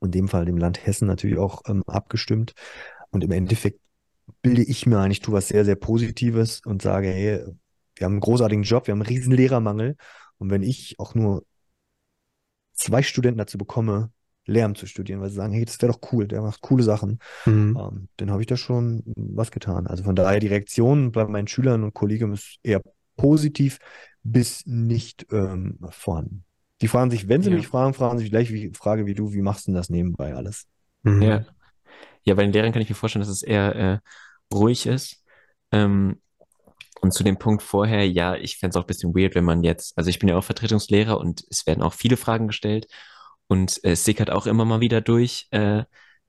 in 0.00 0.10
dem 0.10 0.28
Fall 0.28 0.44
dem 0.44 0.58
Land 0.58 0.86
Hessen 0.86 1.08
natürlich 1.08 1.38
auch 1.38 1.62
ähm, 1.66 1.82
abgestimmt. 1.86 2.54
Und 3.10 3.24
im 3.24 3.32
Endeffekt 3.32 3.80
bilde 4.42 4.62
ich 4.62 4.86
mir 4.86 4.98
ein, 4.98 5.10
ich 5.10 5.20
tue 5.20 5.34
was 5.34 5.48
sehr, 5.48 5.64
sehr 5.64 5.76
Positives 5.76 6.60
und 6.64 6.82
sage, 6.82 7.08
hey, 7.08 7.44
wir 7.96 8.04
haben 8.04 8.14
einen 8.14 8.20
großartigen 8.20 8.62
Job, 8.62 8.86
wir 8.86 8.92
haben 8.92 9.02
einen 9.02 9.08
riesen 9.08 9.32
Lehrermangel. 9.32 9.96
Und 10.38 10.50
wenn 10.50 10.62
ich 10.62 10.98
auch 10.98 11.14
nur 11.14 11.44
zwei 12.72 13.02
Studenten 13.02 13.38
dazu 13.38 13.58
bekomme, 13.58 14.10
Lehramt 14.46 14.78
zu 14.78 14.86
studieren, 14.86 15.20
weil 15.20 15.28
sie 15.28 15.36
sagen, 15.36 15.52
hey, 15.52 15.64
das 15.64 15.80
wäre 15.82 15.92
doch 15.92 16.00
cool, 16.10 16.26
der 16.26 16.40
macht 16.40 16.62
coole 16.62 16.82
Sachen. 16.82 17.18
Mhm. 17.44 17.78
Ähm, 17.78 18.08
dann 18.16 18.30
habe 18.30 18.40
ich 18.40 18.46
da 18.46 18.56
schon 18.56 19.02
was 19.14 19.50
getan. 19.50 19.86
Also 19.86 20.04
von 20.04 20.16
daher 20.16 20.40
die 20.40 20.46
Reaktion 20.46 21.12
bei 21.12 21.26
meinen 21.26 21.48
Schülern 21.48 21.84
und 21.84 21.92
Kollegen 21.92 22.32
ist 22.32 22.58
eher 22.62 22.80
positiv 23.16 23.78
bis 24.22 24.64
nicht 24.64 25.26
ähm, 25.32 25.78
vorhanden. 25.90 26.44
Die 26.80 26.88
fragen 26.88 27.10
sich, 27.10 27.28
wenn 27.28 27.42
sie 27.42 27.50
ja. 27.50 27.56
mich 27.56 27.68
fragen, 27.68 27.92
fragen 27.92 28.18
sich 28.18 28.30
gleich 28.30 28.50
wie 28.50 28.72
Frage 28.72 29.04
wie 29.04 29.14
du, 29.14 29.34
wie 29.34 29.42
machst 29.42 29.66
du 29.66 29.72
denn 29.72 29.76
das 29.76 29.90
nebenbei 29.90 30.34
alles? 30.34 30.66
Mhm. 31.02 31.22
Ja. 31.22 31.44
Ja, 32.24 32.34
bei 32.34 32.42
den 32.42 32.52
Lehrern 32.52 32.72
kann 32.72 32.82
ich 32.82 32.88
mir 32.88 32.94
vorstellen, 32.94 33.22
dass 33.22 33.30
es 33.30 33.42
eher 33.42 33.74
äh, 33.74 33.98
ruhig 34.52 34.86
ist. 34.86 35.22
Ähm, 35.72 36.20
und 37.00 37.12
zu 37.12 37.22
dem 37.22 37.38
Punkt 37.38 37.62
vorher, 37.62 38.08
ja, 38.08 38.34
ich 38.34 38.58
fände 38.58 38.70
es 38.70 38.76
auch 38.76 38.84
ein 38.84 38.88
bisschen 38.88 39.14
weird, 39.14 39.34
wenn 39.34 39.44
man 39.44 39.62
jetzt, 39.62 39.96
also 39.96 40.10
ich 40.10 40.18
bin 40.18 40.28
ja 40.28 40.36
auch 40.36 40.44
Vertretungslehrer 40.44 41.18
und 41.18 41.44
es 41.50 41.66
werden 41.66 41.82
auch 41.82 41.94
viele 41.94 42.16
Fragen 42.16 42.48
gestellt 42.48 42.88
und 43.46 43.82
äh, 43.84 43.92
es 43.92 44.04
sickert 44.04 44.30
auch 44.30 44.46
immer 44.46 44.64
mal 44.64 44.80
wieder 44.80 45.00
durch, 45.00 45.46
äh, 45.50 45.84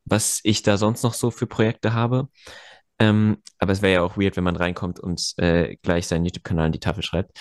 was 0.06 0.40
ich 0.44 0.62
da 0.62 0.78
sonst 0.78 1.04
noch 1.04 1.14
so 1.14 1.32
für 1.32 1.48
Projekte 1.48 1.94
habe. 1.94 2.30
Ähm, 3.00 3.38
aber 3.58 3.72
es 3.72 3.82
wäre 3.82 3.94
ja 3.94 4.02
auch 4.02 4.18
weird, 4.18 4.36
wenn 4.36 4.44
man 4.44 4.58
reinkommt 4.58 5.00
und 5.00 5.34
äh, 5.38 5.78
gleich 5.82 6.08
seinen 6.08 6.26
YouTube-Kanal 6.26 6.68
in 6.68 6.72
die 6.74 6.80
Tafel 6.80 7.02
schreibt. 7.02 7.40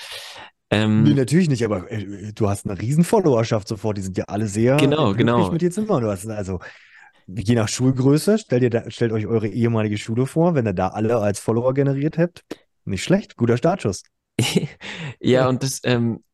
Ähm, 0.71 1.03
nee, 1.03 1.15
natürlich 1.15 1.49
nicht, 1.49 1.65
aber 1.65 1.91
äh, 1.91 2.33
du 2.33 2.49
hast 2.49 2.67
eine 2.67 2.79
riesen 2.81 3.03
Followerschaft 3.03 3.67
sofort, 3.67 3.97
die 3.97 4.03
sind 4.03 4.19
ja 4.19 4.25
alle 4.25 4.47
sehr 4.47 4.77
genau, 4.77 5.15
genau. 5.15 5.51
mit 5.51 5.63
dir 5.63 5.71
zu 5.71 5.83
machen. 5.83 6.03
Du 6.03 6.11
hast 6.11 6.29
also 6.29 6.61
je 7.29 7.55
nach 7.55 7.69
Schulgröße, 7.69 8.39
stellt 8.39 8.63
ihr 8.63 8.71
da, 8.71 8.91
stellt 8.91 9.13
euch 9.13 9.27
eure 9.27 9.49
ehemalige 9.49 9.99
Schule 9.99 10.27
vor, 10.27 10.55
wenn 10.55 10.67
ihr 10.67 10.73
da 10.73 10.89
alle 10.89 11.19
als 11.19 11.39
Follower 11.39 11.75
generiert 11.75 12.19
habt. 12.19 12.45
Nicht 12.85 13.05
schlecht, 13.05 13.37
guter 13.37 13.57
Startschuss. 13.57 14.03
ja, 15.21 15.49
und 15.49 15.63
das, 15.63 15.81
ähm, 15.85 16.25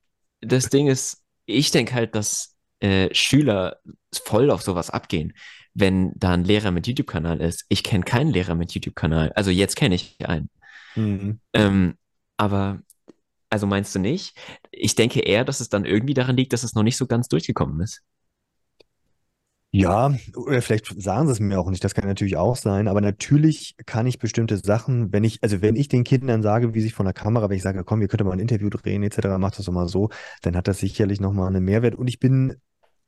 das 0.40 0.68
Ding 0.68 0.86
ist, 0.86 1.22
ich 1.46 1.70
denke 1.70 1.94
halt, 1.94 2.14
dass 2.14 2.56
äh, 2.80 3.12
Schüler 3.12 3.78
voll 4.12 4.50
auf 4.50 4.62
sowas 4.62 4.90
abgehen, 4.90 5.32
wenn 5.74 6.12
da 6.14 6.32
ein 6.32 6.44
Lehrer 6.44 6.70
mit 6.70 6.86
YouTube-Kanal 6.86 7.40
ist. 7.40 7.64
Ich 7.68 7.82
kenne 7.82 8.04
keinen 8.04 8.30
Lehrer 8.30 8.54
mit 8.54 8.72
YouTube-Kanal. 8.72 9.32
Also 9.32 9.50
jetzt 9.50 9.76
kenne 9.76 9.96
ich 9.96 10.16
einen. 10.26 10.48
Mhm. 10.94 11.40
Ähm, 11.52 11.94
aber 12.36 12.80
also 13.50 13.66
meinst 13.66 13.94
du 13.94 13.98
nicht? 13.98 14.36
Ich 14.70 14.94
denke 14.94 15.20
eher, 15.20 15.44
dass 15.44 15.60
es 15.60 15.68
dann 15.68 15.84
irgendwie 15.84 16.14
daran 16.14 16.36
liegt, 16.36 16.52
dass 16.52 16.64
es 16.64 16.74
noch 16.74 16.82
nicht 16.82 16.96
so 16.96 17.06
ganz 17.06 17.28
durchgekommen 17.28 17.80
ist. 17.80 18.02
Ja, 19.76 20.14
oder 20.36 20.62
vielleicht 20.62 21.02
sagen 21.02 21.26
sie 21.26 21.32
es 21.32 21.40
mir 21.40 21.58
auch 21.58 21.68
nicht, 21.68 21.82
das 21.82 21.94
kann 21.94 22.06
natürlich 22.06 22.36
auch 22.36 22.54
sein, 22.54 22.86
aber 22.86 23.00
natürlich 23.00 23.74
kann 23.86 24.06
ich 24.06 24.20
bestimmte 24.20 24.56
Sachen, 24.56 25.12
wenn 25.12 25.24
ich, 25.24 25.42
also 25.42 25.62
wenn 25.62 25.74
ich 25.74 25.88
den 25.88 26.04
Kindern 26.04 26.42
sage, 26.44 26.74
wie 26.74 26.80
sich 26.80 26.94
von 26.94 27.06
der 27.06 27.12
Kamera, 27.12 27.50
wenn 27.50 27.56
ich 27.56 27.64
sage, 27.64 27.82
komm, 27.82 28.00
ihr 28.00 28.06
könnt 28.06 28.22
mal 28.22 28.30
ein 28.30 28.38
Interview 28.38 28.70
drehen, 28.70 29.02
etc., 29.02 29.36
macht 29.38 29.58
das 29.58 29.66
doch 29.66 29.72
mal 29.72 29.88
so, 29.88 30.10
dann 30.42 30.56
hat 30.56 30.68
das 30.68 30.78
sicherlich 30.78 31.20
nochmal 31.20 31.48
einen 31.48 31.64
Mehrwert 31.64 31.96
und 31.96 32.06
ich 32.06 32.20
bin 32.20 32.54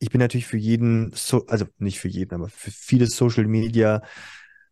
ich 0.01 0.11
bin 0.11 0.21
natürlich 0.21 0.47
für 0.49 0.57
jeden, 0.59 1.13
so, 1.15 1.47
also 1.47 1.67
nicht 1.79 2.01
für 2.01 2.09
jeden, 2.09 2.35
aber 2.35 2.49
für 2.49 2.73
viele 2.73 3.07
Social 3.07 3.47
Media 3.47 4.03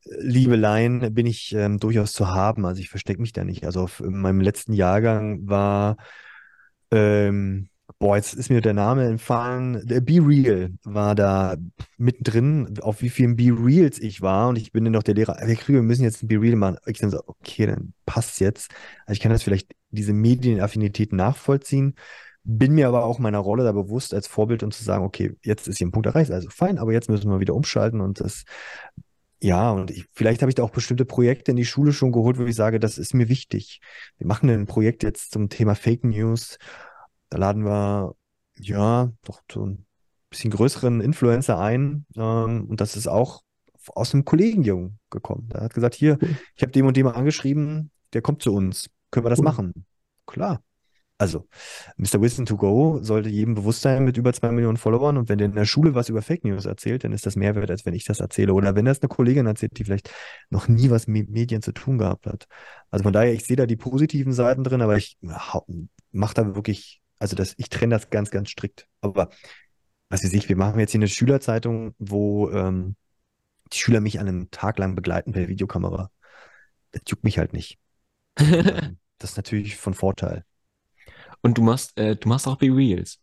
äh, 0.05 0.21
Liebeleien 0.21 1.15
bin 1.15 1.27
ich 1.27 1.55
ähm, 1.55 1.79
durchaus 1.79 2.13
zu 2.13 2.29
haben. 2.29 2.67
Also 2.67 2.81
ich 2.81 2.91
verstecke 2.91 3.21
mich 3.21 3.33
da 3.33 3.45
nicht. 3.45 3.65
Also 3.65 3.83
auf, 3.83 4.01
in 4.01 4.21
meinem 4.21 4.41
letzten 4.41 4.73
Jahrgang 4.73 5.49
war, 5.49 5.97
ähm, 6.91 7.69
boah, 8.05 8.17
jetzt 8.17 8.35
ist 8.35 8.51
mir 8.51 8.61
der 8.61 8.75
Name 8.75 9.07
entfallen. 9.07 9.81
Der 9.87 10.03
Be 10.03 10.21
Real 10.21 10.73
war 10.85 11.15
da 11.15 11.57
mittendrin, 11.97 12.79
auf 12.83 13.01
wie 13.01 13.09
vielen 13.09 13.35
Be 13.35 13.45
Reals 13.45 13.99
ich 13.99 14.21
war. 14.21 14.49
Und 14.49 14.57
ich 14.57 14.73
bin 14.73 14.85
dann 14.85 14.93
noch 14.93 15.03
der 15.03 15.15
Lehrer, 15.15 15.39
wir 15.43 15.57
kriegen, 15.57 15.79
wir 15.79 15.83
müssen 15.83 16.03
jetzt 16.03 16.23
ein 16.23 16.29
Be 16.29 16.39
Real 16.39 16.57
machen. 16.57 16.77
Ich 16.85 16.99
dann 16.99 17.09
so, 17.09 17.23
okay, 17.27 17.65
dann 17.65 17.95
passt 18.05 18.41
jetzt. 18.41 18.71
Also 19.07 19.15
ich 19.15 19.21
kann 19.21 19.33
das 19.33 19.43
vielleicht 19.43 19.73
diese 19.91 20.13
Medienaffinität 20.13 21.15
nachvollziehen. 21.15 21.95
Bin 22.43 22.75
mir 22.75 22.89
aber 22.89 23.07
auch 23.07 23.19
meiner 23.19 23.39
Rolle 23.39 23.65
da 23.65 23.73
bewusst 23.73 24.13
als 24.13 24.27
Vorbild 24.27 24.63
und 24.63 24.75
zu 24.75 24.85
sagen, 24.85 25.03
okay, 25.03 25.35
jetzt 25.43 25.67
ist 25.67 25.79
hier 25.79 25.87
ein 25.87 25.93
Punkt 25.93 26.05
erreicht, 26.05 26.31
also 26.31 26.51
fein, 26.51 26.77
aber 26.77 26.93
jetzt 26.93 27.09
müssen 27.09 27.31
wir 27.31 27.41
wieder 27.41 27.55
umschalten 27.55 28.03
und 28.03 28.21
das, 28.21 28.45
ja, 29.41 29.71
und 29.71 29.91
ich, 29.91 30.05
vielleicht 30.13 30.43
habe 30.43 30.51
ich 30.51 30.55
da 30.57 30.63
auch 30.63 30.71
bestimmte 30.71 31.07
Projekte 31.07 31.53
in 31.53 31.57
die 31.57 31.65
Schule 31.65 31.95
schon 31.95 32.13
geholt, 32.13 32.39
wo 32.39 32.45
ich 32.45 32.55
sage, 32.55 32.81
das 32.81 32.99
ist 32.99 33.15
mir 33.15 33.31
wichtig. 33.31 33.81
Wir 34.19 34.27
machen 34.27 34.51
ein 34.51 34.67
Projekt 34.67 35.03
jetzt 35.03 35.33
zum 35.33 35.49
Thema 35.49 35.75
Fake 35.75 36.05
News. 36.05 36.59
Da 37.35 37.41
laden 37.41 37.65
wir, 37.65 38.15
ja, 38.61 39.11
doch 39.25 39.43
so 39.51 39.67
ein 39.67 39.87
bisschen 40.31 40.53
größeren 40.53 41.01
Influencer 41.01 41.59
ein. 41.59 42.07
Ähm, 42.15 42.67
und 42.69 42.81
das 42.81 42.95
ist 42.95 43.09
auch 43.09 43.43
aus 43.89 44.15
einem 44.15 44.25
Kollegenjungen 44.25 45.01
gekommen. 45.11 45.49
Der 45.49 45.63
hat 45.63 45.75
gesagt, 45.75 45.97
hier, 45.97 46.17
ich 46.55 46.63
habe 46.63 46.71
dem 46.71 46.87
und 46.87 46.97
dem 46.97 47.09
angeschrieben, 47.09 47.91
der 48.13 48.23
kommt 48.23 48.41
zu 48.41 48.55
uns. 48.55 48.89
Können 49.11 49.27
wir 49.27 49.31
das 49.31 49.43
machen? 49.43 49.85
Klar. 50.27 50.63
Also, 51.19 51.49
Mr. 51.97 52.21
Wisdom 52.23 52.47
to 52.47 52.57
Go 52.57 53.01
sollte 53.03 53.31
jedem 53.31 53.57
bewusst 53.57 53.83
sein 53.83 54.05
mit 54.05 54.17
über 54.17 54.33
zwei 54.33 54.53
Millionen 54.53 54.77
Followern 54.77 55.17
und 55.17 55.29
wenn 55.29 55.39
der 55.39 55.49
in 55.49 55.57
der 55.57 55.65
Schule 55.65 55.97
was 55.97 56.09
über 56.11 56.23
Fake 56.23 56.45
News 56.45 56.67
erzählt, 56.67 57.03
dann 57.03 57.13
ist 57.13 57.27
das 57.27 57.35
mehr 57.35 57.57
wert, 57.57 57.71
als 57.71 57.85
wenn 57.85 57.95
ich 57.95 58.05
das 58.05 58.21
erzähle. 58.21 58.55
Oder 58.55 58.77
wenn 58.77 58.85
das 58.85 59.03
eine 59.03 59.09
Kollegin 59.09 59.47
erzählt, 59.47 59.77
die 59.77 59.83
vielleicht 59.83 60.09
noch 60.51 60.69
nie 60.69 60.91
was 60.91 61.09
mit 61.09 61.31
Medien 61.31 61.63
zu 61.63 61.73
tun 61.73 61.99
gehabt 61.99 62.27
hat. 62.27 62.47
Also 62.93 63.03
von 63.03 63.13
daher, 63.13 63.33
ich 63.33 63.45
sehe 63.45 63.57
da 63.57 63.67
die 63.67 63.77
positiven 63.77 64.33
Seiten 64.33 64.63
drin, 64.63 64.83
aber 64.83 64.97
ich 64.97 65.19
mache 65.21 66.35
da 66.35 66.55
wirklich, 66.55 67.01
also 67.25 67.37
das, 67.37 67.55
ich 67.57 67.71
trenne 67.71 67.95
das 67.95 68.11
ganz, 68.11 68.31
ganz 68.31 68.51
strikt. 68.51 68.87
Aber 69.01 69.31
was 70.11 70.23
weiß 70.23 70.35
ich, 70.35 70.51
wir 70.51 70.57
machen 70.57 70.79
jetzt 70.79 70.93
hier 70.93 70.99
eine 70.99 71.09
Schülerzeitung, 71.09 71.95
wo 71.99 72.51
ähm, 72.51 72.97
die 73.73 73.79
Schüler 73.79 74.03
mich 74.03 74.21
an 74.21 74.29
einem 74.29 74.51
Tag 74.51 74.79
lang 74.79 74.95
begleiten 74.95 75.33
per 75.33 75.49
Videokamera. 75.49 76.11
Das 76.91 77.01
juckt 77.09 77.25
mich 77.25 77.39
halt 77.39 77.55
nicht. 77.55 77.79
Ähm, 78.39 78.99
das 79.19 79.31
ist 79.31 79.37
natürlich 79.39 79.77
von 79.77 79.95
Vorteil. 79.95 80.45
Und 81.41 81.57
du 81.57 81.63
machst, 81.63 81.99
äh, 81.99 82.15
du 82.15 82.29
machst 82.29 82.47
auch 82.47 82.59
Be 82.59 82.67
Reals. 82.67 83.21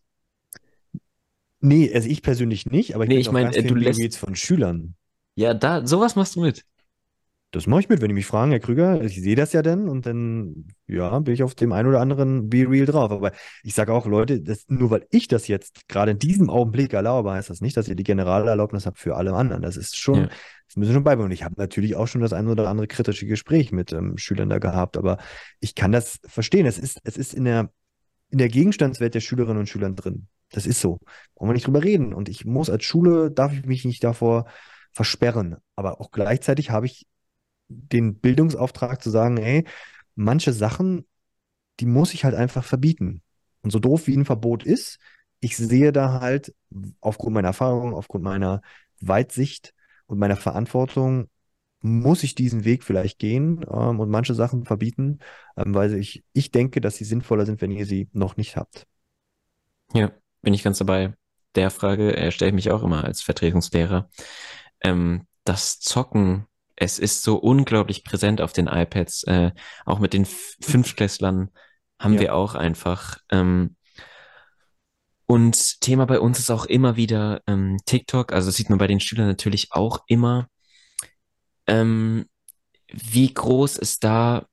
Nee, 1.60 1.94
also 1.94 2.08
ich 2.08 2.22
persönlich 2.22 2.66
nicht, 2.66 2.96
aber 2.96 3.04
ich 3.04 3.08
nee, 3.08 3.18
ich 3.18 3.30
meine, 3.30 3.54
äh, 3.54 3.62
du 3.62 3.76
lässt 3.76 4.00
Reels 4.00 4.16
von 4.16 4.34
Schülern. 4.34 4.96
Ja, 5.36 5.54
da, 5.54 5.86
sowas 5.86 6.16
machst 6.16 6.34
du 6.34 6.40
mit. 6.40 6.64
Das 7.52 7.66
mache 7.66 7.82
ich 7.82 7.88
mit, 7.90 8.00
wenn 8.00 8.08
die 8.08 8.14
mich 8.14 8.26
fragen, 8.26 8.50
Herr 8.50 8.60
Krüger, 8.60 9.02
ich 9.02 9.20
sehe 9.20 9.36
das 9.36 9.52
ja 9.52 9.60
dann 9.60 9.86
und 9.86 10.06
dann, 10.06 10.68
ja, 10.86 11.18
bin 11.18 11.34
ich 11.34 11.42
auf 11.42 11.54
dem 11.54 11.72
einen 11.72 11.86
oder 11.86 12.00
anderen 12.00 12.48
Be 12.48 12.66
Real 12.68 12.86
drauf. 12.86 13.12
Aber 13.12 13.32
ich 13.62 13.74
sage 13.74 13.92
auch, 13.92 14.06
Leute, 14.06 14.40
das, 14.40 14.64
nur 14.68 14.90
weil 14.90 15.06
ich 15.10 15.28
das 15.28 15.48
jetzt 15.48 15.86
gerade 15.86 16.12
in 16.12 16.18
diesem 16.18 16.48
Augenblick 16.48 16.94
erlaube, 16.94 17.30
heißt 17.30 17.50
das 17.50 17.60
nicht, 17.60 17.76
dass 17.76 17.88
ihr 17.88 17.94
die 17.94 18.04
Generalerlaubnis 18.04 18.86
habt 18.86 18.98
für 18.98 19.16
alle 19.16 19.34
anderen. 19.34 19.60
Das 19.60 19.76
ist 19.76 19.98
schon, 19.98 20.14
ja. 20.14 20.26
das 20.66 20.76
müssen 20.76 20.88
wir 20.88 20.94
schon 20.94 21.04
beibringen. 21.04 21.26
Und 21.26 21.32
ich 21.32 21.44
habe 21.44 21.54
natürlich 21.58 21.94
auch 21.94 22.08
schon 22.08 22.22
das 22.22 22.32
ein 22.32 22.48
oder 22.48 22.68
andere 22.68 22.86
kritische 22.86 23.26
Gespräch 23.26 23.70
mit 23.70 23.92
ähm, 23.92 24.16
Schülern 24.16 24.48
da 24.48 24.58
gehabt, 24.58 24.96
aber 24.96 25.18
ich 25.60 25.74
kann 25.74 25.92
das 25.92 26.20
verstehen. 26.24 26.64
Es 26.64 26.78
ist, 26.78 27.00
es 27.04 27.18
ist 27.18 27.34
in 27.34 27.44
der, 27.44 27.70
in 28.30 28.38
der 28.38 28.48
Gegenstandswelt 28.48 29.14
der 29.14 29.20
Schülerinnen 29.20 29.58
und 29.58 29.68
Schülern 29.68 29.94
drin. 29.94 30.26
Das 30.52 30.66
ist 30.66 30.80
so. 30.80 30.98
Wollen 31.36 31.50
wir 31.50 31.54
nicht 31.54 31.66
drüber 31.66 31.84
reden. 31.84 32.14
Und 32.14 32.30
ich 32.30 32.46
muss 32.46 32.70
als 32.70 32.84
Schule, 32.84 33.30
darf 33.30 33.52
ich 33.52 33.66
mich 33.66 33.84
nicht 33.84 34.02
davor 34.02 34.46
versperren. 34.92 35.56
Aber 35.76 36.00
auch 36.00 36.10
gleichzeitig 36.10 36.70
habe 36.70 36.86
ich 36.86 37.06
den 37.68 38.16
Bildungsauftrag 38.16 39.02
zu 39.02 39.10
sagen, 39.10 39.38
ey, 39.38 39.64
manche 40.14 40.52
Sachen, 40.52 41.06
die 41.80 41.86
muss 41.86 42.14
ich 42.14 42.24
halt 42.24 42.34
einfach 42.34 42.64
verbieten. 42.64 43.22
Und 43.62 43.70
so 43.70 43.78
doof 43.78 44.06
wie 44.06 44.16
ein 44.16 44.24
Verbot 44.24 44.64
ist, 44.64 44.98
ich 45.40 45.56
sehe 45.56 45.92
da 45.92 46.20
halt 46.20 46.54
aufgrund 47.00 47.34
meiner 47.34 47.48
Erfahrung, 47.48 47.94
aufgrund 47.94 48.24
meiner 48.24 48.62
Weitsicht 49.00 49.74
und 50.06 50.18
meiner 50.18 50.36
Verantwortung, 50.36 51.28
muss 51.80 52.22
ich 52.22 52.34
diesen 52.36 52.64
Weg 52.64 52.84
vielleicht 52.84 53.18
gehen 53.18 53.64
ähm, 53.68 53.98
und 53.98 54.08
manche 54.08 54.34
Sachen 54.34 54.64
verbieten, 54.64 55.18
ähm, 55.56 55.74
weil 55.74 55.94
ich, 55.94 56.24
ich 56.32 56.52
denke, 56.52 56.80
dass 56.80 56.96
sie 56.96 57.04
sinnvoller 57.04 57.44
sind, 57.44 57.60
wenn 57.60 57.72
ihr 57.72 57.86
sie 57.86 58.08
noch 58.12 58.36
nicht 58.36 58.56
habt. 58.56 58.86
Ja, 59.92 60.12
bin 60.42 60.54
ich 60.54 60.62
ganz 60.62 60.78
dabei. 60.78 61.14
Der 61.56 61.70
Frage 61.70 62.16
äh, 62.16 62.30
stelle 62.30 62.50
ich 62.50 62.54
mich 62.54 62.70
auch 62.70 62.84
immer 62.84 63.04
als 63.04 63.20
Vertretungslehrer. 63.20 64.08
Ähm, 64.80 65.26
das 65.44 65.80
Zocken 65.80 66.46
es 66.82 66.98
ist 66.98 67.22
so 67.22 67.36
unglaublich 67.36 68.02
präsent 68.02 68.40
auf 68.40 68.52
den 68.52 68.66
iPads. 68.66 69.22
Äh, 69.24 69.52
auch 69.86 70.00
mit 70.00 70.12
den 70.12 70.26
Fünftklässlern 70.26 71.50
haben 71.98 72.14
ja. 72.14 72.20
wir 72.20 72.34
auch 72.34 72.56
einfach. 72.56 73.18
Ähm, 73.30 73.76
und 75.26 75.80
Thema 75.80 76.06
bei 76.06 76.18
uns 76.18 76.40
ist 76.40 76.50
auch 76.50 76.66
immer 76.66 76.96
wieder 76.96 77.40
ähm, 77.46 77.78
TikTok. 77.86 78.32
Also 78.32 78.48
das 78.48 78.56
sieht 78.56 78.68
man 78.68 78.80
bei 78.80 78.88
den 78.88 78.98
Schülern 78.98 79.28
natürlich 79.28 79.68
auch 79.70 80.00
immer. 80.08 80.48
Ähm, 81.68 82.26
wie 82.92 83.32
groß 83.32 83.76
ist 83.76 84.02
da, 84.02 84.46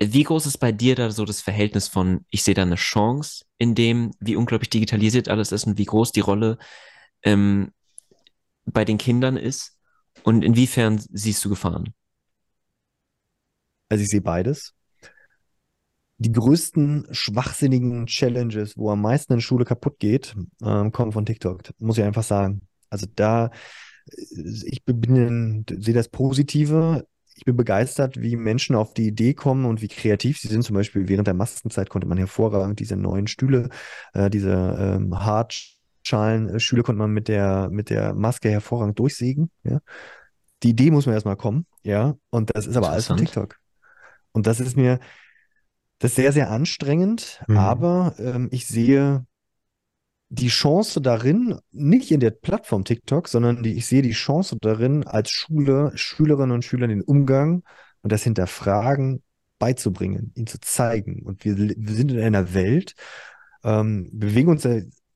wie 0.00 0.24
groß 0.24 0.46
ist 0.46 0.58
bei 0.58 0.72
dir 0.72 0.94
da 0.94 1.10
so 1.10 1.26
das 1.26 1.42
Verhältnis 1.42 1.86
von, 1.86 2.24
ich 2.30 2.42
sehe 2.42 2.54
da 2.54 2.62
eine 2.62 2.76
Chance 2.76 3.44
in 3.58 3.74
dem, 3.74 4.12
wie 4.20 4.36
unglaublich 4.36 4.70
digitalisiert 4.70 5.28
alles 5.28 5.52
ist 5.52 5.66
und 5.66 5.76
wie 5.76 5.84
groß 5.84 6.12
die 6.12 6.20
Rolle 6.20 6.56
ähm, 7.22 7.72
bei 8.64 8.86
den 8.86 8.96
Kindern 8.96 9.36
ist? 9.36 9.75
Und 10.26 10.42
inwiefern 10.42 11.00
siehst 11.12 11.44
du 11.44 11.48
Gefahren? 11.48 11.94
Also 13.88 14.02
ich 14.02 14.08
sehe 14.08 14.20
beides. 14.20 14.74
Die 16.18 16.32
größten 16.32 17.06
schwachsinnigen 17.12 18.06
Challenges, 18.06 18.76
wo 18.76 18.90
am 18.90 19.02
meisten 19.02 19.34
in 19.34 19.40
Schule 19.40 19.64
kaputt 19.64 20.00
geht, 20.00 20.34
ähm, 20.64 20.90
kommen 20.90 21.12
von 21.12 21.26
TikTok. 21.26 21.60
Muss 21.78 21.98
ich 21.98 22.02
einfach 22.02 22.24
sagen. 22.24 22.62
Also 22.90 23.06
da, 23.14 23.52
äh, 24.10 24.20
ich 24.64 24.84
bin, 24.84 25.64
sehe 25.70 25.94
das 25.94 26.08
Positive. 26.08 27.06
Ich 27.36 27.44
bin 27.44 27.56
begeistert, 27.56 28.20
wie 28.20 28.34
Menschen 28.34 28.74
auf 28.74 28.94
die 28.94 29.06
Idee 29.06 29.32
kommen 29.32 29.64
und 29.64 29.80
wie 29.80 29.88
kreativ 29.88 30.40
sie 30.40 30.48
sind. 30.48 30.64
Zum 30.64 30.74
Beispiel 30.74 31.08
während 31.08 31.28
der 31.28 31.34
Maskenzeit 31.34 31.88
konnte 31.88 32.08
man 32.08 32.18
hervorragend 32.18 32.80
diese 32.80 32.96
neuen 32.96 33.28
Stühle, 33.28 33.68
äh, 34.12 34.28
diese 34.28 34.50
ähm, 34.76 35.24
Hard 35.24 35.75
Schalen-Schüler 36.06 36.82
konnte 36.82 36.98
man 36.98 37.10
mit 37.10 37.28
der, 37.28 37.68
mit 37.70 37.90
der 37.90 38.14
Maske 38.14 38.50
hervorragend 38.50 38.98
durchsägen. 38.98 39.50
Ja. 39.64 39.80
Die 40.62 40.70
Idee 40.70 40.90
muss 40.90 41.06
man 41.06 41.14
erstmal 41.14 41.36
kommen, 41.36 41.66
ja. 41.82 42.14
Und 42.30 42.54
das 42.54 42.66
ist 42.66 42.76
aber 42.76 42.90
alles 42.90 43.08
von 43.08 43.16
TikTok. 43.16 43.56
Und 44.32 44.46
das 44.46 44.60
ist 44.60 44.76
mir, 44.76 45.00
das 45.98 46.12
ist 46.12 46.16
sehr, 46.16 46.32
sehr 46.32 46.50
anstrengend, 46.50 47.42
mhm. 47.48 47.56
aber 47.56 48.14
ähm, 48.18 48.48
ich 48.52 48.66
sehe 48.66 49.26
die 50.28 50.48
Chance 50.48 51.00
darin, 51.00 51.58
nicht 51.72 52.10
in 52.10 52.20
der 52.20 52.30
Plattform 52.30 52.84
TikTok, 52.84 53.28
sondern 53.28 53.62
die, 53.62 53.74
ich 53.74 53.86
sehe 53.86 54.02
die 54.02 54.12
Chance 54.12 54.56
darin, 54.60 55.06
als 55.06 55.30
Schule, 55.30 55.92
Schülerinnen 55.94 56.52
und 56.52 56.64
Schülern 56.64 56.90
den 56.90 57.02
Umgang 57.02 57.62
und 58.02 58.12
das 58.12 58.22
Hinterfragen 58.22 59.22
beizubringen, 59.58 60.32
ihnen 60.34 60.46
zu 60.46 60.60
zeigen. 60.60 61.22
Und 61.22 61.44
wir, 61.44 61.56
wir 61.56 61.94
sind 61.94 62.12
in 62.12 62.20
einer 62.20 62.54
Welt, 62.54 62.94
ähm, 63.64 64.08
bewegen 64.12 64.50
uns 64.50 64.62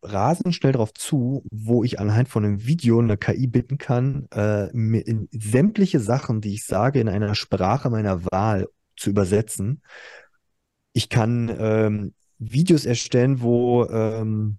rasend 0.03 0.55
schnell 0.55 0.73
darauf 0.73 0.93
zu, 0.95 1.45
wo 1.51 1.85
ich 1.85 2.01
anhand 2.01 2.29
von 2.29 2.45
einem 2.45 2.65
Video 2.65 2.99
eine 2.99 3.17
KI 3.17 3.47
bitten 3.47 3.79
kann, 3.79 4.27
äh, 4.33 4.69
mir 4.73 5.07
in 5.07 5.29
sämtliche 5.33 6.01
Sachen, 6.01 6.41
die 6.41 6.55
ich 6.55 6.65
sage, 6.65 7.01
in 7.01 7.09
einer 7.09 7.35
Sprache 7.35 7.91
meiner 7.91 8.25
Wahl 8.27 8.69
zu 8.97 9.11
übersetzen. 9.11 9.83
Ich 10.93 11.09
kann 11.09 11.55
ähm, 11.59 12.15
Videos 12.39 12.87
erstellen, 12.87 13.43
wo 13.43 13.85
ähm, 13.87 14.59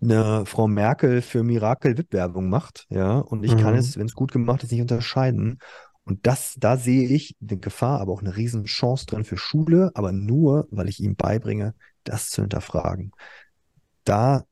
eine 0.00 0.46
Frau 0.46 0.68
Merkel 0.68 1.22
für 1.22 1.42
Miracle 1.42 1.96
Wettwerbung 1.98 2.48
macht, 2.48 2.86
ja, 2.88 3.18
und 3.18 3.44
ich 3.44 3.54
mhm. 3.54 3.60
kann 3.60 3.74
es, 3.74 3.96
wenn 3.96 4.06
es 4.06 4.14
gut 4.14 4.32
gemacht 4.32 4.62
ist, 4.62 4.72
nicht 4.72 4.80
unterscheiden. 4.80 5.58
Und 6.04 6.26
das, 6.26 6.54
da 6.58 6.76
sehe 6.76 7.08
ich 7.08 7.36
eine 7.42 7.58
Gefahr, 7.58 8.00
aber 8.00 8.12
auch 8.12 8.22
eine 8.22 8.36
riesen 8.36 8.64
Chance 8.64 9.06
drin 9.06 9.24
für 9.24 9.36
Schule, 9.36 9.90
aber 9.94 10.12
nur, 10.12 10.66
weil 10.70 10.88
ich 10.88 11.00
ihm 11.00 11.16
beibringe, 11.16 11.74
das 12.04 12.30
zu 12.30 12.40
hinterfragen 12.42 13.12
da, 14.08 14.44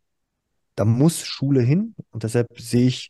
da 0.74 0.84
muss 0.84 1.24
Schule 1.24 1.60
hin 1.60 1.94
und 2.10 2.22
deshalb 2.22 2.48
sehe 2.58 2.86
ich 2.86 3.08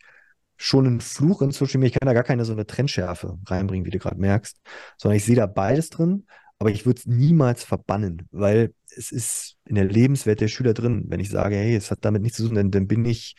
schon 0.57 0.87
einen 0.87 1.01
Fluch 1.01 1.43
in 1.43 1.51
Social 1.51 1.81
Media. 1.81 1.95
Ich 1.95 2.01
kann 2.01 2.07
da 2.07 2.15
gar 2.15 2.25
keine 2.25 2.45
so 2.45 2.53
eine 2.53 2.67
Trendschärfe 2.67 3.39
reinbringen, 3.47 3.85
wie 3.85 3.91
du 3.91 3.99
gerade 3.99 4.21
merkst, 4.21 4.59
sondern 4.97 5.17
ich 5.17 5.25
sehe 5.25 5.37
da 5.37 5.47
beides 5.47 5.91
drin, 5.91 6.27
aber 6.59 6.71
ich 6.71 6.87
würde 6.87 6.99
es 6.99 7.07
niemals 7.07 7.65
verbannen, 7.65 8.27
weil 8.31 8.73
es 8.97 9.13
ist 9.13 9.57
in 9.67 9.75
der 9.75 9.85
Lebenswelt 9.85 10.41
der 10.41 10.49
Schüler 10.49 10.73
drin. 10.73 11.05
Wenn 11.09 11.21
ich 11.21 11.29
sage, 11.29 11.57
hey, 11.57 11.77
es 11.77 11.91
hat 11.91 12.05
damit 12.05 12.23
nichts 12.23 12.39
zu 12.39 12.47
tun, 12.47 12.55
dann, 12.55 12.71
dann 12.71 12.87
bin 12.87 13.05
ich, 13.05 13.37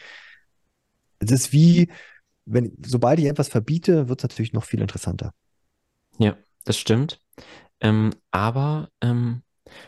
es 1.19 1.31
ist 1.31 1.51
wie, 1.51 1.89
wenn, 2.45 2.77
sobald 2.85 3.19
ich 3.19 3.25
etwas 3.25 3.47
verbiete, 3.47 4.07
wird 4.07 4.19
es 4.19 4.23
natürlich 4.23 4.53
noch 4.53 4.63
viel 4.63 4.81
interessanter. 4.81 5.33
Ja, 6.19 6.37
das 6.63 6.77
stimmt. 6.77 7.19
Ähm, 7.79 8.13
aber 8.31 8.89
ähm, 9.01 9.41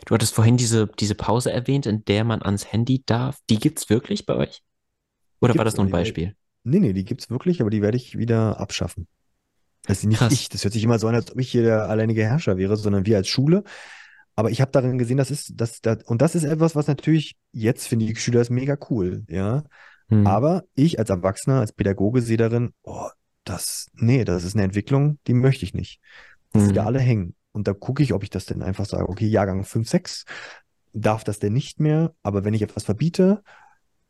Du 0.06 0.14
hattest 0.14 0.34
vorhin 0.34 0.58
diese, 0.58 0.88
diese 0.88 1.16
Pause 1.16 1.52
erwähnt, 1.52 1.86
in 1.86 2.06
der 2.06 2.24
man 2.24 2.42
ans 2.42 2.72
Handy 2.72 3.04
darf. 3.06 3.38
Die 3.50 3.58
gibt 3.58 3.80
es 3.80 3.90
wirklich 3.90 4.26
bei 4.26 4.36
euch? 4.36 4.62
Oder 5.42 5.56
war 5.56 5.66
das 5.66 5.78
nur 5.78 5.86
ein 5.86 5.92
Beispiel? 5.92 6.36
Nee, 6.64 6.80
nee, 6.80 6.94
die 6.94 7.06
gibt 7.06 7.22
es 7.22 7.30
wirklich, 7.30 7.62
aber 7.62 7.70
die 7.70 7.82
werde 7.82 7.98
ich 7.98 8.18
wieder 8.18 8.60
abschaffen. 8.60 9.08
Das 9.84 10.00
ist 10.00 10.06
nicht 10.06 10.20
Krass. 10.20 10.34
ich. 10.34 10.50
Das 10.50 10.64
hört 10.64 10.74
sich 10.74 10.84
immer 10.84 11.00
so 11.00 11.08
an, 11.08 11.16
als 11.16 11.32
ob 11.32 11.40
ich 11.40 11.50
hier 11.50 11.64
der 11.64 11.90
alleinige 11.90 12.24
Herrscher 12.24 12.58
wäre, 12.58 12.78
sondern 12.78 13.06
wir 13.06 13.18
als 13.18 13.28
Schule. 13.28 13.64
Aber 14.36 14.52
ich 14.52 14.62
habe 14.62 14.72
darin 14.72 14.98
gesehen, 14.98 15.18
das 15.18 15.32
ist, 15.32 15.54
das, 15.56 15.82
das, 15.82 16.04
und 16.04 16.22
das 16.22 16.36
ist 16.36 16.44
etwas, 16.44 16.76
was 16.76 16.88
natürlich 16.88 17.36
jetzt 17.52 17.88
finde 17.88 18.06
ich 18.06 18.22
Schüler 18.22 18.42
ist 18.42 18.50
mega 18.50 18.78
cool, 18.90 19.24
ja. 19.28 19.64
Hm. 20.08 20.26
Aber 20.28 20.64
ich 20.76 21.00
als 21.00 21.10
Erwachsener, 21.10 21.60
als 21.60 21.74
Pädagoge 21.74 22.22
sehe 22.22 22.38
darin, 22.38 22.72
oh, 22.84 23.10
das, 23.44 23.88
nee, 23.94 24.26
das 24.26 24.44
ist 24.44 24.56
eine 24.56 24.64
Entwicklung, 24.64 25.20
die 25.28 25.34
möchte 25.34 25.66
ich 25.66 25.74
nicht. 25.74 26.00
Dass 26.52 26.64
hm. 26.64 26.70
die 26.70 26.76
da 26.76 26.86
alle 26.86 27.00
hängen. 27.00 27.36
Und 27.60 27.68
da 27.68 27.74
gucke 27.74 28.02
ich, 28.02 28.14
ob 28.14 28.24
ich 28.24 28.30
das 28.30 28.46
denn 28.46 28.62
einfach 28.62 28.86
sage, 28.86 29.10
okay, 29.10 29.28
Jahrgang 29.28 29.66
5, 29.66 29.90
6 29.90 30.24
darf 30.94 31.26
das 31.26 31.40
denn 31.40 31.52
nicht 31.52 31.82
mehr. 31.82 32.16
Aber 32.24 32.46
wenn 32.46 32.54
ich 32.54 32.62
etwas 32.62 32.84
verbiete, 32.86 33.44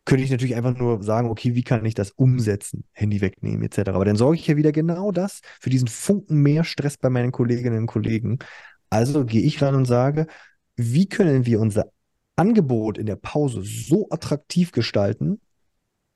könnte 0.06 0.24
ich 0.24 0.30
natürlich 0.30 0.56
einfach 0.56 0.78
nur 0.78 1.02
sagen, 1.02 1.32
okay, 1.32 1.56
wie 1.56 1.64
kann 1.64 1.84
ich 1.84 1.96
das 1.96 2.12
umsetzen? 2.12 2.84
Handy 2.92 3.22
wegnehmen, 3.22 3.64
etc. 3.64 3.90
Aber 3.90 4.06
dann 4.06 4.18
sorge 4.18 4.38
ich 4.38 4.46
ja 4.46 4.56
wieder 4.56 4.72
genau 4.72 5.12
das 5.12 5.42
für 5.60 5.72
diesen 5.72 5.88
Funken 5.88 6.44
mehr 6.44 6.64
Stress 6.64 6.98
bei 6.98 7.10
meinen 7.10 7.32
Kolleginnen 7.32 7.80
und 7.80 7.88
Kollegen. 7.88 8.38
Also 8.92 9.26
gehe 9.26 9.42
ich 9.42 9.60
ran 9.64 9.74
und 9.74 9.86
sage, 9.86 10.28
wie 10.76 11.10
können 11.10 11.48
wir 11.48 11.60
unser 11.60 11.92
Angebot 12.36 13.00
in 13.00 13.08
der 13.08 13.16
Pause 13.16 13.64
so 13.64 14.10
attraktiv 14.12 14.72
gestalten, 14.74 15.42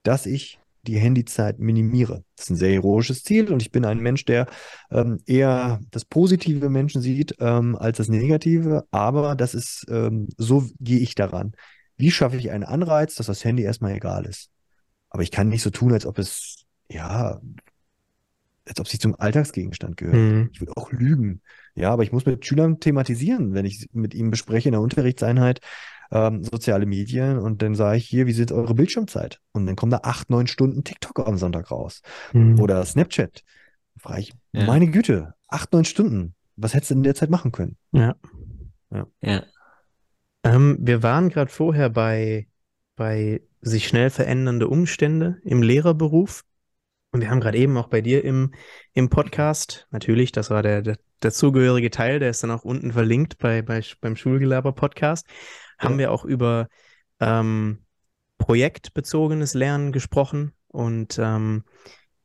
dass 0.03 0.27
ich 0.27 0.59
die 0.83 0.97
Handyzeit 0.97 1.59
minimiere. 1.59 2.23
Das 2.35 2.45
ist 2.45 2.49
ein 2.51 2.55
sehr 2.57 2.73
heroisches 2.73 3.23
Ziel 3.23 3.51
und 3.51 3.61
ich 3.61 3.71
bin 3.71 3.85
ein 3.85 3.99
Mensch, 3.99 4.25
der 4.25 4.47
ähm, 4.91 5.19
eher 5.25 5.79
das 5.91 6.05
positive 6.05 6.69
Menschen 6.69 7.01
sieht 7.01 7.35
ähm, 7.39 7.75
als 7.75 7.97
das 7.97 8.09
Negative, 8.09 8.85
aber 8.91 9.35
das 9.35 9.53
ist, 9.53 9.85
ähm, 9.89 10.27
so 10.37 10.65
gehe 10.79 10.99
ich 10.99 11.15
daran. 11.15 11.53
Wie 11.95 12.11
schaffe 12.11 12.37
ich 12.37 12.51
einen 12.51 12.63
Anreiz, 12.63 13.15
dass 13.15 13.27
das 13.27 13.45
Handy 13.45 13.63
erstmal 13.63 13.93
egal 13.93 14.25
ist? 14.25 14.49
Aber 15.09 15.23
ich 15.23 15.31
kann 15.31 15.49
nicht 15.49 15.61
so 15.61 15.69
tun, 15.69 15.93
als 15.93 16.05
ob 16.05 16.17
es, 16.17 16.65
ja, 16.89 17.39
als 18.65 18.79
ob 18.79 18.87
sie 18.87 18.99
zum 18.99 19.15
Alltagsgegenstand 19.17 19.97
gehört. 19.97 20.15
Mhm. 20.15 20.49
Ich 20.51 20.59
würde 20.59 20.75
auch 20.75 20.91
lügen. 20.91 21.41
Ja, 21.75 21.91
aber 21.91 22.03
ich 22.03 22.11
muss 22.11 22.25
mit 22.25 22.45
Schülern 22.45 22.79
thematisieren, 22.79 23.53
wenn 23.53 23.65
ich 23.65 23.87
mit 23.93 24.13
ihnen 24.13 24.31
bespreche 24.31 24.69
in 24.69 24.73
der 24.73 24.81
Unterrichtseinheit, 24.81 25.59
ähm, 26.11 26.43
soziale 26.43 26.85
Medien 26.85 27.37
und 27.37 27.61
dann 27.61 27.75
sage 27.75 27.97
ich 27.97 28.05
hier, 28.05 28.27
wie 28.27 28.33
sieht 28.33 28.51
eure 28.51 28.75
Bildschirmzeit? 28.75 29.39
Und 29.51 29.65
dann 29.65 29.75
kommen 29.75 29.91
da 29.91 30.01
acht, 30.03 30.29
neun 30.29 30.47
Stunden 30.47 30.83
TikTok 30.83 31.27
am 31.27 31.37
Sonntag 31.37 31.71
raus. 31.71 32.01
Mhm. 32.33 32.59
Oder 32.59 32.83
Snapchat. 32.85 33.43
Da 33.95 33.99
frage 34.01 34.21
ich, 34.21 34.33
ja. 34.51 34.65
meine 34.65 34.89
Güte, 34.89 35.33
acht, 35.47 35.73
neun 35.73 35.85
Stunden. 35.85 36.35
Was 36.55 36.73
hättest 36.73 36.91
du 36.91 36.95
in 36.95 37.03
der 37.03 37.15
Zeit 37.15 37.29
machen 37.29 37.51
können? 37.51 37.77
Ja. 37.91 38.15
Ja. 38.91 39.07
ja. 39.21 39.43
Ähm, 40.43 40.77
wir 40.79 41.01
waren 41.03 41.29
gerade 41.29 41.51
vorher 41.51 41.89
bei, 41.89 42.47
bei 42.95 43.41
sich 43.61 43.87
schnell 43.87 44.09
verändernde 44.09 44.67
Umstände 44.67 45.37
im 45.43 45.63
Lehrerberuf. 45.63 46.43
Und 47.11 47.21
wir 47.21 47.29
haben 47.29 47.39
gerade 47.39 47.57
eben 47.57 47.77
auch 47.77 47.87
bei 47.87 48.01
dir 48.01 48.23
im, 48.23 48.53
im 48.93 49.09
Podcast, 49.09 49.87
natürlich, 49.91 50.31
das 50.31 50.49
war 50.49 50.63
der, 50.63 50.81
der 50.81 50.97
dazugehörige 51.19 51.89
Teil, 51.89 52.19
der 52.19 52.31
ist 52.31 52.43
dann 52.43 52.51
auch 52.51 52.63
unten 52.63 52.91
verlinkt 52.91 53.37
bei, 53.37 53.61
bei, 53.61 53.81
beim 54.01 54.15
Schulgelaber-Podcast. 54.15 55.27
Haben 55.79 55.97
wir 55.97 56.11
auch 56.11 56.25
über 56.25 56.67
ähm, 57.19 57.85
projektbezogenes 58.37 59.53
Lernen 59.53 59.91
gesprochen 59.91 60.53
und 60.67 61.17
ähm, 61.19 61.63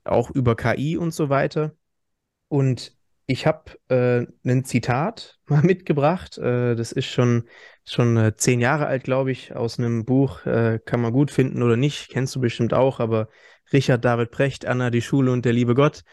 auch 0.05 0.30
über 0.30 0.57
KI 0.57 0.96
und 0.96 1.12
so 1.12 1.28
weiter. 1.28 1.74
Und 2.49 2.96
ich 3.26 3.46
habe 3.46 3.78
äh, 3.88 4.26
ein 4.49 4.64
Zitat 4.64 5.38
mal 5.46 5.62
mitgebracht. 5.62 6.38
Äh, 6.38 6.74
das 6.74 6.92
ist 6.92 7.07
schon, 7.07 7.44
schon 7.84 8.16
äh, 8.16 8.36
zehn 8.36 8.61
Jahre 8.61 8.86
alt, 8.86 9.05
glaube 9.05 9.30
ich, 9.30 9.55
aus 9.55 9.78
einem 9.78 10.05
Buch. 10.05 10.44
Äh, 10.46 10.80
kann 10.84 11.01
man 11.01 11.12
gut 11.12 11.30
finden 11.30 11.62
oder 11.62 11.76
nicht, 11.76 12.09
kennst 12.09 12.34
du 12.34 12.40
bestimmt 12.40 12.74
auch, 12.74 13.01
aber 13.01 13.28
Richard 13.72 14.05
David 14.05 14.30
Precht, 14.30 14.66
Anna, 14.66 14.90
die 14.90 15.03
Schule 15.03 15.30
und 15.30 15.44
der 15.44 15.53
liebe 15.53 15.74
Gott. 15.74 16.05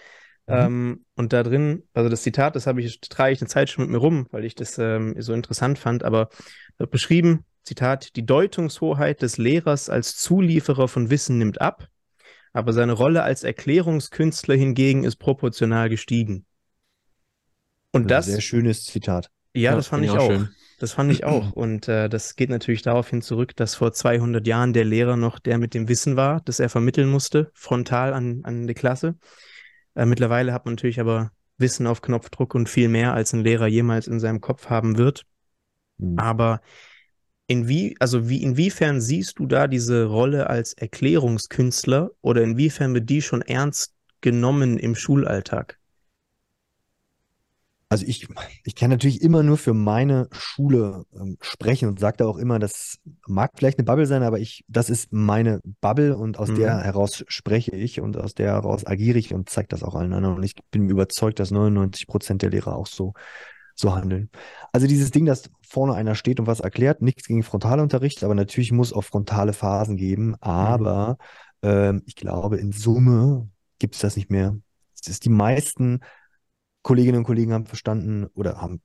Mhm. 0.47 0.53
Ähm, 0.53 1.05
und 1.15 1.33
da 1.33 1.43
drin, 1.43 1.83
also 1.93 2.09
das 2.09 2.21
Zitat, 2.21 2.55
das 2.55 2.67
habe 2.67 2.81
ich, 2.81 2.99
trage 2.99 3.33
ich 3.33 3.41
eine 3.41 3.47
Zeit 3.47 3.69
schon 3.69 3.85
mit 3.85 3.91
mir 3.91 3.97
rum, 3.97 4.27
weil 4.31 4.45
ich 4.45 4.55
das 4.55 4.77
ähm, 4.77 5.15
so 5.19 5.33
interessant 5.33 5.79
fand, 5.79 6.03
aber 6.03 6.29
beschrieben, 6.91 7.45
Zitat, 7.63 8.15
die 8.15 8.25
Deutungshoheit 8.25 9.21
des 9.21 9.37
Lehrers 9.37 9.89
als 9.89 10.17
Zulieferer 10.17 10.87
von 10.87 11.09
Wissen 11.09 11.39
nimmt 11.39 11.61
ab, 11.61 11.87
aber 12.53 12.73
seine 12.73 12.93
Rolle 12.93 13.23
als 13.23 13.43
Erklärungskünstler 13.43 14.55
hingegen 14.55 15.03
ist 15.03 15.15
proportional 15.15 15.89
gestiegen. 15.89 16.45
Und 17.91 18.11
das. 18.11 18.27
Sehr 18.27 18.41
schönes 18.41 18.85
Zitat. 18.85 19.31
Ja, 19.53 19.71
ja 19.71 19.75
das 19.75 19.87
fand 19.87 20.03
ich 20.03 20.11
auch. 20.11 20.27
Schön. 20.27 20.49
Das 20.79 20.91
fand 20.91 21.11
ich 21.11 21.23
auch. 21.23 21.51
Und 21.53 21.87
äh, 21.87 22.09
das 22.09 22.35
geht 22.35 22.49
natürlich 22.49 22.81
darauf 22.81 23.09
hin 23.09 23.21
zurück, 23.21 23.55
dass 23.55 23.75
vor 23.75 23.93
200 23.93 24.45
Jahren 24.45 24.73
der 24.73 24.83
Lehrer 24.83 25.15
noch 25.15 25.39
der 25.39 25.57
mit 25.57 25.73
dem 25.73 25.87
Wissen 25.87 26.17
war, 26.17 26.41
das 26.41 26.59
er 26.59 26.69
vermitteln 26.69 27.09
musste, 27.09 27.49
frontal 27.53 28.13
an, 28.13 28.41
an 28.43 28.67
die 28.67 28.73
Klasse. 28.73 29.15
Äh, 29.95 30.05
mittlerweile 30.05 30.53
hat 30.53 30.65
man 30.65 30.75
natürlich 30.75 30.99
aber 30.99 31.31
Wissen 31.57 31.87
auf 31.87 32.01
Knopfdruck 32.01 32.53
und 32.53 32.69
viel 32.69 32.89
mehr, 32.89 33.13
als 33.13 33.33
ein 33.33 33.41
Lehrer 33.41 33.67
jemals 33.67 34.07
in 34.07 34.19
seinem 34.19 34.41
Kopf 34.41 34.69
haben 34.69 34.97
wird. 34.97 35.25
Mhm. 35.97 36.19
Aber 36.19 36.61
inwie, 37.47 37.95
also 37.99 38.29
wie, 38.29 38.43
inwiefern 38.43 39.01
siehst 39.01 39.39
du 39.39 39.45
da 39.45 39.67
diese 39.67 40.05
Rolle 40.05 40.49
als 40.49 40.73
Erklärungskünstler 40.73 42.11
oder 42.21 42.43
inwiefern 42.43 42.93
wird 42.93 43.09
die 43.09 43.21
schon 43.21 43.41
ernst 43.41 43.93
genommen 44.21 44.77
im 44.77 44.95
Schulalltag? 44.95 45.79
Also 47.87 48.05
ich, 48.07 48.27
ich 48.63 48.73
kann 48.73 48.89
natürlich 48.89 49.21
immer 49.21 49.43
nur 49.43 49.57
für 49.57 49.75
meine 49.75 50.27
Schule 50.31 51.05
ähm, 51.15 51.37
sprechen 51.39 51.87
und 51.87 51.99
sage 51.99 52.17
da 52.17 52.25
auch 52.25 52.37
immer, 52.37 52.57
das 52.57 52.97
mag 53.27 53.51
vielleicht 53.55 53.77
eine 53.77 53.85
Bubble 53.85 54.07
sein, 54.07 54.23
aber 54.23 54.39
ich, 54.39 54.65
das 54.67 54.89
ist 54.89 55.13
meine 55.13 55.61
Bubble 55.81 56.17
und 56.17 56.39
aus 56.39 56.49
mhm. 56.49 56.55
der 56.55 56.81
heraus 56.81 57.23
spreche 57.27 57.75
ich 57.75 58.01
und 58.01 58.17
aus 58.17 58.33
der 58.33 58.53
heraus 58.53 58.87
agiere 58.87 59.19
ich 59.19 59.33
und 59.33 59.49
zeige 59.49 59.67
das 59.67 59.83
auch 59.83 59.93
allen 59.93 60.13
anderen. 60.13 60.35
Und 60.35 60.43
ich 60.43 60.55
bin 60.71 60.89
überzeugt, 60.89 61.39
dass 61.39 61.51
99 61.51 62.07
Prozent 62.07 62.41
der 62.41 62.49
Lehrer 62.49 62.75
auch 62.75 62.87
so, 62.87 63.13
so 63.75 63.95
handeln. 63.95 64.31
Also 64.71 64.87
dieses 64.87 65.11
Ding, 65.11 65.25
dass 65.25 65.51
vorne 65.61 65.93
einer 65.93 66.15
steht 66.15 66.39
und 66.39 66.47
was 66.47 66.61
erklärt, 66.61 67.03
nichts 67.03 67.27
gegen 67.27 67.43
Frontalunterricht, 67.43 68.23
aber 68.23 68.33
natürlich 68.33 68.71
muss 68.71 68.93
auch 68.93 69.03
frontale 69.03 69.53
Phasen 69.53 69.95
geben. 69.95 70.29
Mhm. 70.29 70.35
Aber 70.41 71.17
ähm, 71.61 72.01
ich 72.07 72.15
glaube, 72.15 72.57
in 72.57 72.71
Summe 72.71 73.47
gibt 73.77 73.93
es 73.93 74.01
das 74.01 74.15
nicht 74.15 74.31
mehr. 74.31 74.57
Das 74.97 75.07
ist 75.07 75.23
die 75.23 75.29
meisten 75.29 75.99
Kolleginnen 76.85 77.17
und 77.17 77.23
Kollegen 77.23 77.51
haben 77.51 77.65
verstanden 77.65 78.27
oder 78.35 78.61
haben 78.61 78.79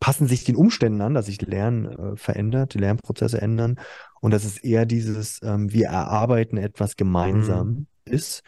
passen 0.00 0.26
sich 0.26 0.42
den 0.42 0.56
Umständen 0.56 1.00
an, 1.00 1.14
dass 1.14 1.26
sich 1.26 1.40
Lernen 1.42 1.86
äh, 1.86 2.16
verändert, 2.16 2.74
die 2.74 2.78
Lernprozesse 2.78 3.40
ändern 3.40 3.78
und 4.20 4.32
dass 4.32 4.44
es 4.44 4.58
eher 4.58 4.86
dieses 4.86 5.38
ähm, 5.44 5.72
wir 5.72 5.86
erarbeiten 5.86 6.56
etwas 6.56 6.96
gemeinsam 6.96 7.68
mhm. 7.68 7.86
ist. 8.04 8.42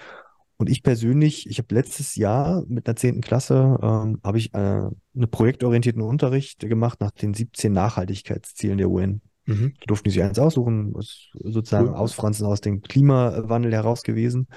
Und 0.56 0.70
ich 0.70 0.82
persönlich, 0.82 1.48
ich 1.48 1.58
habe 1.58 1.74
letztes 1.74 2.16
Jahr 2.16 2.64
mit 2.66 2.88
einer 2.88 2.96
zehnten 2.96 3.20
Klasse 3.20 3.78
ähm, 3.82 4.20
habe 4.24 4.38
ich 4.38 4.52
äh, 4.54 4.58
einen 4.58 5.30
projektorientierten 5.30 6.02
Unterricht 6.02 6.60
gemacht 6.60 7.00
nach 7.00 7.10
den 7.12 7.34
17 7.34 7.72
Nachhaltigkeitszielen 7.72 8.78
der 8.78 8.90
UN. 8.90 9.20
Mhm. 9.44 9.74
Da 9.80 9.86
durften 9.86 10.08
die 10.08 10.14
sich 10.14 10.22
eins 10.22 10.38
aussuchen, 10.38 10.94
was 10.94 11.28
sozusagen 11.34 11.90
cool. 11.90 11.94
Ausfranzen 11.94 12.46
aus 12.46 12.62
dem 12.62 12.80
Klimawandel 12.80 13.72
heraus 13.72 14.02
gewesen. 14.02 14.48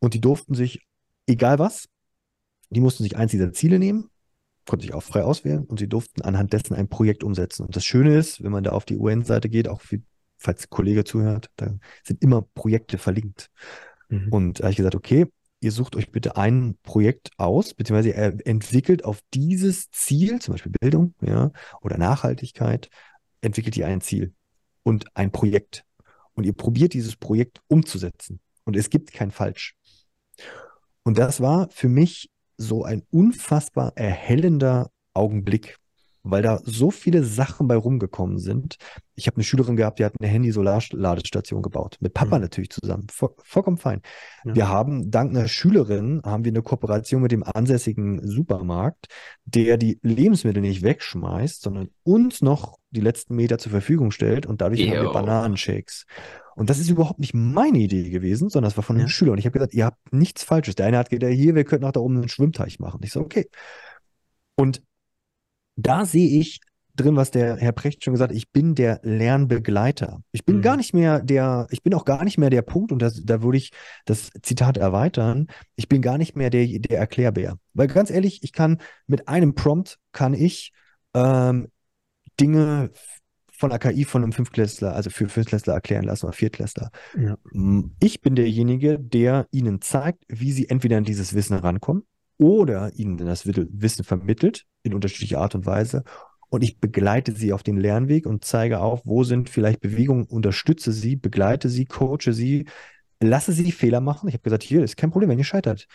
Und 0.00 0.12
die 0.12 0.20
durften 0.20 0.54
sich, 0.54 0.84
egal 1.26 1.58
was, 1.58 1.86
die 2.70 2.80
mussten 2.80 3.02
sich 3.02 3.16
eins 3.16 3.30
dieser 3.30 3.52
Ziele 3.52 3.78
nehmen, 3.78 4.10
konnten 4.66 4.82
sich 4.82 4.94
auch 4.94 5.02
frei 5.02 5.22
auswählen 5.22 5.64
und 5.64 5.78
sie 5.78 5.88
durften 5.88 6.22
anhand 6.22 6.52
dessen 6.52 6.74
ein 6.74 6.88
Projekt 6.88 7.24
umsetzen. 7.24 7.64
Und 7.64 7.76
das 7.76 7.84
Schöne 7.84 8.16
ist, 8.16 8.42
wenn 8.42 8.52
man 8.52 8.64
da 8.64 8.72
auf 8.72 8.84
die 8.84 8.96
UN-Seite 8.96 9.48
geht, 9.48 9.68
auch 9.68 9.80
für, 9.80 10.00
falls 10.36 10.68
Kollege 10.68 11.04
zuhört, 11.04 11.50
da 11.56 11.74
sind 12.04 12.22
immer 12.22 12.42
Projekte 12.42 12.98
verlinkt. 12.98 13.50
Mhm. 14.08 14.28
Und 14.30 14.58
da 14.58 14.64
habe 14.64 14.72
ich 14.72 14.76
gesagt, 14.76 14.96
okay, 14.96 15.26
ihr 15.60 15.72
sucht 15.72 15.96
euch 15.96 16.10
bitte 16.10 16.36
ein 16.36 16.76
Projekt 16.82 17.30
aus, 17.38 17.74
beziehungsweise 17.74 18.10
ihr 18.10 18.46
entwickelt 18.46 19.04
auf 19.04 19.20
dieses 19.32 19.90
Ziel, 19.90 20.40
zum 20.40 20.54
Beispiel 20.54 20.72
Bildung, 20.80 21.14
ja, 21.20 21.52
oder 21.80 21.96
Nachhaltigkeit, 21.98 22.88
entwickelt 23.40 23.76
ihr 23.76 23.86
ein 23.86 24.00
Ziel 24.00 24.34
und 24.82 25.06
ein 25.16 25.30
Projekt. 25.30 25.84
Und 26.34 26.44
ihr 26.44 26.52
probiert 26.52 26.92
dieses 26.92 27.16
Projekt 27.16 27.60
umzusetzen. 27.66 28.40
Und 28.64 28.76
es 28.76 28.90
gibt 28.90 29.12
kein 29.12 29.30
Falsch. 29.30 29.74
Und 31.02 31.18
das 31.18 31.40
war 31.40 31.68
für 31.70 31.88
mich 31.88 32.30
so 32.58 32.84
ein 32.84 33.02
unfassbar 33.10 33.92
erhellender 33.96 34.90
Augenblick, 35.14 35.78
weil 36.30 36.42
da 36.42 36.60
so 36.64 36.90
viele 36.90 37.24
Sachen 37.24 37.68
bei 37.68 37.76
rumgekommen 37.76 38.38
sind. 38.38 38.76
Ich 39.14 39.26
habe 39.26 39.36
eine 39.36 39.44
Schülerin 39.44 39.76
gehabt, 39.76 39.98
die 39.98 40.04
hat 40.04 40.14
eine 40.20 40.28
Handy-Solarladestation 40.28 41.62
gebaut. 41.62 41.96
Mit 42.00 42.14
Papa 42.14 42.36
mhm. 42.36 42.42
natürlich 42.42 42.70
zusammen. 42.70 43.06
Voll, 43.10 43.30
vollkommen 43.42 43.78
fein. 43.78 44.02
Ja. 44.44 44.54
Wir 44.54 44.68
haben 44.68 45.10
dank 45.10 45.30
einer 45.30 45.48
Schülerin 45.48 46.20
haben 46.24 46.44
wir 46.44 46.52
eine 46.52 46.62
Kooperation 46.62 47.22
mit 47.22 47.32
dem 47.32 47.42
ansässigen 47.42 48.26
Supermarkt, 48.26 49.06
der 49.44 49.76
die 49.76 49.98
Lebensmittel 50.02 50.60
nicht 50.60 50.82
wegschmeißt, 50.82 51.62
sondern 51.62 51.88
uns 52.02 52.42
noch 52.42 52.78
die 52.90 53.00
letzten 53.00 53.36
Meter 53.36 53.58
zur 53.58 53.70
Verfügung 53.72 54.10
stellt 54.10 54.46
und 54.46 54.60
dadurch 54.60 54.80
Yo. 54.80 54.90
haben 54.90 55.02
wir 55.02 55.12
Bananenshakes. 55.12 56.06
Und 56.56 56.70
das 56.70 56.78
ist 56.78 56.88
überhaupt 56.88 57.20
nicht 57.20 57.34
meine 57.34 57.78
Idee 57.78 58.08
gewesen, 58.08 58.48
sondern 58.48 58.70
das 58.70 58.76
war 58.76 58.84
von 58.84 58.96
einem 58.96 59.06
ja. 59.06 59.10
Schüler. 59.10 59.32
Und 59.32 59.38
ich 59.38 59.44
habe 59.44 59.52
gesagt, 59.52 59.74
ihr 59.74 59.84
habt 59.84 60.12
nichts 60.12 60.42
Falsches. 60.42 60.74
Der 60.74 60.86
eine 60.86 60.96
hat 60.96 61.10
gesagt, 61.10 61.32
hier, 61.34 61.54
wir 61.54 61.64
könnten 61.64 61.84
auch 61.84 61.92
da 61.92 62.00
oben 62.00 62.16
einen 62.16 62.28
Schwimmteich 62.30 62.78
machen. 62.78 63.00
Ich 63.02 63.12
so, 63.12 63.20
okay. 63.20 63.50
Und 64.56 64.82
da 65.76 66.04
sehe 66.04 66.40
ich 66.40 66.60
drin, 66.96 67.16
was 67.16 67.30
der 67.30 67.56
Herr 67.56 67.72
Precht 67.72 68.02
schon 68.02 68.14
gesagt 68.14 68.30
hat, 68.30 68.36
ich 68.36 68.50
bin 68.50 68.74
der 68.74 69.00
Lernbegleiter. 69.02 70.22
Ich 70.32 70.44
bin 70.44 70.56
mhm. 70.56 70.62
gar 70.62 70.76
nicht 70.76 70.94
mehr 70.94 71.20
der, 71.20 71.66
ich 71.70 71.82
bin 71.82 71.94
auch 71.94 72.04
gar 72.04 72.24
nicht 72.24 72.38
mehr 72.38 72.50
der 72.50 72.62
Punkt, 72.62 72.90
und 72.90 73.00
das, 73.00 73.22
da 73.24 73.42
würde 73.42 73.58
ich 73.58 73.72
das 74.06 74.30
Zitat 74.42 74.76
erweitern, 74.78 75.46
ich 75.76 75.88
bin 75.88 76.02
gar 76.02 76.18
nicht 76.18 76.36
mehr 76.36 76.50
der, 76.50 76.66
der 76.66 76.98
Erklärbär. 76.98 77.58
Weil 77.74 77.86
ganz 77.86 78.10
ehrlich, 78.10 78.42
ich 78.42 78.52
kann 78.52 78.78
mit 79.06 79.28
einem 79.28 79.54
Prompt 79.54 79.98
kann 80.12 80.34
ich 80.34 80.72
ähm, 81.14 81.68
Dinge 82.40 82.90
von 83.52 83.70
der 83.70 83.78
KI 83.78 84.04
von 84.04 84.22
einem 84.22 84.32
Fünftklässler, 84.32 84.94
also 84.94 85.08
für 85.08 85.28
Fünftklässler 85.28 85.74
erklären 85.74 86.04
lassen 86.04 86.26
oder 86.26 86.34
Viertklässler. 86.34 86.90
Ja. 87.18 87.36
Ich 88.00 88.20
bin 88.20 88.34
derjenige, 88.34 88.98
der 88.98 89.46
ihnen 89.50 89.80
zeigt, 89.80 90.24
wie 90.28 90.52
sie 90.52 90.68
entweder 90.68 90.98
an 90.98 91.04
dieses 91.04 91.34
Wissen 91.34 91.56
rankommen 91.56 92.02
oder 92.38 92.92
ihnen 92.96 93.18
das 93.18 93.46
Wissen 93.46 94.04
vermittelt 94.04 94.64
in 94.82 94.94
unterschiedlicher 94.94 95.40
Art 95.40 95.54
und 95.54 95.66
Weise. 95.66 96.04
Und 96.48 96.62
ich 96.62 96.78
begleite 96.78 97.32
sie 97.32 97.52
auf 97.52 97.62
den 97.62 97.76
Lernweg 97.76 98.26
und 98.26 98.44
zeige 98.44 98.80
auf, 98.80 99.02
wo 99.04 99.24
sind 99.24 99.50
vielleicht 99.50 99.80
Bewegungen, 99.80 100.26
unterstütze 100.26 100.92
sie, 100.92 101.16
begleite 101.16 101.68
sie, 101.68 101.86
coache 101.86 102.32
sie, 102.32 102.66
lasse 103.20 103.52
sie 103.52 103.72
Fehler 103.72 104.00
machen. 104.00 104.28
Ich 104.28 104.34
habe 104.34 104.44
gesagt, 104.44 104.62
hier 104.62 104.84
ist 104.84 104.96
kein 104.96 105.10
Problem, 105.10 105.30
wenn 105.30 105.38
ihr 105.38 105.44
scheitert 105.44 105.88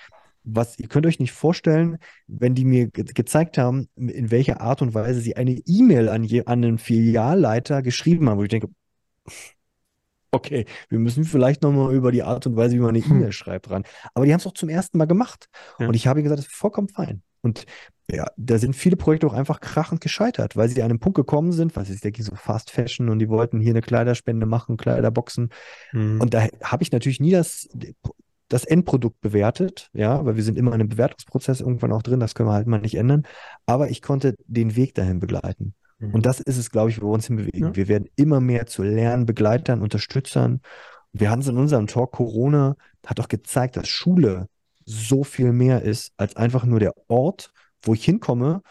was 0.44 0.80
ihr 0.80 0.88
könnt 0.88 1.06
euch 1.06 1.20
nicht 1.20 1.32
vorstellen, 1.32 1.98
wenn 2.28 2.56
die 2.56 2.66
mir 2.66 2.88
ge 2.88 3.04
gezeigt 3.04 3.58
haben, 3.58 3.90
in 3.96 4.32
welcher 4.32 4.62
Art 4.62 4.82
und 4.82 4.94
Weise 4.94 5.22
sie 5.22 5.36
eine 5.36 5.52
E-Mail 5.66 6.10
an, 6.10 6.28
an 6.46 6.64
einen 6.64 6.78
Filialleiter 6.78 7.82
geschrieben 7.82 8.30
haben, 8.30 8.40
wo 8.40 8.44
ich 8.44 8.50
denke, 8.50 8.70
okay, 10.32 10.66
wir 10.90 11.00
müssen 11.00 11.24
vielleicht 11.24 11.62
nochmal 11.62 11.94
über 11.94 12.12
die 12.12 12.24
Art 12.24 12.48
und 12.48 12.56
Weise, 12.56 12.76
wie 12.76 12.80
man 12.80 12.90
eine 12.90 13.04
hm. 13.04 13.18
E-Mail 13.18 13.32
schreibt, 13.32 13.70
ran. 13.70 13.84
Aber 14.14 14.26
die 14.26 14.34
haben 14.34 14.40
es 14.40 14.48
auch 14.48 14.54
zum 14.54 14.70
ersten 14.70 14.98
Mal 14.98 15.06
gemacht. 15.06 15.48
Ja. 15.80 15.88
Und 15.88 15.94
ich 15.94 16.08
habe 16.08 16.24
gesagt, 16.24 16.40
das 16.40 16.48
ist 16.48 16.56
vollkommen 16.56 16.90
fein. 16.90 17.22
Und 17.42 17.66
ja, 18.10 18.28
da 18.38 18.58
sind 18.58 18.76
viele 18.76 18.98
Projekte 18.98 19.26
auch 19.26 19.34
einfach 19.34 19.62
krachend 19.62 20.02
gescheitert, 20.02 20.56
weil 20.56 20.70
sie 20.70 20.82
an 20.82 20.90
einem 20.90 21.00
Punkt 21.00 21.16
gekommen 21.16 21.54
sind, 21.54 21.76
was 21.76 21.90
ist, 21.90 22.04
der 22.04 22.12
ging 22.12 22.24
so 22.24 22.36
Fast 22.36 22.70
Fashion 22.70 23.10
und 23.10 23.20
die 23.20 23.30
wollten 23.30 23.60
hier 23.60 23.72
eine 23.72 23.82
Kleiderspende 23.82 24.46
machen, 24.46 24.78
Kleiderboxen. 24.78 25.50
Mhm. 25.92 26.22
Und 26.22 26.34
da 26.34 26.48
habe 26.62 26.84
ich 26.84 26.92
natürlich 26.92 27.20
nie 27.20 27.32
das 27.32 27.68
das 28.52 28.66
Endprodukt 28.66 29.22
bewertet, 29.22 29.90
ja, 29.94 30.26
weil 30.26 30.36
wir 30.36 30.44
sind 30.44 30.58
immer 30.58 30.72
in 30.72 30.82
einem 30.82 30.90
Bewertungsprozess 30.90 31.62
irgendwann 31.62 31.94
auch 31.94 32.02
drin, 32.02 32.20
das 32.20 32.36
können 32.36 32.50
wir 32.50 32.54
halt 32.54 32.68
mal 32.68 32.82
nicht 32.82 32.96
ändern. 32.96 33.24
Aber 33.66 33.90
ich 33.90 34.02
konnte 34.02 34.36
den 34.46 34.76
Weg 34.76 34.94
dahin 34.94 35.20
begleiten. 35.20 35.74
Mhm. 36.02 36.14
Und 36.14 36.26
das 36.26 36.40
ist 36.40 36.58
es, 36.58 36.72
glaube 36.72 36.90
ich, 36.90 37.02
wo 37.02 37.08
wir 37.08 37.14
uns 37.14 37.28
hinbewegen. 37.28 37.68
Ja. 37.70 37.76
Wir 37.76 37.88
werden 37.88 38.10
immer 38.16 38.42
mehr 38.42 38.66
zu 38.66 38.84
Lernbegleitern, 38.84 39.82
Unterstützern. 39.82 40.62
Wir 41.14 41.30
hatten 41.30 41.42
es 41.42 41.48
in 41.48 41.58
unserem 41.58 41.88
Talk 41.88 42.12
Corona, 42.12 42.76
hat 43.06 43.20
doch 43.20 43.28
gezeigt, 43.28 43.78
dass 43.78 43.88
Schule 43.88 44.48
so 44.86 45.24
viel 45.24 45.54
mehr 45.54 45.84
ist 45.84 46.12
als 46.18 46.36
einfach 46.36 46.66
nur 46.66 46.80
der 46.80 46.94
Ort, 47.08 47.52
wo 47.84 47.94
ich 47.94 48.04
hinkomme 48.04 48.62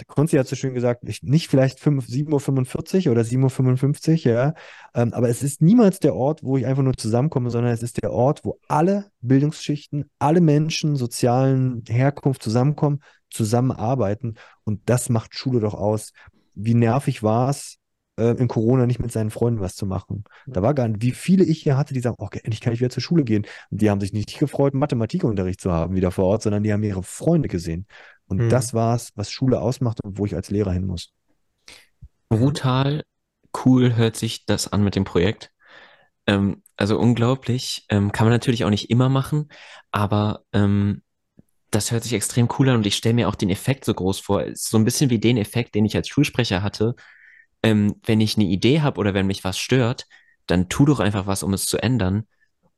der 0.00 0.06
Konzi 0.06 0.36
hat 0.36 0.46
so 0.46 0.54
schön 0.54 0.74
gesagt, 0.74 1.02
nicht 1.02 1.48
vielleicht 1.48 1.80
7.45 1.80 3.06
Uhr 3.06 3.12
oder 3.12 3.22
7.55 3.22 4.26
Uhr, 4.26 4.32
ja, 4.32 4.54
ähm, 4.94 5.12
aber 5.12 5.28
es 5.28 5.42
ist 5.42 5.60
niemals 5.60 5.98
der 5.98 6.14
Ort, 6.14 6.44
wo 6.44 6.56
ich 6.56 6.66
einfach 6.66 6.84
nur 6.84 6.96
zusammenkomme, 6.96 7.50
sondern 7.50 7.72
es 7.72 7.82
ist 7.82 8.00
der 8.00 8.12
Ort, 8.12 8.44
wo 8.44 8.60
alle 8.68 9.10
Bildungsschichten, 9.20 10.08
alle 10.20 10.40
Menschen 10.40 10.94
sozialen 10.94 11.82
Herkunft 11.88 12.42
zusammenkommen, 12.42 13.00
zusammenarbeiten 13.30 14.36
und 14.64 14.82
das 14.86 15.08
macht 15.08 15.34
Schule 15.34 15.60
doch 15.60 15.74
aus. 15.74 16.12
Wie 16.58 16.74
nervig 16.74 17.22
war 17.22 17.48
es, 17.48 17.78
äh, 18.18 18.32
in 18.32 18.48
Corona 18.48 18.86
nicht 18.86 18.98
mit 18.98 19.12
seinen 19.12 19.30
Freunden 19.30 19.60
was 19.60 19.76
zu 19.76 19.86
machen. 19.86 20.24
Da 20.46 20.60
war 20.60 20.74
gar 20.74 20.88
nicht, 20.88 21.02
wie 21.02 21.12
viele 21.12 21.44
ich 21.44 21.62
hier 21.62 21.76
hatte, 21.76 21.94
die 21.94 22.00
sagen, 22.00 22.16
okay, 22.18 22.40
endlich 22.42 22.60
kann 22.60 22.72
ich 22.72 22.80
wieder 22.80 22.90
zur 22.90 23.02
Schule 23.02 23.24
gehen. 23.24 23.46
Und 23.70 23.80
die 23.80 23.88
haben 23.90 24.00
sich 24.00 24.12
nicht 24.12 24.38
gefreut, 24.38 24.74
Mathematikunterricht 24.74 25.60
zu 25.60 25.72
haben 25.72 25.94
wieder 25.94 26.10
vor 26.10 26.24
Ort, 26.24 26.42
sondern 26.42 26.62
die 26.62 26.72
haben 26.72 26.82
ihre 26.82 27.02
Freunde 27.02 27.48
gesehen. 27.48 27.86
Und 28.26 28.38
mhm. 28.38 28.48
das 28.48 28.74
war 28.74 28.96
es, 28.96 29.12
was 29.14 29.30
Schule 29.30 29.60
ausmacht 29.60 30.02
und 30.02 30.18
wo 30.18 30.26
ich 30.26 30.34
als 30.34 30.50
Lehrer 30.50 30.72
hin 30.72 30.86
muss. 30.86 31.12
Brutal 32.28 33.04
cool 33.64 33.96
hört 33.96 34.16
sich 34.16 34.44
das 34.44 34.70
an 34.70 34.82
mit 34.82 34.96
dem 34.96 35.04
Projekt. 35.04 35.50
Ähm, 36.26 36.62
also 36.76 36.98
unglaublich. 36.98 37.86
Ähm, 37.88 38.12
kann 38.12 38.26
man 38.26 38.32
natürlich 38.32 38.64
auch 38.64 38.70
nicht 38.70 38.90
immer 38.90 39.08
machen, 39.08 39.48
aber 39.92 40.42
ähm, 40.52 41.02
das 41.70 41.90
hört 41.90 42.02
sich 42.02 42.14
extrem 42.14 42.48
cool 42.58 42.68
an 42.68 42.76
und 42.76 42.86
ich 42.86 42.96
stelle 42.96 43.14
mir 43.14 43.28
auch 43.28 43.34
den 43.34 43.50
Effekt 43.50 43.84
so 43.84 43.92
groß 43.94 44.20
vor. 44.20 44.44
So 44.54 44.78
ein 44.78 44.84
bisschen 44.84 45.10
wie 45.10 45.18
den 45.18 45.36
Effekt, 45.36 45.74
den 45.74 45.84
ich 45.84 45.96
als 45.96 46.08
Schulsprecher 46.08 46.62
hatte. 46.62 46.94
Ähm, 47.62 47.96
wenn 48.04 48.20
ich 48.20 48.36
eine 48.36 48.46
Idee 48.46 48.80
habe 48.80 48.98
oder 49.00 49.14
wenn 49.14 49.26
mich 49.26 49.44
was 49.44 49.58
stört, 49.58 50.06
dann 50.46 50.68
tu 50.68 50.86
doch 50.86 51.00
einfach 51.00 51.26
was, 51.26 51.42
um 51.42 51.52
es 51.52 51.66
zu 51.66 51.78
ändern. 51.78 52.26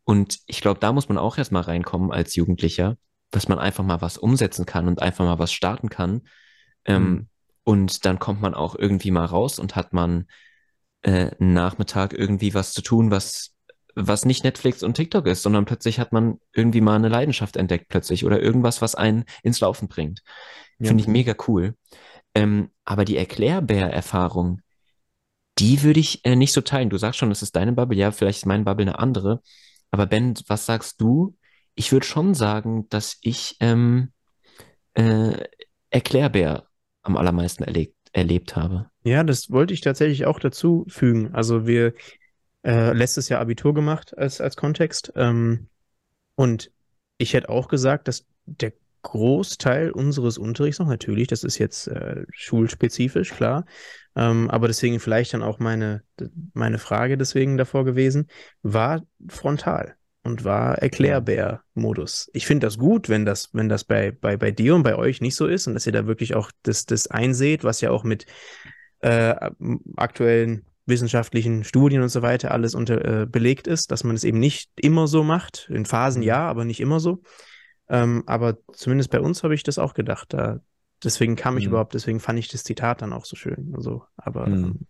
Und 0.04 0.38
ich 0.46 0.60
glaube, 0.60 0.80
da 0.80 0.92
muss 0.92 1.08
man 1.08 1.18
auch 1.18 1.38
erstmal 1.38 1.62
reinkommen 1.62 2.10
als 2.10 2.34
Jugendlicher 2.34 2.96
dass 3.30 3.48
man 3.48 3.58
einfach 3.58 3.84
mal 3.84 4.00
was 4.00 4.18
umsetzen 4.18 4.66
kann 4.66 4.88
und 4.88 5.00
einfach 5.00 5.24
mal 5.24 5.38
was 5.38 5.52
starten 5.52 5.88
kann. 5.88 6.22
Ähm, 6.84 7.02
mhm. 7.02 7.28
Und 7.62 8.04
dann 8.04 8.18
kommt 8.18 8.40
man 8.40 8.54
auch 8.54 8.74
irgendwie 8.74 9.10
mal 9.10 9.24
raus 9.24 9.58
und 9.58 9.76
hat 9.76 9.92
man 9.92 10.26
äh, 11.02 11.30
einen 11.38 11.52
Nachmittag 11.52 12.12
irgendwie 12.12 12.54
was 12.54 12.72
zu 12.72 12.82
tun, 12.82 13.10
was, 13.10 13.54
was 13.94 14.24
nicht 14.24 14.44
Netflix 14.44 14.82
und 14.82 14.94
TikTok 14.94 15.26
ist, 15.26 15.42
sondern 15.42 15.64
plötzlich 15.64 15.98
hat 15.98 16.12
man 16.12 16.38
irgendwie 16.52 16.80
mal 16.80 16.96
eine 16.96 17.08
Leidenschaft 17.08 17.56
entdeckt 17.56 17.88
plötzlich 17.88 18.24
oder 18.24 18.40
irgendwas, 18.40 18.82
was 18.82 18.94
einen 18.94 19.24
ins 19.42 19.60
Laufen 19.60 19.88
bringt. 19.88 20.22
Ja. 20.78 20.88
Finde 20.88 21.02
ich 21.02 21.08
mega 21.08 21.34
cool. 21.48 21.74
Ähm, 22.34 22.70
aber 22.84 23.04
die 23.04 23.16
Erklärbär-Erfahrung, 23.16 24.60
die 25.58 25.82
würde 25.82 26.00
ich 26.00 26.24
äh, 26.24 26.36
nicht 26.36 26.52
so 26.52 26.60
teilen. 26.60 26.90
Du 26.90 26.96
sagst 26.96 27.18
schon, 27.18 27.30
es 27.30 27.42
ist 27.42 27.56
deine 27.56 27.72
Bubble, 27.72 27.98
ja, 27.98 28.12
vielleicht 28.12 28.38
ist 28.38 28.46
meine 28.46 28.64
Bubble 28.64 28.86
eine 28.86 28.98
andere. 28.98 29.42
Aber 29.90 30.06
Ben, 30.06 30.34
was 30.46 30.66
sagst 30.66 31.00
du? 31.00 31.36
ich 31.80 31.92
würde 31.92 32.06
schon 32.06 32.34
sagen, 32.34 32.86
dass 32.90 33.16
ich 33.22 33.56
ähm, 33.60 34.12
äh, 34.94 35.32
Erklärbär 35.88 36.66
am 37.02 37.16
allermeisten 37.16 37.64
erlebt, 37.64 37.96
erlebt 38.12 38.54
habe. 38.54 38.90
Ja, 39.02 39.24
das 39.24 39.50
wollte 39.50 39.72
ich 39.72 39.80
tatsächlich 39.80 40.26
auch 40.26 40.38
dazu 40.38 40.84
fügen. 40.88 41.34
Also 41.34 41.66
wir 41.66 41.94
äh, 42.64 42.92
letztes 42.92 43.28
Jahr 43.28 43.40
Abitur 43.40 43.74
gemacht 43.74 44.16
als, 44.16 44.40
als 44.40 44.56
Kontext. 44.56 45.12
Ähm, 45.16 45.68
und 46.34 46.70
ich 47.18 47.34
hätte 47.34 47.48
auch 47.48 47.68
gesagt, 47.68 48.08
dass 48.08 48.26
der 48.46 48.72
Großteil 49.02 49.90
unseres 49.90 50.36
Unterrichts 50.36 50.78
noch, 50.78 50.88
natürlich, 50.88 51.28
das 51.28 51.42
ist 51.44 51.58
jetzt 51.58 51.88
äh, 51.88 52.24
schulspezifisch, 52.32 53.30
klar, 53.30 53.64
ähm, 54.14 54.50
aber 54.50 54.68
deswegen 54.68 55.00
vielleicht 55.00 55.32
dann 55.32 55.42
auch 55.42 55.58
meine, 55.58 56.02
meine 56.52 56.78
Frage 56.78 57.16
deswegen 57.16 57.56
davor 57.56 57.84
gewesen, 57.84 58.26
war 58.62 59.02
frontal 59.28 59.96
und 60.22 60.44
war 60.44 60.78
Erklärbär-Modus. 60.78 62.30
Ich 62.34 62.46
finde 62.46 62.66
das 62.66 62.76
gut, 62.76 63.08
wenn 63.08 63.24
das, 63.24 63.48
wenn 63.54 63.70
das 63.70 63.84
bei, 63.84 64.10
bei, 64.10 64.36
bei 64.36 64.50
dir 64.50 64.74
und 64.74 64.82
bei 64.82 64.96
euch 64.96 65.22
nicht 65.22 65.36
so 65.36 65.46
ist 65.46 65.66
und 65.66 65.74
dass 65.74 65.86
ihr 65.86 65.92
da 65.92 66.06
wirklich 66.06 66.34
auch 66.34 66.50
das, 66.62 66.84
das 66.84 67.06
einseht, 67.06 67.64
was 67.64 67.80
ja 67.80 67.90
auch 67.90 68.04
mit 68.04 68.26
äh, 69.00 69.34
aktuellen 69.96 70.66
wissenschaftlichen 70.90 71.64
Studien 71.64 72.02
und 72.02 72.10
so 72.10 72.20
weiter 72.20 72.50
alles 72.50 72.74
unter, 72.74 73.22
äh, 73.22 73.26
belegt 73.26 73.66
ist, 73.66 73.90
dass 73.90 74.04
man 74.04 74.14
es 74.14 74.24
eben 74.24 74.38
nicht 74.38 74.70
immer 74.76 75.06
so 75.06 75.24
macht. 75.24 75.70
In 75.72 75.86
Phasen 75.86 76.20
mhm. 76.20 76.26
ja, 76.26 76.48
aber 76.48 76.66
nicht 76.66 76.80
immer 76.80 77.00
so. 77.00 77.22
Ähm, 77.88 78.24
aber 78.26 78.58
zumindest 78.74 79.10
bei 79.10 79.20
uns 79.20 79.42
habe 79.42 79.54
ich 79.54 79.62
das 79.62 79.78
auch 79.78 79.94
gedacht. 79.94 80.34
Da, 80.34 80.60
deswegen 81.02 81.36
kam 81.36 81.56
ich 81.56 81.64
mhm. 81.64 81.70
überhaupt, 81.70 81.94
deswegen 81.94 82.20
fand 82.20 82.38
ich 82.38 82.48
das 82.48 82.64
Zitat 82.64 83.00
dann 83.00 83.14
auch 83.14 83.24
so 83.24 83.36
schön. 83.36 83.72
Also, 83.74 84.04
aber 84.16 84.46
mhm. 84.46 84.80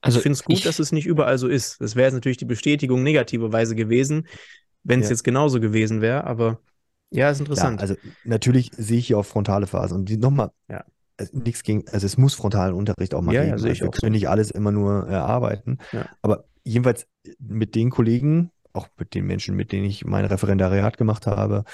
Also 0.00 0.18
ich 0.18 0.22
finde 0.22 0.34
es 0.34 0.44
gut, 0.44 0.56
ich, 0.56 0.62
dass 0.62 0.78
es 0.78 0.92
nicht 0.92 1.06
überall 1.06 1.36
so 1.36 1.46
ist. 1.46 1.80
Das 1.80 1.94
wäre 1.94 2.10
natürlich 2.12 2.38
die 2.38 2.46
Bestätigung 2.46 3.02
negativerweise 3.02 3.74
gewesen, 3.74 4.26
wenn 4.82 5.00
es 5.00 5.06
ja. 5.06 5.10
jetzt 5.10 5.24
genauso 5.24 5.60
gewesen 5.60 6.00
wäre, 6.00 6.24
aber 6.24 6.60
ja, 7.10 7.28
ist 7.28 7.40
interessant. 7.40 7.80
Ja, 7.80 7.82
also 7.82 7.96
natürlich 8.24 8.70
sehe 8.76 8.98
ich 8.98 9.08
hier 9.08 9.18
auch 9.18 9.26
frontale 9.26 9.66
Phasen 9.66 9.98
und 9.98 10.20
nochmal, 10.20 10.52
ja. 10.68 10.84
Nichts 11.32 11.62
gegen, 11.62 11.88
also 11.88 12.06
es 12.06 12.16
muss 12.16 12.34
frontalen 12.34 12.74
Unterricht 12.74 13.14
auch 13.14 13.22
mal 13.22 13.34
ja, 13.34 13.42
geben. 13.42 13.58
Ja, 13.58 13.68
also, 13.68 13.84
wir 13.84 13.90
können 13.90 14.12
nicht 14.12 14.28
alles 14.28 14.50
immer 14.50 14.72
nur 14.72 15.06
erarbeiten, 15.08 15.78
ja. 15.92 16.06
aber 16.22 16.44
jedenfalls 16.64 17.06
mit 17.38 17.74
den 17.74 17.90
Kollegen, 17.90 18.50
auch 18.72 18.88
mit 18.98 19.14
den 19.14 19.26
Menschen, 19.26 19.56
mit 19.56 19.72
denen 19.72 19.84
ich 19.84 20.04
mein 20.04 20.24
Referendariat 20.24 20.96
gemacht 20.96 21.26
habe 21.26 21.64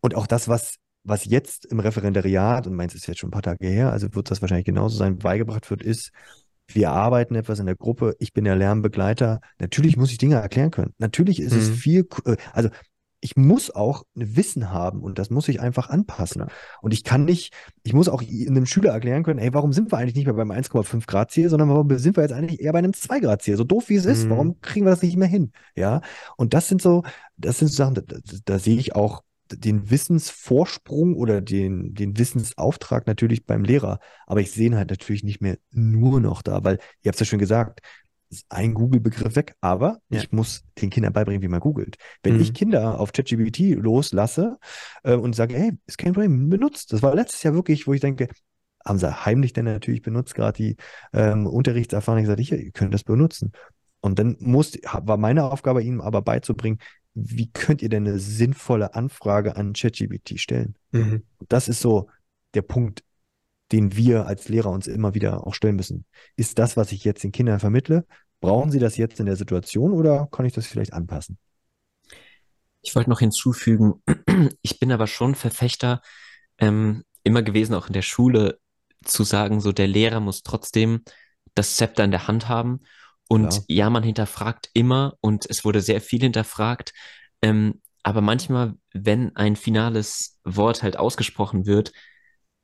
und 0.00 0.14
auch 0.14 0.26
das, 0.26 0.48
was 0.48 0.76
was 1.04 1.24
jetzt 1.24 1.66
im 1.66 1.80
Referendariat, 1.80 2.66
und 2.66 2.74
meins 2.74 2.94
ist 2.94 3.06
jetzt 3.06 3.18
schon 3.18 3.28
ein 3.28 3.32
paar 3.32 3.42
Tage 3.42 3.66
her, 3.66 3.90
also 3.90 4.14
wird 4.14 4.30
das 4.30 4.40
wahrscheinlich 4.40 4.66
genauso 4.66 4.96
sein, 4.96 5.18
beigebracht 5.18 5.68
wird, 5.70 5.82
ist, 5.82 6.12
wir 6.68 6.90
arbeiten 6.90 7.34
etwas 7.34 7.58
in 7.58 7.66
der 7.66 7.76
Gruppe, 7.76 8.14
ich 8.18 8.32
bin 8.32 8.44
der 8.44 8.56
Lernbegleiter. 8.56 9.40
Natürlich 9.58 9.96
muss 9.96 10.12
ich 10.12 10.18
Dinge 10.18 10.36
erklären 10.36 10.70
können. 10.70 10.94
Natürlich 10.98 11.40
ist 11.40 11.52
mhm. 11.52 11.58
es 11.58 11.70
viel, 11.70 12.06
äh, 12.24 12.36
also 12.52 12.70
ich 13.22 13.36
muss 13.36 13.70
auch 13.70 14.04
Wissen 14.14 14.72
haben 14.72 15.00
und 15.00 15.18
das 15.18 15.30
muss 15.30 15.48
ich 15.48 15.60
einfach 15.60 15.88
anpassen. 15.88 16.44
Und 16.82 16.92
ich 16.92 17.04
kann 17.04 17.24
nicht, 17.24 17.54
ich 17.84 17.92
muss 17.92 18.08
auch 18.08 18.20
einem 18.20 18.66
Schüler 18.66 18.90
erklären 18.90 19.22
können, 19.22 19.38
hey, 19.38 19.54
warum 19.54 19.72
sind 19.72 19.92
wir 19.92 19.98
eigentlich 19.98 20.16
nicht 20.16 20.26
mehr 20.26 20.34
beim 20.34 20.50
1,5 20.50 21.06
Grad 21.06 21.30
Ziel, 21.30 21.48
sondern 21.48 21.68
warum 21.68 21.88
sind 21.98 22.16
wir 22.16 22.24
jetzt 22.24 22.32
eigentlich 22.32 22.60
eher 22.60 22.72
bei 22.72 22.80
einem 22.80 22.92
2 22.92 23.20
Grad 23.20 23.40
Ziel? 23.40 23.56
So 23.56 23.62
doof 23.62 23.88
wie 23.88 23.94
es 23.94 24.06
ist, 24.06 24.24
mhm. 24.24 24.30
warum 24.30 24.60
kriegen 24.60 24.84
wir 24.84 24.90
das 24.90 25.02
nicht 25.02 25.16
mehr 25.16 25.28
hin? 25.28 25.52
Ja. 25.76 26.00
Und 26.36 26.52
das 26.52 26.66
sind 26.66 26.82
so, 26.82 27.04
das 27.36 27.60
sind 27.60 27.68
so 27.68 27.76
Sachen, 27.76 27.94
da, 27.94 28.02
da, 28.04 28.18
da 28.44 28.58
sehe 28.58 28.76
ich 28.76 28.96
auch 28.96 29.22
den 29.54 29.90
Wissensvorsprung 29.90 31.14
oder 31.14 31.40
den, 31.40 31.94
den 31.94 32.18
Wissensauftrag 32.18 33.06
natürlich 33.06 33.46
beim 33.46 33.64
Lehrer, 33.64 34.00
aber 34.26 34.40
ich 34.40 34.50
sehe 34.50 34.66
ihn 34.66 34.76
halt 34.76 34.90
natürlich 34.90 35.22
nicht 35.22 35.40
mehr 35.40 35.58
nur 35.70 36.20
noch 36.20 36.42
da, 36.42 36.64
weil 36.64 36.78
ihr 37.02 37.08
habt 37.08 37.16
es 37.16 37.20
ja 37.20 37.26
schon 37.26 37.38
gesagt, 37.38 37.80
ein 38.48 38.74
Google-Begriff 38.74 39.36
weg, 39.36 39.54
aber 39.60 40.00
ja. 40.08 40.20
ich 40.20 40.32
muss 40.32 40.64
den 40.80 40.90
Kindern 40.90 41.12
beibringen, 41.12 41.42
wie 41.42 41.48
man 41.48 41.60
googelt. 41.60 41.96
Wenn 42.22 42.34
mhm. 42.36 42.40
ich 42.40 42.54
Kinder 42.54 42.98
auf 42.98 43.12
ChatGPT 43.12 43.76
loslasse 43.76 44.58
äh, 45.02 45.14
und 45.14 45.34
sage, 45.34 45.54
hey, 45.54 45.72
ist 45.86 45.98
kein 45.98 46.12
Problem, 46.12 46.48
benutzt. 46.48 46.92
Das 46.92 47.02
war 47.02 47.14
letztes 47.14 47.42
Jahr 47.42 47.54
wirklich, 47.54 47.86
wo 47.86 47.92
ich 47.92 48.00
denke, 48.00 48.28
haben 48.84 48.98
sie 48.98 49.24
heimlich 49.24 49.52
denn 49.52 49.66
natürlich 49.66 50.02
benutzt, 50.02 50.34
gerade 50.34 50.56
die 50.56 50.76
ähm, 51.12 51.46
Unterrichtserfahrung, 51.46 52.22
gesagt, 52.22 52.40
ich, 52.40 52.52
ihr 52.52 52.72
könnt 52.72 52.94
das 52.94 53.04
benutzen. 53.04 53.52
Und 54.00 54.18
dann 54.18 54.36
muss, 54.40 54.76
war 54.82 55.16
meine 55.16 55.44
Aufgabe, 55.44 55.82
ihnen 55.82 56.00
aber 56.00 56.22
beizubringen, 56.22 56.78
wie 57.14 57.50
könnt 57.52 57.82
ihr 57.82 57.88
denn 57.88 58.06
eine 58.06 58.18
sinnvolle 58.18 58.94
Anfrage 58.94 59.56
an 59.56 59.74
ChatGPT 59.74 60.40
stellen? 60.40 60.76
Mhm. 60.90 61.22
Das 61.48 61.68
ist 61.68 61.80
so 61.80 62.08
der 62.54 62.62
Punkt, 62.62 63.04
den 63.72 63.96
wir 63.96 64.26
als 64.26 64.48
Lehrer 64.48 64.70
uns 64.70 64.86
immer 64.86 65.14
wieder 65.14 65.46
auch 65.46 65.54
stellen 65.54 65.76
müssen. 65.76 66.04
Ist 66.36 66.58
das, 66.58 66.76
was 66.76 66.92
ich 66.92 67.04
jetzt 67.04 67.24
den 67.24 67.32
Kindern 67.32 67.58
vermittle, 67.58 68.06
brauchen 68.40 68.70
sie 68.70 68.78
das 68.78 68.96
jetzt 68.96 69.18
in 69.18 69.26
der 69.26 69.36
Situation 69.36 69.92
oder 69.92 70.28
kann 70.30 70.44
ich 70.44 70.52
das 70.52 70.66
vielleicht 70.66 70.92
anpassen? 70.92 71.38
Ich 72.82 72.94
wollte 72.94 73.10
noch 73.10 73.20
hinzufügen, 73.20 74.02
ich 74.62 74.78
bin 74.78 74.92
aber 74.92 75.06
schon 75.06 75.34
Verfechter 75.34 76.02
ähm, 76.58 77.04
immer 77.22 77.42
gewesen, 77.42 77.74
auch 77.74 77.86
in 77.86 77.92
der 77.92 78.02
Schule, 78.02 78.58
zu 79.04 79.24
sagen, 79.24 79.60
so 79.60 79.72
der 79.72 79.88
Lehrer 79.88 80.20
muss 80.20 80.44
trotzdem 80.44 81.02
das 81.54 81.76
Zepter 81.76 82.04
in 82.04 82.12
der 82.12 82.28
Hand 82.28 82.48
haben 82.48 82.82
und 83.28 83.54
ja. 83.54 83.62
ja, 83.68 83.90
man 83.90 84.02
hinterfragt 84.02 84.70
immer 84.74 85.16
und 85.20 85.48
es 85.48 85.64
wurde 85.64 85.80
sehr 85.80 86.00
viel 86.00 86.20
hinterfragt. 86.20 86.92
Ähm, 87.40 87.80
aber 88.02 88.20
manchmal, 88.20 88.74
wenn 88.92 89.34
ein 89.36 89.56
finales 89.56 90.38
Wort 90.44 90.82
halt 90.82 90.96
ausgesprochen 90.96 91.66
wird, 91.66 91.92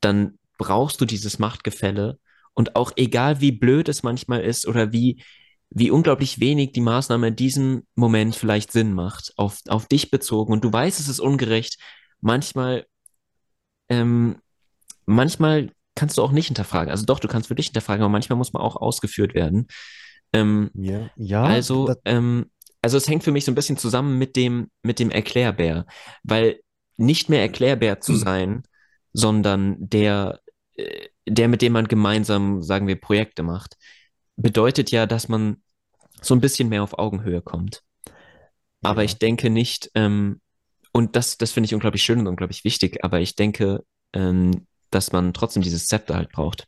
dann 0.01 0.39
brauchst 0.59 1.01
du 1.01 1.07
dieses 1.07 1.39
Machtgefälle. 1.39 2.19
Und 2.53 2.77
auch 2.77 2.93
egal 2.97 3.41
wie 3.41 3.53
blöd 3.53 3.89
es 3.89 4.03
manchmal 4.03 4.43
ist 4.43 4.67
oder 4.67 4.93
wie, 4.93 5.23
wie 5.71 5.91
unglaublich 5.91 6.41
wenig 6.41 6.73
die 6.73 6.81
Maßnahme 6.81 7.29
in 7.29 7.37
diesem 7.37 7.87
Moment 7.95 8.35
vielleicht 8.35 8.73
Sinn 8.73 8.93
macht, 8.93 9.33
auf, 9.37 9.61
auf 9.69 9.87
dich 9.87 10.11
bezogen. 10.11 10.53
Und 10.53 10.65
du 10.65 10.73
weißt, 10.73 10.99
es 10.99 11.09
ist 11.09 11.21
ungerecht. 11.21 11.79
Manchmal, 12.21 12.85
ähm, 13.89 14.37
manchmal 15.07 15.71
kannst 15.95 16.19
du 16.19 16.23
auch 16.23 16.33
nicht 16.33 16.49
hinterfragen. 16.49 16.91
Also 16.91 17.07
doch, 17.07 17.21
du 17.21 17.29
kannst 17.29 17.49
für 17.49 17.55
dich 17.55 17.67
hinterfragen, 17.67 18.03
aber 18.03 18.13
manchmal 18.13 18.37
muss 18.37 18.53
man 18.53 18.63
auch 18.63 18.77
ausgeführt 18.77 19.35
werden. 19.35 19.69
Ähm, 20.33 20.71
ja, 20.75 21.11
ja. 21.17 21.45
Also, 21.45 21.95
ähm, 22.05 22.51
also 22.83 22.97
es 22.97 23.09
hängt 23.09 23.25
für 23.25 23.33
mich 23.33 23.45
so 23.45 23.53
ein 23.53 23.57
bisschen 23.57 23.77
zusammen 23.77 24.19
mit 24.19 24.37
dem, 24.37 24.71
mit 24.83 24.99
dem 24.99 25.11
Erklärbär, 25.11 25.87
weil 26.23 26.61
nicht 26.97 27.29
mehr 27.29 27.41
Erklärbär 27.41 28.01
zu 28.01 28.13
hm. 28.13 28.19
sein, 28.19 28.63
sondern 29.13 29.77
der, 29.79 30.41
der, 31.27 31.49
mit 31.49 31.63
dem 31.63 31.73
man 31.73 31.89
gemeinsam, 31.89 32.63
sagen 32.63 32.87
wir, 32.87 33.01
Projekte 33.01 33.43
macht, 33.43 33.77
bedeutet 34.37 34.91
ja, 34.91 35.07
dass 35.07 35.29
man 35.29 35.63
so 36.21 36.35
ein 36.35 36.41
bisschen 36.41 36.69
mehr 36.69 36.83
auf 36.83 36.99
Augenhöhe 36.99 37.43
kommt. 37.43 37.83
Aber 38.83 39.03
ja. 39.03 39.07
ich 39.07 39.19
denke 39.19 39.51
nicht, 39.51 39.91
ähm, 39.95 40.41
und 40.93 41.17
das, 41.17 41.37
das 41.37 41.53
finde 41.53 41.67
ich 41.67 41.75
unglaublich 41.75 42.03
schön 42.03 42.21
und 42.21 42.27
unglaublich 42.27 42.65
wichtig, 42.65 43.05
aber 43.05 43.21
ich 43.21 43.37
denke, 43.37 43.85
ähm, 44.13 44.67
dass 44.91 45.13
man 45.13 45.35
trotzdem 45.35 45.63
dieses 45.63 45.87
Zepter 45.87 46.15
halt 46.15 46.31
braucht. 46.33 46.67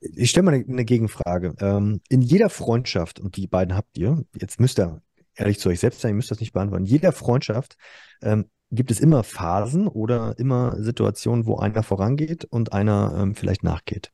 Ich 0.00 0.30
stelle 0.30 0.44
mal 0.44 0.54
eine, 0.54 0.64
eine 0.66 0.84
Gegenfrage. 0.84 1.54
Ähm, 1.60 2.00
in 2.08 2.22
jeder 2.22 2.50
Freundschaft, 2.50 3.20
und 3.20 3.36
die 3.36 3.46
beiden 3.46 3.74
habt 3.74 3.96
ihr, 3.96 4.24
jetzt 4.38 4.60
müsst 4.60 4.78
ihr 4.78 5.02
ehrlich 5.34 5.58
zu 5.58 5.68
euch 5.68 5.80
selbst 5.80 6.00
sein, 6.00 6.10
ihr 6.10 6.16
müsst 6.16 6.30
das 6.30 6.40
nicht 6.40 6.52
beantworten. 6.52 6.84
In 6.84 6.90
jeder 6.90 7.12
Freundschaft 7.12 7.76
ähm, 8.22 8.50
gibt 8.74 8.90
es 8.90 9.00
immer 9.00 9.22
Phasen 9.22 9.88
oder 9.88 10.38
immer 10.38 10.76
Situationen, 10.82 11.46
wo 11.46 11.56
einer 11.56 11.82
vorangeht 11.82 12.44
und 12.44 12.72
einer 12.72 13.14
ähm, 13.18 13.34
vielleicht 13.34 13.62
nachgeht. 13.62 14.10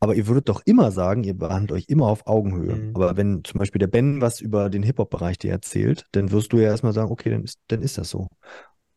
Aber 0.00 0.14
ihr 0.14 0.28
würdet 0.28 0.48
doch 0.48 0.62
immer 0.64 0.92
sagen, 0.92 1.24
ihr 1.24 1.34
behandelt 1.34 1.72
euch 1.72 1.86
immer 1.88 2.06
auf 2.06 2.26
Augenhöhe. 2.26 2.76
Mhm. 2.76 2.90
Aber 2.94 3.16
wenn 3.16 3.42
zum 3.44 3.58
Beispiel 3.58 3.80
der 3.80 3.88
Ben 3.88 4.20
was 4.20 4.40
über 4.40 4.70
den 4.70 4.82
Hip-Hop-Bereich 4.82 5.38
dir 5.38 5.50
erzählt, 5.50 6.06
dann 6.12 6.30
wirst 6.30 6.52
du 6.52 6.58
ja 6.58 6.68
erstmal 6.68 6.92
sagen, 6.92 7.10
okay, 7.10 7.30
dann 7.30 7.42
ist, 7.42 7.58
dann 7.68 7.82
ist 7.82 7.98
das 7.98 8.10
so. 8.10 8.28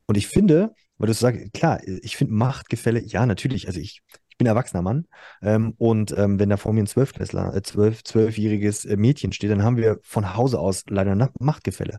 Und 0.06 0.18
ich 0.18 0.28
finde, 0.28 0.74
weil 0.98 1.08
du 1.08 1.14
sagst, 1.14 1.54
klar, 1.54 1.80
ich 1.86 2.18
finde 2.18 2.34
Machtgefälle, 2.34 3.02
ja, 3.04 3.26
natürlich, 3.26 3.68
also 3.68 3.80
ich, 3.80 4.02
ich 4.30 4.38
bin 4.38 4.46
erwachsener 4.46 4.84
Mann 4.84 5.08
ähm, 5.42 5.74
und 5.78 6.16
ähm, 6.18 6.40
wenn 6.40 6.50
da 6.50 6.58
vor 6.58 6.74
mir 6.74 6.84
ein 6.84 6.88
Zwölfklässler, 6.88 7.56
äh, 7.56 7.62
zwölf, 7.64 8.04
zwölfjähriges 8.04 8.86
äh, 8.86 8.98
Mädchen 8.98 9.32
steht, 9.32 9.50
dann 9.50 9.64
haben 9.64 9.78
wir 9.78 10.00
von 10.04 10.36
Hause 10.36 10.60
aus 10.60 10.84
leider 10.90 11.16
Machtgefälle. 11.40 11.98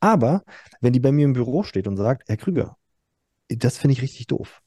Aber 0.00 0.42
wenn 0.80 0.92
die 0.92 1.00
bei 1.00 1.12
mir 1.12 1.24
im 1.24 1.34
Büro 1.34 1.62
steht 1.62 1.86
und 1.86 1.96
sagt, 1.96 2.28
Herr 2.28 2.36
Krüger, 2.36 2.76
das 3.48 3.78
finde 3.78 3.92
ich 3.92 4.02
richtig 4.02 4.26
doof, 4.26 4.62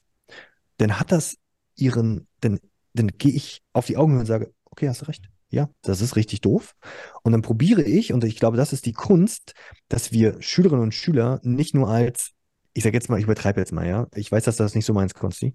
dann 0.78 0.98
hat 0.98 1.12
das 1.12 1.36
ihren, 1.76 2.26
dann, 2.40 2.60
dann 2.92 3.08
gehe 3.08 3.32
ich 3.32 3.62
auf 3.72 3.86
die 3.86 3.96
Augen 3.96 4.18
und 4.18 4.26
sage, 4.26 4.52
okay, 4.66 4.88
hast 4.88 5.02
du 5.02 5.06
recht. 5.06 5.28
Ja, 5.50 5.70
das 5.82 6.00
ist 6.00 6.16
richtig 6.16 6.40
doof. 6.40 6.74
Und 7.22 7.32
dann 7.32 7.42
probiere 7.42 7.82
ich, 7.82 8.12
und 8.12 8.24
ich 8.24 8.36
glaube, 8.36 8.56
das 8.56 8.72
ist 8.72 8.86
die 8.86 8.92
Kunst, 8.92 9.54
dass 9.88 10.10
wir 10.10 10.40
Schülerinnen 10.42 10.82
und 10.82 10.94
Schüler 10.94 11.40
nicht 11.44 11.74
nur 11.74 11.88
als, 11.88 12.30
ich 12.72 12.82
sage 12.82 12.96
jetzt 12.96 13.08
mal, 13.08 13.18
ich 13.18 13.24
übertreibe 13.24 13.60
jetzt 13.60 13.72
mal, 13.72 13.86
ja, 13.86 14.08
ich 14.14 14.32
weiß, 14.32 14.44
dass 14.44 14.56
das 14.56 14.74
nicht 14.74 14.84
so 14.84 14.92
meinst, 14.92 15.14
Konsti, 15.14 15.54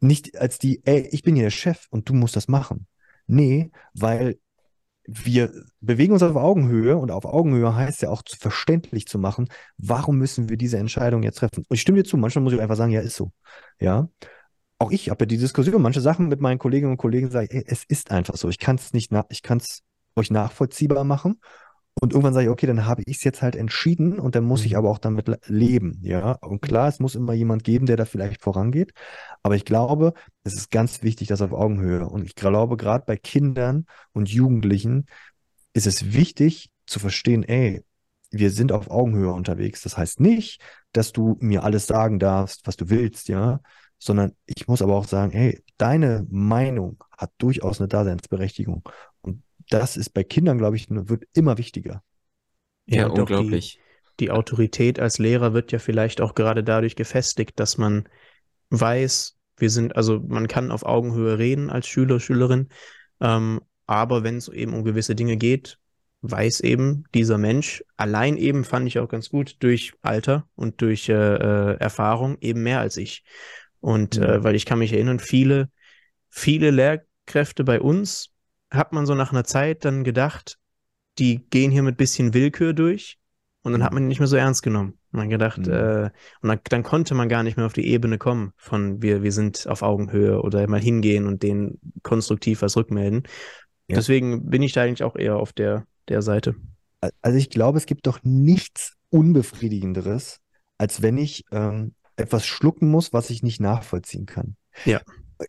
nicht 0.00 0.36
als 0.38 0.58
die, 0.58 0.80
ey, 0.86 1.08
ich 1.10 1.22
bin 1.22 1.34
hier 1.34 1.44
der 1.44 1.50
Chef 1.50 1.86
und 1.90 2.08
du 2.08 2.14
musst 2.14 2.36
das 2.36 2.48
machen. 2.48 2.86
Nee, 3.26 3.70
weil 3.92 4.38
wir 5.10 5.64
bewegen 5.80 6.12
uns 6.12 6.22
auf 6.22 6.36
Augenhöhe 6.36 6.98
und 6.98 7.10
auf 7.10 7.24
Augenhöhe 7.24 7.74
heißt 7.74 8.02
ja 8.02 8.10
auch 8.10 8.22
verständlich 8.38 9.06
zu 9.06 9.18
machen, 9.18 9.48
warum 9.78 10.18
müssen 10.18 10.50
wir 10.50 10.58
diese 10.58 10.76
Entscheidung 10.76 11.22
jetzt 11.22 11.38
treffen? 11.38 11.64
Und 11.66 11.74
ich 11.74 11.80
stimme 11.80 12.02
dir 12.02 12.04
zu, 12.04 12.18
manchmal 12.18 12.42
muss 12.44 12.52
ich 12.52 12.60
einfach 12.60 12.76
sagen, 12.76 12.92
ja, 12.92 13.00
ist 13.00 13.16
so. 13.16 13.30
Ja. 13.80 14.08
Auch 14.78 14.90
ich 14.90 15.08
habe 15.08 15.22
ja 15.22 15.26
die 15.26 15.38
Diskussion, 15.38 15.80
manche 15.80 16.02
Sachen 16.02 16.28
mit 16.28 16.40
meinen 16.40 16.58
Kolleginnen 16.58 16.92
und 16.92 16.98
Kollegen 16.98 17.30
sage 17.30 17.46
ich, 17.46 17.54
ey, 17.54 17.64
es 17.66 17.84
ist 17.84 18.10
einfach 18.10 18.36
so. 18.36 18.50
Ich 18.50 18.58
kann 18.58 18.76
es 18.76 18.92
nicht, 18.92 19.10
ich 19.30 19.42
kann 19.42 19.58
es 19.58 19.82
euch 20.14 20.30
nachvollziehbar 20.30 21.04
machen 21.04 21.40
und 22.00 22.12
irgendwann 22.12 22.34
sage 22.34 22.46
ich, 22.46 22.50
okay, 22.50 22.66
dann 22.66 22.86
habe 22.86 23.02
ich 23.06 23.18
es 23.18 23.24
jetzt 23.24 23.42
halt 23.42 23.56
entschieden 23.56 24.18
und 24.18 24.34
dann 24.34 24.44
muss 24.44 24.60
mhm. 24.60 24.66
ich 24.66 24.76
aber 24.76 24.90
auch 24.90 24.98
damit 24.98 25.38
leben, 25.46 25.98
ja. 26.02 26.32
Und 26.32 26.62
klar, 26.62 26.88
es 26.88 27.00
muss 27.00 27.14
immer 27.14 27.32
jemand 27.32 27.64
geben, 27.64 27.86
der 27.86 27.96
da 27.96 28.04
vielleicht 28.04 28.42
vorangeht. 28.42 28.92
Aber 29.42 29.56
ich 29.56 29.64
glaube, 29.64 30.14
es 30.44 30.54
ist 30.54 30.70
ganz 30.70 31.02
wichtig, 31.02 31.28
dass 31.28 31.40
auf 31.40 31.52
Augenhöhe. 31.52 32.06
Und 32.08 32.24
ich 32.24 32.34
glaube, 32.34 32.76
gerade 32.76 33.04
bei 33.06 33.16
Kindern 33.16 33.86
und 34.12 34.28
Jugendlichen 34.28 35.06
ist 35.72 35.86
es 35.86 36.12
wichtig 36.12 36.70
zu 36.86 36.98
verstehen, 36.98 37.44
ey, 37.44 37.82
wir 38.30 38.50
sind 38.50 38.72
auf 38.72 38.90
Augenhöhe 38.90 39.32
unterwegs. 39.32 39.82
Das 39.82 39.96
heißt 39.96 40.20
nicht, 40.20 40.60
dass 40.92 41.12
du 41.12 41.36
mir 41.40 41.64
alles 41.64 41.86
sagen 41.86 42.18
darfst, 42.18 42.66
was 42.66 42.76
du 42.76 42.90
willst, 42.90 43.28
ja, 43.28 43.60
sondern 43.98 44.32
ich 44.46 44.68
muss 44.68 44.82
aber 44.82 44.94
auch 44.94 45.06
sagen, 45.06 45.32
hey, 45.32 45.62
deine 45.76 46.26
Meinung 46.30 47.02
hat 47.16 47.32
durchaus 47.38 47.80
eine 47.80 47.88
Daseinsberechtigung. 47.88 48.88
Das 49.70 49.96
ist 49.96 50.10
bei 50.10 50.24
Kindern, 50.24 50.58
glaube 50.58 50.76
ich, 50.76 50.86
wird 50.88 51.24
immer 51.34 51.58
wichtiger. 51.58 52.02
Ja, 52.86 53.02
ja 53.02 53.06
unglaublich. 53.08 53.78
Die, 54.18 54.24
die 54.24 54.30
Autorität 54.30 54.98
als 54.98 55.18
Lehrer 55.18 55.52
wird 55.52 55.72
ja 55.72 55.78
vielleicht 55.78 56.20
auch 56.20 56.34
gerade 56.34 56.64
dadurch 56.64 56.96
gefestigt, 56.96 57.60
dass 57.60 57.78
man 57.78 58.08
weiß, 58.70 59.36
wir 59.56 59.70
sind, 59.70 59.96
also 59.96 60.20
man 60.20 60.48
kann 60.48 60.70
auf 60.70 60.84
Augenhöhe 60.84 61.38
reden 61.38 61.70
als 61.70 61.86
Schüler, 61.86 62.20
Schülerin, 62.20 62.68
ähm, 63.20 63.60
aber 63.86 64.22
wenn 64.22 64.36
es 64.36 64.48
eben 64.48 64.74
um 64.74 64.84
gewisse 64.84 65.14
Dinge 65.14 65.36
geht, 65.36 65.78
weiß 66.20 66.60
eben 66.60 67.04
dieser 67.14 67.38
Mensch 67.38 67.84
allein 67.96 68.36
eben 68.36 68.64
fand 68.64 68.88
ich 68.88 68.98
auch 68.98 69.08
ganz 69.08 69.28
gut 69.28 69.56
durch 69.60 69.92
Alter 70.02 70.48
und 70.56 70.80
durch 70.82 71.08
äh, 71.08 71.12
äh 71.14 71.76
Erfahrung 71.78 72.38
eben 72.40 72.62
mehr 72.62 72.80
als 72.80 72.96
ich. 72.96 73.24
Und 73.80 74.18
mhm. 74.18 74.24
äh, 74.24 74.44
weil 74.44 74.56
ich 74.56 74.66
kann 74.66 74.80
mich 74.80 74.92
erinnern, 74.92 75.20
viele, 75.20 75.70
viele 76.28 76.70
Lehrkräfte 76.70 77.64
bei 77.64 77.80
uns 77.80 78.30
hat 78.70 78.92
man 78.92 79.06
so 79.06 79.14
nach 79.14 79.32
einer 79.32 79.44
Zeit 79.44 79.84
dann 79.84 80.04
gedacht, 80.04 80.58
die 81.18 81.48
gehen 81.50 81.70
hier 81.70 81.82
mit 81.82 81.96
bisschen 81.96 82.34
Willkür 82.34 82.72
durch 82.72 83.18
und 83.62 83.72
dann 83.72 83.82
hat 83.82 83.92
man 83.92 84.04
ihn 84.04 84.08
nicht 84.08 84.20
mehr 84.20 84.28
so 84.28 84.36
ernst 84.36 84.62
genommen. 84.62 84.98
Dann 85.12 85.30
gedacht, 85.30 85.58
mhm. 85.58 85.72
äh, 85.72 86.10
und 86.42 86.48
dann, 86.48 86.60
dann, 86.64 86.82
konnte 86.82 87.14
man 87.14 87.28
gar 87.28 87.42
nicht 87.42 87.56
mehr 87.56 87.66
auf 87.66 87.72
die 87.72 87.86
Ebene 87.86 88.18
kommen 88.18 88.52
von 88.56 89.02
wir, 89.02 89.22
wir 89.22 89.32
sind 89.32 89.66
auf 89.66 89.82
Augenhöhe 89.82 90.42
oder 90.42 90.66
mal 90.68 90.80
hingehen 90.80 91.26
und 91.26 91.42
denen 91.42 91.80
konstruktiv 92.02 92.62
was 92.62 92.76
rückmelden. 92.76 93.22
Ja. 93.88 93.96
Deswegen 93.96 94.50
bin 94.50 94.62
ich 94.62 94.72
da 94.72 94.82
eigentlich 94.82 95.02
auch 95.02 95.16
eher 95.16 95.36
auf 95.36 95.52
der, 95.52 95.86
der 96.08 96.20
Seite. 96.20 96.54
Also 97.22 97.38
ich 97.38 97.48
glaube, 97.48 97.78
es 97.78 97.86
gibt 97.86 98.06
doch 98.06 98.20
nichts 98.22 98.96
Unbefriedigenderes, 99.10 100.40
als 100.76 101.00
wenn 101.00 101.16
ich 101.16 101.44
ähm, 101.52 101.94
etwas 102.16 102.46
schlucken 102.46 102.90
muss, 102.90 103.12
was 103.12 103.30
ich 103.30 103.42
nicht 103.42 103.60
nachvollziehen 103.60 104.26
kann. 104.26 104.56
Ja. 104.84 105.00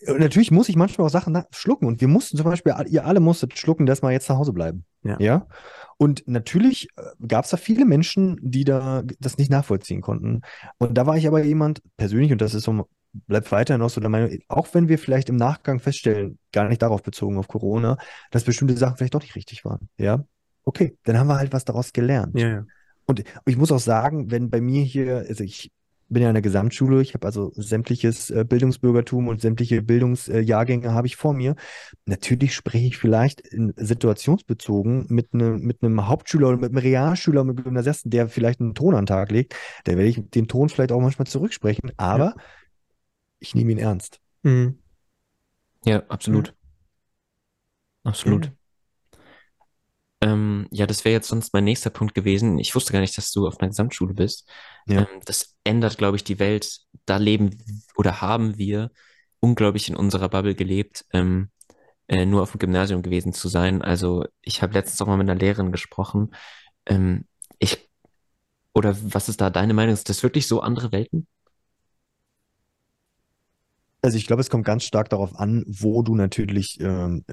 Und 0.07 0.19
natürlich 0.19 0.51
muss 0.51 0.69
ich 0.69 0.75
manchmal 0.75 1.07
auch 1.07 1.11
Sachen 1.11 1.41
schlucken. 1.51 1.87
Und 1.87 2.01
wir 2.01 2.07
mussten 2.07 2.37
zum 2.37 2.45
Beispiel, 2.45 2.73
ihr 2.89 3.05
alle 3.05 3.19
musstet 3.19 3.57
schlucken, 3.57 3.85
dass 3.85 4.03
wir 4.03 4.11
jetzt 4.11 4.27
zu 4.27 4.37
Hause 4.37 4.53
bleiben. 4.53 4.85
Ja. 5.03 5.17
ja? 5.19 5.47
Und 5.97 6.27
natürlich 6.27 6.89
äh, 6.95 7.03
gab 7.27 7.45
es 7.45 7.51
da 7.51 7.57
viele 7.57 7.85
Menschen, 7.85 8.37
die 8.41 8.63
da 8.63 9.03
das 9.19 9.37
nicht 9.37 9.49
nachvollziehen 9.49 10.01
konnten. 10.01 10.41
Und 10.77 10.97
da 10.97 11.05
war 11.05 11.17
ich 11.17 11.27
aber 11.27 11.43
jemand 11.43 11.81
persönlich, 11.97 12.31
und 12.31 12.41
das 12.41 12.53
ist 12.53 12.63
so, 12.63 12.87
bleibt 13.11 13.51
weiterhin 13.51 13.81
auch 13.81 13.89
so 13.89 13.99
der 13.99 14.09
Meinung, 14.09 14.37
auch 14.47 14.67
wenn 14.73 14.87
wir 14.87 14.99
vielleicht 14.99 15.29
im 15.29 15.35
Nachgang 15.35 15.79
feststellen, 15.79 16.37
gar 16.51 16.67
nicht 16.67 16.81
darauf 16.81 17.01
bezogen 17.01 17.37
auf 17.37 17.47
Corona, 17.47 17.97
dass 18.31 18.43
bestimmte 18.43 18.77
Sachen 18.77 18.97
vielleicht 18.97 19.15
doch 19.15 19.21
nicht 19.21 19.35
richtig 19.35 19.65
waren. 19.65 19.89
Ja. 19.97 20.23
Okay, 20.65 20.97
dann 21.03 21.17
haben 21.17 21.27
wir 21.27 21.37
halt 21.37 21.51
was 21.51 21.65
daraus 21.65 21.93
gelernt. 21.93 22.37
Ja, 22.37 22.47
ja. 22.47 22.65
Und 23.07 23.23
ich 23.47 23.57
muss 23.57 23.71
auch 23.71 23.79
sagen, 23.79 24.29
wenn 24.29 24.51
bei 24.51 24.61
mir 24.61 24.83
hier, 24.83 25.25
also 25.27 25.43
ich 25.43 25.71
bin 26.09 26.23
ja 26.23 26.29
in 26.29 26.33
der 26.33 26.41
Gesamtschule, 26.41 27.01
ich 27.01 27.13
habe 27.13 27.25
also 27.25 27.51
sämtliches 27.55 28.29
äh, 28.29 28.43
Bildungsbürgertum 28.43 29.27
und 29.27 29.41
sämtliche 29.41 29.81
Bildungsjahrgänge 29.81 30.87
äh, 30.87 30.91
habe 30.91 31.07
ich 31.07 31.15
vor 31.15 31.33
mir. 31.33 31.55
Natürlich 32.05 32.53
spreche 32.53 32.87
ich 32.87 32.97
vielleicht 32.97 33.41
in 33.41 33.73
situationsbezogen 33.75 35.05
mit 35.09 35.33
einem 35.33 35.61
mit 35.61 35.83
einem 35.83 36.07
Hauptschüler 36.07 36.49
oder 36.49 36.57
mit 36.57 36.71
einem 36.71 36.79
Realschüler, 36.79 37.43
mit 37.43 37.57
einem 37.57 37.63
Gymnasiasten, 37.63 38.11
der 38.11 38.27
vielleicht 38.27 38.59
einen 38.59 38.75
Ton 38.75 38.95
an 38.95 39.01
den 39.01 39.07
Tag 39.07 39.31
legt, 39.31 39.55
da 39.85 39.93
werde 39.93 40.09
ich 40.09 40.21
den 40.29 40.47
Ton 40.47 40.69
vielleicht 40.69 40.91
auch 40.91 41.01
manchmal 41.01 41.27
zurücksprechen, 41.27 41.91
aber 41.97 42.35
ja. 42.35 42.43
ich 43.39 43.55
nehme 43.55 43.71
ihn 43.71 43.77
ernst. 43.77 44.19
Mhm. 44.43 44.79
Ja, 45.85 46.03
absolut. 46.09 46.49
Mhm. 46.49 48.09
Absolut. 48.09 48.45
Mhm. 48.47 48.58
Ähm, 50.21 50.67
ja, 50.71 50.85
das 50.85 51.05
wäre 51.05 51.13
jetzt 51.13 51.29
sonst 51.29 51.53
mein 51.53 51.63
nächster 51.63 51.89
Punkt 51.89 52.13
gewesen. 52.13 52.59
Ich 52.59 52.75
wusste 52.75 52.91
gar 52.91 52.99
nicht, 52.99 53.17
dass 53.17 53.31
du 53.31 53.47
auf 53.47 53.59
einer 53.59 53.69
Gesamtschule 53.69 54.13
bist. 54.13 54.49
Ja. 54.85 55.01
Ähm, 55.01 55.21
das 55.25 55.55
ändert, 55.63 55.97
glaube 55.97 56.17
ich, 56.17 56.23
die 56.23 56.39
Welt. 56.39 56.79
Da 57.05 57.17
leben 57.17 57.57
oder 57.95 58.21
haben 58.21 58.57
wir 58.57 58.91
unglaublich 59.39 59.89
in 59.89 59.95
unserer 59.95 60.29
Bubble 60.29 60.55
gelebt, 60.55 61.05
ähm, 61.13 61.49
äh, 62.07 62.25
nur 62.25 62.41
auf 62.41 62.51
dem 62.51 62.59
Gymnasium 62.59 63.01
gewesen 63.01 63.33
zu 63.33 63.47
sein. 63.47 63.81
Also 63.81 64.25
ich 64.41 64.61
habe 64.61 64.73
letztens 64.73 65.01
auch 65.01 65.07
mal 65.07 65.17
mit 65.17 65.29
einer 65.29 65.39
Lehrerin 65.39 65.71
gesprochen. 65.71 66.31
Ähm, 66.85 67.25
ich 67.59 67.89
oder 68.73 68.95
was 69.01 69.29
ist 69.29 69.41
da 69.41 69.49
deine 69.49 69.73
Meinung? 69.73 69.93
Ist 69.93 70.09
das 70.09 70.23
wirklich 70.23 70.47
so 70.47 70.61
andere 70.61 70.91
Welten? 70.91 71.27
Also 74.01 74.17
ich 74.17 74.27
glaube, 74.27 74.41
es 74.41 74.49
kommt 74.49 74.65
ganz 74.65 74.83
stark 74.83 75.09
darauf 75.09 75.35
an, 75.37 75.63
wo 75.67 76.01
du 76.03 76.15
natürlich 76.15 76.79
ähm, 76.79 77.25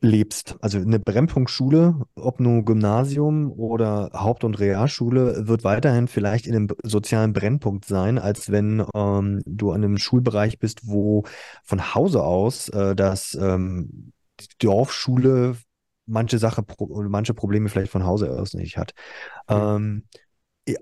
lebst. 0.00 0.56
Also 0.60 0.78
eine 0.78 0.98
Brennpunktschule, 0.98 2.06
ob 2.14 2.40
nur 2.40 2.64
Gymnasium 2.64 3.52
oder 3.52 4.10
Haupt- 4.14 4.44
und 4.44 4.58
Realschule, 4.58 5.46
wird 5.46 5.62
weiterhin 5.62 6.08
vielleicht 6.08 6.46
in 6.46 6.56
einem 6.56 6.68
sozialen 6.82 7.32
Brennpunkt 7.32 7.84
sein, 7.84 8.18
als 8.18 8.50
wenn 8.50 8.84
ähm, 8.94 9.42
du 9.44 9.72
an 9.72 9.84
einem 9.84 9.98
Schulbereich 9.98 10.58
bist, 10.58 10.86
wo 10.86 11.24
von 11.64 11.94
Hause 11.94 12.22
aus 12.22 12.68
äh, 12.70 12.96
das 12.96 13.36
ähm, 13.40 14.12
Dorfschule 14.58 15.56
manche 16.06 16.38
Sache, 16.38 16.64
manche 17.08 17.34
Probleme 17.34 17.68
vielleicht 17.68 17.92
von 17.92 18.04
Hause 18.04 18.30
aus 18.30 18.54
nicht 18.54 18.76
hat. 18.78 18.94
Mhm. 19.48 19.56
Ähm, 19.56 20.02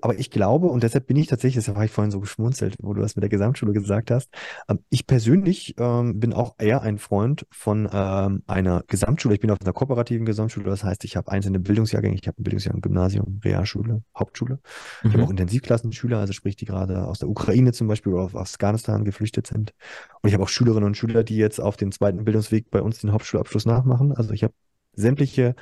aber 0.00 0.18
ich 0.18 0.30
glaube, 0.30 0.68
und 0.68 0.82
deshalb 0.82 1.06
bin 1.06 1.16
ich 1.16 1.26
tatsächlich, 1.26 1.64
das 1.64 1.74
habe 1.74 1.84
ich 1.84 1.90
vorhin 1.90 2.10
so 2.10 2.20
geschmunzelt, 2.20 2.76
wo 2.80 2.94
du 2.94 3.00
das 3.00 3.16
mit 3.16 3.22
der 3.22 3.28
Gesamtschule 3.28 3.72
gesagt 3.72 4.10
hast. 4.10 4.30
Ähm, 4.68 4.80
ich 4.90 5.06
persönlich 5.06 5.74
ähm, 5.78 6.18
bin 6.20 6.32
auch 6.32 6.54
eher 6.58 6.82
ein 6.82 6.98
Freund 6.98 7.46
von 7.50 7.88
ähm, 7.92 8.42
einer 8.46 8.84
Gesamtschule. 8.86 9.34
Ich 9.34 9.40
bin 9.40 9.50
auf 9.50 9.60
einer 9.60 9.72
kooperativen 9.72 10.26
Gesamtschule, 10.26 10.68
das 10.68 10.84
heißt, 10.84 11.04
ich 11.04 11.16
habe 11.16 11.30
einzelne 11.30 11.60
Bildungsjahrgänge. 11.60 12.14
Ich 12.14 12.26
habe 12.26 12.40
ein 12.40 12.44
Bildungsjahrgang 12.44 12.80
Gymnasium, 12.80 13.40
Realschule, 13.44 14.02
Hauptschule. 14.18 14.60
Mhm. 15.02 15.08
Ich 15.08 15.14
habe 15.14 15.24
auch 15.24 15.30
Intensivklassenschüler, 15.30 16.18
also 16.18 16.32
sprich, 16.32 16.56
die 16.56 16.64
gerade 16.64 17.06
aus 17.06 17.18
der 17.18 17.28
Ukraine 17.28 17.72
zum 17.72 17.88
Beispiel 17.88 18.12
oder 18.12 18.24
aus 18.24 18.34
Afghanistan 18.34 19.04
geflüchtet 19.04 19.46
sind. 19.46 19.74
Und 20.22 20.28
ich 20.28 20.34
habe 20.34 20.44
auch 20.44 20.48
Schülerinnen 20.48 20.86
und 20.86 20.96
Schüler, 20.96 21.24
die 21.24 21.36
jetzt 21.36 21.60
auf 21.60 21.76
den 21.76 21.92
zweiten 21.92 22.24
Bildungsweg 22.24 22.70
bei 22.70 22.82
uns 22.82 23.00
den 23.00 23.12
Hauptschulabschluss 23.12 23.66
nachmachen. 23.66 24.12
Also 24.12 24.32
ich 24.32 24.42
habe 24.42 24.54
sämtliche 24.94 25.54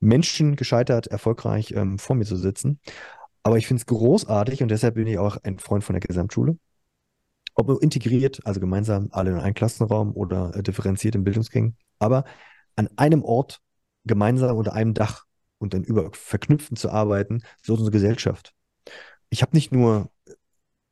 Menschen 0.00 0.56
gescheitert, 0.56 1.06
erfolgreich 1.06 1.72
ähm, 1.72 1.98
vor 1.98 2.16
mir 2.16 2.24
zu 2.24 2.36
sitzen. 2.36 2.80
Aber 3.42 3.56
ich 3.58 3.66
finde 3.66 3.80
es 3.80 3.86
großartig 3.86 4.62
und 4.62 4.70
deshalb 4.70 4.94
bin 4.94 5.06
ich 5.06 5.18
auch 5.18 5.38
ein 5.42 5.58
Freund 5.58 5.84
von 5.84 5.94
der 5.94 6.00
Gesamtschule. 6.00 6.58
ob 7.54 7.82
integriert, 7.82 8.40
also 8.44 8.60
gemeinsam 8.60 9.08
alle 9.12 9.30
in 9.32 9.38
einen 9.38 9.54
Klassenraum 9.54 10.12
oder 10.14 10.54
äh, 10.56 10.62
differenziert 10.62 11.14
in 11.14 11.24
Bildungsgängen, 11.24 11.76
aber 11.98 12.24
an 12.76 12.88
einem 12.96 13.22
Ort 13.22 13.60
gemeinsam 14.04 14.56
unter 14.56 14.72
einem 14.74 14.94
Dach 14.94 15.24
und 15.58 15.74
dann 15.74 15.84
über 15.84 16.10
verknüpfen 16.12 16.76
zu 16.76 16.90
arbeiten, 16.90 17.42
so 17.62 17.74
ist 17.74 17.80
unsere 17.80 17.92
Gesellschaft. 17.92 18.54
Ich 19.30 19.42
habe 19.42 19.56
nicht 19.56 19.72
nur, 19.72 20.10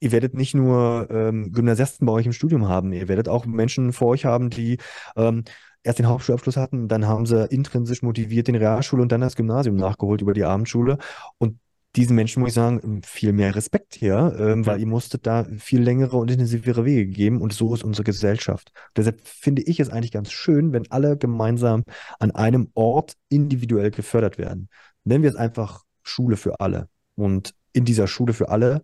ihr 0.00 0.12
werdet 0.12 0.34
nicht 0.34 0.54
nur 0.54 1.08
ähm, 1.10 1.52
Gymnasiasten 1.52 2.06
bei 2.06 2.12
euch 2.12 2.26
im 2.26 2.32
Studium 2.32 2.68
haben, 2.68 2.92
ihr 2.92 3.08
werdet 3.08 3.28
auch 3.28 3.46
Menschen 3.46 3.92
vor 3.92 4.08
euch 4.08 4.24
haben, 4.26 4.50
die 4.50 4.78
ähm, 5.16 5.44
erst 5.82 5.98
den 5.98 6.08
Hauptschulabschluss 6.08 6.56
hatten, 6.56 6.88
dann 6.88 7.06
haben 7.06 7.26
sie 7.26 7.46
intrinsisch 7.46 8.02
motiviert 8.02 8.48
den 8.48 8.56
Realschule 8.56 9.02
und 9.02 9.12
dann 9.12 9.22
das 9.22 9.36
Gymnasium 9.36 9.76
nachgeholt 9.76 10.20
über 10.20 10.34
die 10.34 10.44
Abendschule. 10.44 10.98
Und 11.38 11.58
diesen 11.96 12.14
Menschen 12.16 12.40
muss 12.40 12.50
ich 12.50 12.54
sagen, 12.54 13.02
viel 13.02 13.32
mehr 13.32 13.54
Respekt 13.54 13.94
hier, 13.94 14.36
ähm, 14.38 14.66
weil 14.66 14.80
ihr 14.80 14.86
musstet 14.86 15.26
da 15.26 15.44
viel 15.58 15.80
längere 15.82 16.16
und 16.16 16.30
intensivere 16.30 16.84
Wege 16.84 17.06
geben 17.06 17.40
und 17.40 17.52
so 17.52 17.74
ist 17.74 17.82
unsere 17.82 18.04
Gesellschaft. 18.04 18.72
Deshalb 18.96 19.20
finde 19.26 19.62
ich 19.62 19.80
es 19.80 19.88
eigentlich 19.90 20.12
ganz 20.12 20.30
schön, 20.30 20.72
wenn 20.72 20.90
alle 20.90 21.16
gemeinsam 21.16 21.84
an 22.18 22.30
einem 22.32 22.70
Ort 22.74 23.14
individuell 23.28 23.90
gefördert 23.90 24.38
werden. 24.38 24.68
Nennen 25.04 25.22
wir 25.22 25.30
es 25.30 25.36
einfach 25.36 25.84
Schule 26.02 26.36
für 26.36 26.60
alle. 26.60 26.88
Und 27.14 27.54
in 27.72 27.84
dieser 27.84 28.06
Schule 28.06 28.32
für 28.32 28.48
alle 28.50 28.82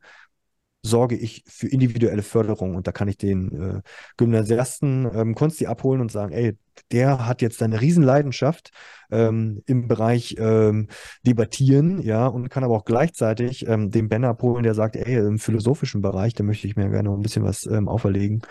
sorge 0.84 1.16
ich 1.16 1.44
für 1.46 1.66
individuelle 1.66 2.22
Förderung 2.22 2.76
und 2.76 2.86
da 2.86 2.92
kann 2.92 3.08
ich 3.08 3.16
den 3.16 3.78
äh, 3.78 3.80
Gymnasiasten 4.18 5.10
ähm, 5.14 5.34
Konsti 5.34 5.66
abholen 5.66 6.02
und 6.02 6.12
sagen, 6.12 6.32
ey, 6.32 6.58
der 6.92 7.26
hat 7.26 7.40
jetzt 7.40 7.62
eine 7.62 7.80
Riesenleidenschaft 7.80 8.70
ähm, 9.10 9.62
im 9.66 9.88
Bereich 9.88 10.36
ähm, 10.38 10.88
Debattieren, 11.26 12.02
ja, 12.02 12.26
und 12.26 12.50
kann 12.50 12.64
aber 12.64 12.76
auch 12.76 12.84
gleichzeitig 12.84 13.66
ähm, 13.66 13.90
den 13.90 14.10
Ben 14.10 14.24
abholen, 14.24 14.62
der 14.62 14.74
sagt, 14.74 14.96
ey, 14.96 15.14
im 15.14 15.38
philosophischen 15.38 16.02
Bereich, 16.02 16.34
da 16.34 16.44
möchte 16.44 16.66
ich 16.66 16.76
mir 16.76 16.90
gerne 16.90 17.08
noch 17.08 17.16
ein 17.16 17.22
bisschen 17.22 17.44
was 17.44 17.64
ähm, 17.64 17.88
auferlegen. 17.88 18.42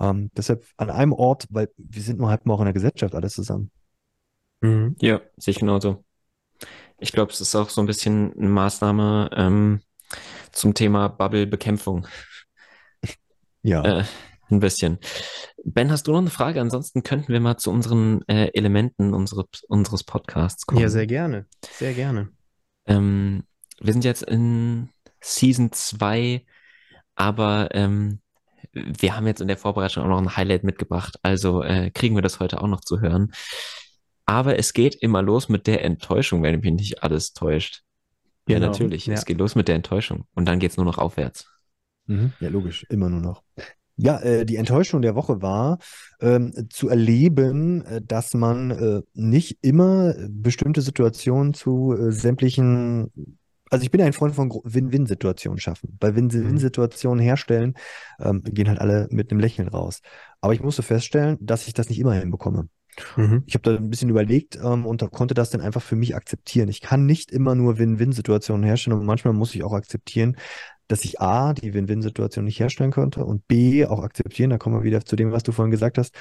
Ähm, 0.00 0.30
deshalb 0.34 0.64
an 0.78 0.88
einem 0.88 1.12
Ort, 1.12 1.46
weil 1.50 1.68
wir 1.76 2.02
sind 2.02 2.18
nur 2.18 2.30
halt 2.30 2.46
mal 2.46 2.54
auch 2.54 2.60
in 2.60 2.66
der 2.66 2.74
Gesellschaft 2.74 3.14
alles 3.14 3.34
zusammen. 3.34 3.70
Mhm. 4.62 4.96
Ja, 5.00 5.20
sehe 5.36 5.52
ich 5.52 5.58
genauso. 5.58 6.04
Ich 6.98 7.12
glaube, 7.12 7.32
es 7.32 7.40
ist 7.40 7.54
auch 7.54 7.68
so 7.68 7.82
ein 7.82 7.86
bisschen 7.86 8.32
eine 8.38 8.48
Maßnahme, 8.48 9.30
ähm, 9.34 9.80
zum 10.52 10.74
Thema 10.74 11.08
Bubble-Bekämpfung. 11.08 12.06
Ja. 13.62 14.00
Äh, 14.00 14.04
ein 14.50 14.60
bisschen. 14.60 14.98
Ben, 15.64 15.90
hast 15.90 16.06
du 16.06 16.12
noch 16.12 16.18
eine 16.18 16.30
Frage? 16.30 16.60
Ansonsten 16.60 17.02
könnten 17.02 17.32
wir 17.32 17.40
mal 17.40 17.56
zu 17.56 17.70
unseren 17.70 18.22
äh, 18.28 18.50
Elementen 18.54 19.14
unsere, 19.14 19.46
unseres 19.68 20.04
Podcasts 20.04 20.66
kommen. 20.66 20.80
Ja, 20.80 20.88
sehr 20.88 21.06
gerne. 21.06 21.46
Sehr 21.78 21.94
gerne. 21.94 22.28
Ähm, 22.86 23.44
wir 23.80 23.92
sind 23.92 24.04
jetzt 24.04 24.22
in 24.22 24.90
Season 25.20 25.72
2, 25.72 26.44
aber 27.14 27.68
ähm, 27.72 28.20
wir 28.72 29.16
haben 29.16 29.26
jetzt 29.26 29.40
in 29.40 29.48
der 29.48 29.56
Vorbereitung 29.56 30.04
auch 30.04 30.08
noch 30.08 30.18
ein 30.18 30.36
Highlight 30.36 30.64
mitgebracht, 30.64 31.18
also 31.22 31.62
äh, 31.62 31.90
kriegen 31.90 32.14
wir 32.14 32.22
das 32.22 32.40
heute 32.40 32.60
auch 32.60 32.68
noch 32.68 32.80
zu 32.80 33.00
hören. 33.00 33.32
Aber 34.24 34.58
es 34.58 34.72
geht 34.72 34.94
immer 34.94 35.20
los 35.20 35.48
mit 35.48 35.66
der 35.66 35.84
Enttäuschung, 35.84 36.42
wenn 36.42 36.60
mich 36.60 36.72
nicht 36.72 37.02
alles 37.02 37.32
täuscht. 37.32 37.82
Ja, 38.48 38.58
Genau, 38.58 38.68
natürlich. 38.68 39.06
ja. 39.06 39.14
Es 39.14 39.24
geht 39.24 39.38
los 39.38 39.54
mit 39.54 39.68
der 39.68 39.76
Enttäuschung 39.76 40.24
und 40.34 40.46
dann 40.46 40.58
geht's 40.58 40.76
nur 40.76 40.86
noch 40.86 40.98
aufwärts. 40.98 41.48
Mhm. 42.06 42.32
Ja, 42.40 42.48
logisch, 42.48 42.84
immer 42.88 43.08
nur 43.08 43.20
noch. 43.20 43.42
Ja, 43.96 44.20
äh, 44.20 44.44
die 44.44 44.56
Enttäuschung 44.56 45.02
der 45.02 45.14
Woche 45.14 45.42
war, 45.42 45.78
ähm, 46.20 46.52
zu 46.70 46.88
erleben, 46.88 47.84
äh, 47.84 48.00
dass 48.02 48.34
man 48.34 48.70
äh, 48.70 49.02
nicht 49.14 49.58
immer 49.62 50.14
bestimmte 50.28 50.80
Situationen 50.80 51.54
zu 51.54 51.92
äh, 51.92 52.10
sämtlichen, 52.10 53.12
also 53.70 53.84
ich 53.84 53.90
bin 53.90 54.00
ein 54.00 54.12
Freund 54.12 54.34
von 54.34 54.50
Win-Win-Situationen 54.50 55.58
schaffen. 55.58 55.96
Bei 56.00 56.16
Win-Win-Situationen 56.16 57.22
herstellen, 57.22 57.74
ähm, 58.18 58.42
gehen 58.42 58.68
halt 58.68 58.80
alle 58.80 59.08
mit 59.10 59.30
einem 59.30 59.40
Lächeln 59.40 59.68
raus. 59.68 60.00
Aber 60.40 60.54
ich 60.54 60.62
musste 60.62 60.82
feststellen, 60.82 61.38
dass 61.40 61.68
ich 61.68 61.74
das 61.74 61.88
nicht 61.88 62.00
immer 62.00 62.14
hinbekomme. 62.14 62.68
Mhm. 63.16 63.42
Ich 63.46 63.54
habe 63.54 63.62
da 63.62 63.76
ein 63.76 63.90
bisschen 63.90 64.08
überlegt 64.08 64.56
ähm, 64.56 64.86
und 64.86 65.08
konnte 65.10 65.34
das 65.34 65.50
dann 65.50 65.60
einfach 65.60 65.82
für 65.82 65.96
mich 65.96 66.14
akzeptieren. 66.14 66.68
Ich 66.68 66.80
kann 66.80 67.06
nicht 67.06 67.30
immer 67.30 67.54
nur 67.54 67.78
Win-Win-Situationen 67.78 68.64
herstellen 68.64 68.98
und 68.98 69.06
manchmal 69.06 69.34
muss 69.34 69.54
ich 69.54 69.62
auch 69.62 69.72
akzeptieren, 69.72 70.36
dass 70.88 71.04
ich 71.04 71.20
A, 71.20 71.54
die 71.54 71.72
Win-Win-Situation 71.72 72.44
nicht 72.44 72.60
herstellen 72.60 72.90
konnte 72.90 73.24
und 73.24 73.46
B, 73.48 73.86
auch 73.86 74.02
akzeptieren, 74.02 74.50
da 74.50 74.58
kommen 74.58 74.76
wir 74.76 74.82
wieder 74.82 75.04
zu 75.04 75.16
dem, 75.16 75.32
was 75.32 75.42
du 75.42 75.52
vorhin 75.52 75.70
gesagt 75.70 75.96
hast, 75.96 76.14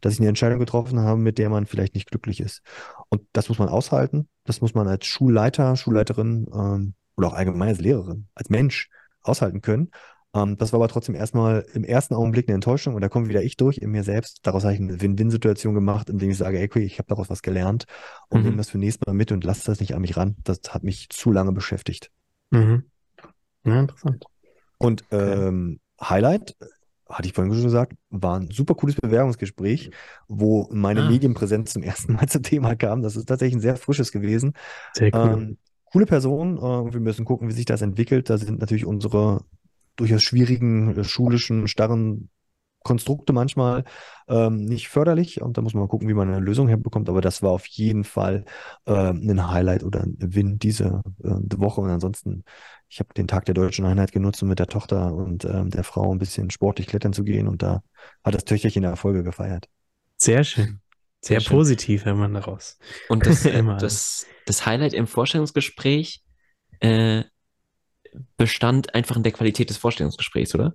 dass 0.00 0.14
ich 0.14 0.20
eine 0.20 0.28
Entscheidung 0.28 0.58
getroffen 0.58 1.00
habe, 1.00 1.20
mit 1.20 1.36
der 1.38 1.50
man 1.50 1.66
vielleicht 1.66 1.94
nicht 1.94 2.10
glücklich 2.10 2.40
ist. 2.40 2.62
Und 3.10 3.22
das 3.32 3.48
muss 3.48 3.58
man 3.58 3.68
aushalten. 3.68 4.28
Das 4.44 4.60
muss 4.60 4.74
man 4.74 4.88
als 4.88 5.06
Schulleiter, 5.06 5.76
Schulleiterin 5.76 6.46
ähm, 6.54 6.94
oder 7.16 7.28
auch 7.28 7.34
allgemein 7.34 7.68
als 7.68 7.80
Lehrerin, 7.80 8.28
als 8.34 8.48
Mensch 8.48 8.88
aushalten 9.22 9.60
können. 9.60 9.90
Ähm, 10.34 10.56
das 10.56 10.72
war 10.72 10.78
aber 10.80 10.88
trotzdem 10.88 11.14
erstmal 11.14 11.64
im 11.74 11.84
ersten 11.84 12.14
Augenblick 12.14 12.48
eine 12.48 12.56
Enttäuschung 12.56 12.94
und 12.94 13.00
da 13.02 13.08
kommt 13.08 13.28
wieder 13.28 13.42
ich 13.42 13.56
durch 13.56 13.78
in 13.78 13.90
mir 13.90 14.02
selbst. 14.04 14.40
Daraus 14.42 14.64
habe 14.64 14.74
ich 14.74 14.80
eine 14.80 15.00
Win-Win-Situation 15.00 15.74
gemacht, 15.74 16.10
indem 16.10 16.30
ich 16.30 16.38
sage, 16.38 16.58
ey, 16.58 16.66
okay, 16.66 16.82
ich 16.82 16.98
habe 16.98 17.08
daraus 17.08 17.30
was 17.30 17.42
gelernt 17.42 17.84
und 18.28 18.40
Mhm. 18.40 18.44
nehme 18.44 18.56
das 18.58 18.70
für 18.70 18.78
nächstes 18.78 19.06
Mal 19.06 19.14
mit 19.14 19.32
und 19.32 19.44
lasse 19.44 19.64
das 19.66 19.80
nicht 19.80 19.94
an 19.94 20.00
mich 20.02 20.16
ran. 20.16 20.36
Das 20.44 20.60
hat 20.70 20.82
mich 20.82 21.08
zu 21.10 21.30
lange 21.32 21.52
beschäftigt. 21.52 22.10
Mhm. 22.50 22.84
Ja, 23.64 23.80
interessant. 23.80 24.24
Und 24.78 25.04
Okay. 25.12 25.48
ähm, 25.48 25.80
Highlight, 26.00 26.56
hatte 27.08 27.28
ich 27.28 27.34
vorhin 27.34 27.52
schon 27.54 27.62
gesagt, 27.64 27.92
war 28.10 28.40
ein 28.40 28.50
super 28.50 28.74
cooles 28.74 28.96
Bewerbungsgespräch, 28.96 29.90
wo 30.26 30.68
meine 30.72 31.00
Ah. 31.00 31.08
Medienpräsenz 31.08 31.72
zum 31.72 31.82
ersten 31.84 32.14
Mal 32.14 32.28
zum 32.28 32.42
Thema 32.42 32.74
kam. 32.76 33.02
Das 33.02 33.16
ist 33.16 33.26
tatsächlich 33.26 33.56
ein 33.56 33.60
sehr 33.60 33.76
frisches 33.76 34.10
gewesen. 34.12 34.54
Sehr 34.92 35.10
cool. 35.22 35.30
Ähm, 35.32 35.58
coole 35.92 36.06
Person. 36.06 36.58
Äh, 36.58 36.92
wir 36.92 37.00
müssen 37.00 37.24
gucken, 37.24 37.48
wie 37.48 37.52
sich 37.52 37.66
das 37.66 37.82
entwickelt. 37.82 38.30
Da 38.30 38.38
sind 38.38 38.58
natürlich 38.60 38.86
unsere 38.86 39.44
durchaus 39.96 40.22
schwierigen, 40.22 40.96
äh, 40.96 41.04
schulischen, 41.04 41.68
starren 41.68 42.30
Konstrukte 42.84 43.32
manchmal 43.32 43.84
ähm, 44.28 44.66
nicht 44.66 44.88
förderlich. 44.88 45.40
Und 45.40 45.56
da 45.56 45.62
muss 45.62 45.74
man 45.74 45.82
mal 45.82 45.88
gucken, 45.88 46.06
wie 46.06 46.14
man 46.14 46.28
eine 46.28 46.38
Lösung 46.38 46.68
herbekommt. 46.68 47.08
Aber 47.08 47.20
das 47.20 47.42
war 47.42 47.50
auf 47.50 47.66
jeden 47.66 48.04
Fall 48.04 48.44
ähm, 48.86 49.28
ein 49.28 49.50
Highlight 49.50 49.82
oder 49.82 50.02
ein 50.02 50.16
Win 50.20 50.58
diese 50.58 51.02
äh, 51.22 51.30
Woche. 51.56 51.80
Und 51.80 51.90
ansonsten, 51.90 52.44
ich 52.88 53.00
habe 53.00 53.12
den 53.14 53.26
Tag 53.26 53.46
der 53.46 53.54
deutschen 53.54 53.86
Einheit 53.86 54.12
genutzt, 54.12 54.42
um 54.42 54.50
mit 54.50 54.58
der 54.58 54.66
Tochter 54.66 55.14
und 55.14 55.46
ähm, 55.46 55.70
der 55.70 55.82
Frau 55.82 56.12
ein 56.12 56.18
bisschen 56.18 56.50
sportlich 56.50 56.86
klettern 56.86 57.14
zu 57.14 57.24
gehen. 57.24 57.48
Und 57.48 57.62
da 57.62 57.82
hat 58.22 58.34
das 58.34 58.44
Töchterchen 58.44 58.84
Erfolge 58.84 59.24
gefeiert. 59.24 59.68
Sehr 60.16 60.44
schön. 60.44 60.80
Sehr, 61.22 61.40
Sehr 61.40 61.40
schön. 61.40 61.56
positiv, 61.56 62.04
wenn 62.04 62.18
man 62.18 62.34
daraus. 62.34 62.78
Und 63.08 63.24
das, 63.24 63.46
äh, 63.46 63.50
Immer 63.58 63.78
das, 63.78 64.26
das 64.44 64.66
Highlight 64.66 64.92
im 64.92 65.06
Vorstellungsgespräch 65.06 66.22
äh, 66.80 67.24
bestand 68.36 68.94
einfach 68.94 69.16
in 69.16 69.22
der 69.22 69.32
Qualität 69.32 69.70
des 69.70 69.76
Vorstellungsgesprächs, 69.78 70.54
oder? 70.54 70.74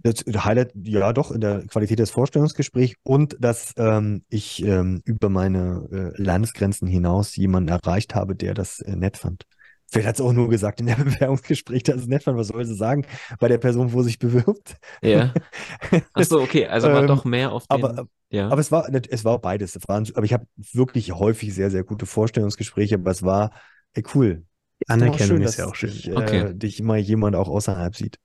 Das 0.00 0.24
Highlight, 0.44 0.70
ja 0.84 1.12
doch, 1.12 1.32
in 1.32 1.40
der 1.40 1.66
Qualität 1.66 1.98
des 1.98 2.10
Vorstellungsgesprächs 2.10 2.94
und 3.02 3.36
dass 3.40 3.74
ähm, 3.76 4.22
ich 4.28 4.62
ähm, 4.64 5.02
über 5.04 5.28
meine 5.28 6.14
äh, 6.16 6.22
Landesgrenzen 6.22 6.86
hinaus 6.86 7.34
jemanden 7.34 7.68
erreicht 7.70 8.14
habe, 8.14 8.36
der 8.36 8.54
das 8.54 8.80
äh, 8.80 8.94
nett 8.94 9.16
fand. 9.16 9.44
Vielleicht 9.90 10.06
hat 10.06 10.14
es 10.16 10.20
auch 10.20 10.32
nur 10.32 10.48
gesagt 10.48 10.80
in 10.80 10.86
der 10.86 10.96
Bewerbungsgespräch, 11.04 11.82
dass 11.82 11.96
es 11.96 12.06
nett 12.06 12.22
fand. 12.22 12.38
Was 12.38 12.48
soll 12.48 12.64
sie 12.64 12.76
sagen 12.76 13.06
bei 13.40 13.48
der 13.48 13.58
Person, 13.58 13.92
wo 13.92 14.02
sich 14.02 14.20
bewirbt? 14.20 14.76
Ja. 15.02 15.32
Ach 16.12 16.24
so, 16.24 16.40
okay, 16.40 16.66
also 16.66 16.92
war 16.92 17.00
Ähm, 17.00 17.06
doch 17.08 17.24
mehr 17.24 17.50
auf 17.50 17.66
den, 17.66 17.82
Aber, 17.82 18.06
ja. 18.30 18.48
aber 18.48 18.60
es 18.60 18.70
war, 18.70 18.88
es 18.92 19.24
war 19.24 19.40
beides. 19.40 19.78
Aber 19.88 20.24
ich 20.24 20.32
habe 20.32 20.46
wirklich 20.72 21.12
häufig 21.12 21.54
sehr, 21.54 21.70
sehr 21.70 21.82
gute 21.84 22.06
Vorstellungsgespräche, 22.06 22.96
aber 22.96 23.10
es 23.10 23.22
war 23.24 23.50
ey, 23.94 24.04
cool. 24.14 24.44
Anerkennung 24.88 25.40
dass 25.40 25.52
ist 25.52 25.58
ja 25.58 25.66
auch 25.66 25.74
schön. 25.74 25.90
Dich, 25.90 26.08
äh, 26.08 26.14
Okay. 26.14 26.54
dich 26.54 26.80
immer 26.80 26.96
jemand 26.96 27.36
auch 27.36 27.48
außerhalb 27.48 27.94
sieht. 27.96 28.18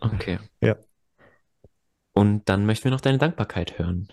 okay. 0.00 0.38
Ja. 0.60 0.76
Und 2.12 2.48
dann 2.48 2.66
möchten 2.66 2.84
wir 2.84 2.90
noch 2.90 3.00
deine 3.00 3.18
Dankbarkeit 3.18 3.78
hören. 3.78 4.08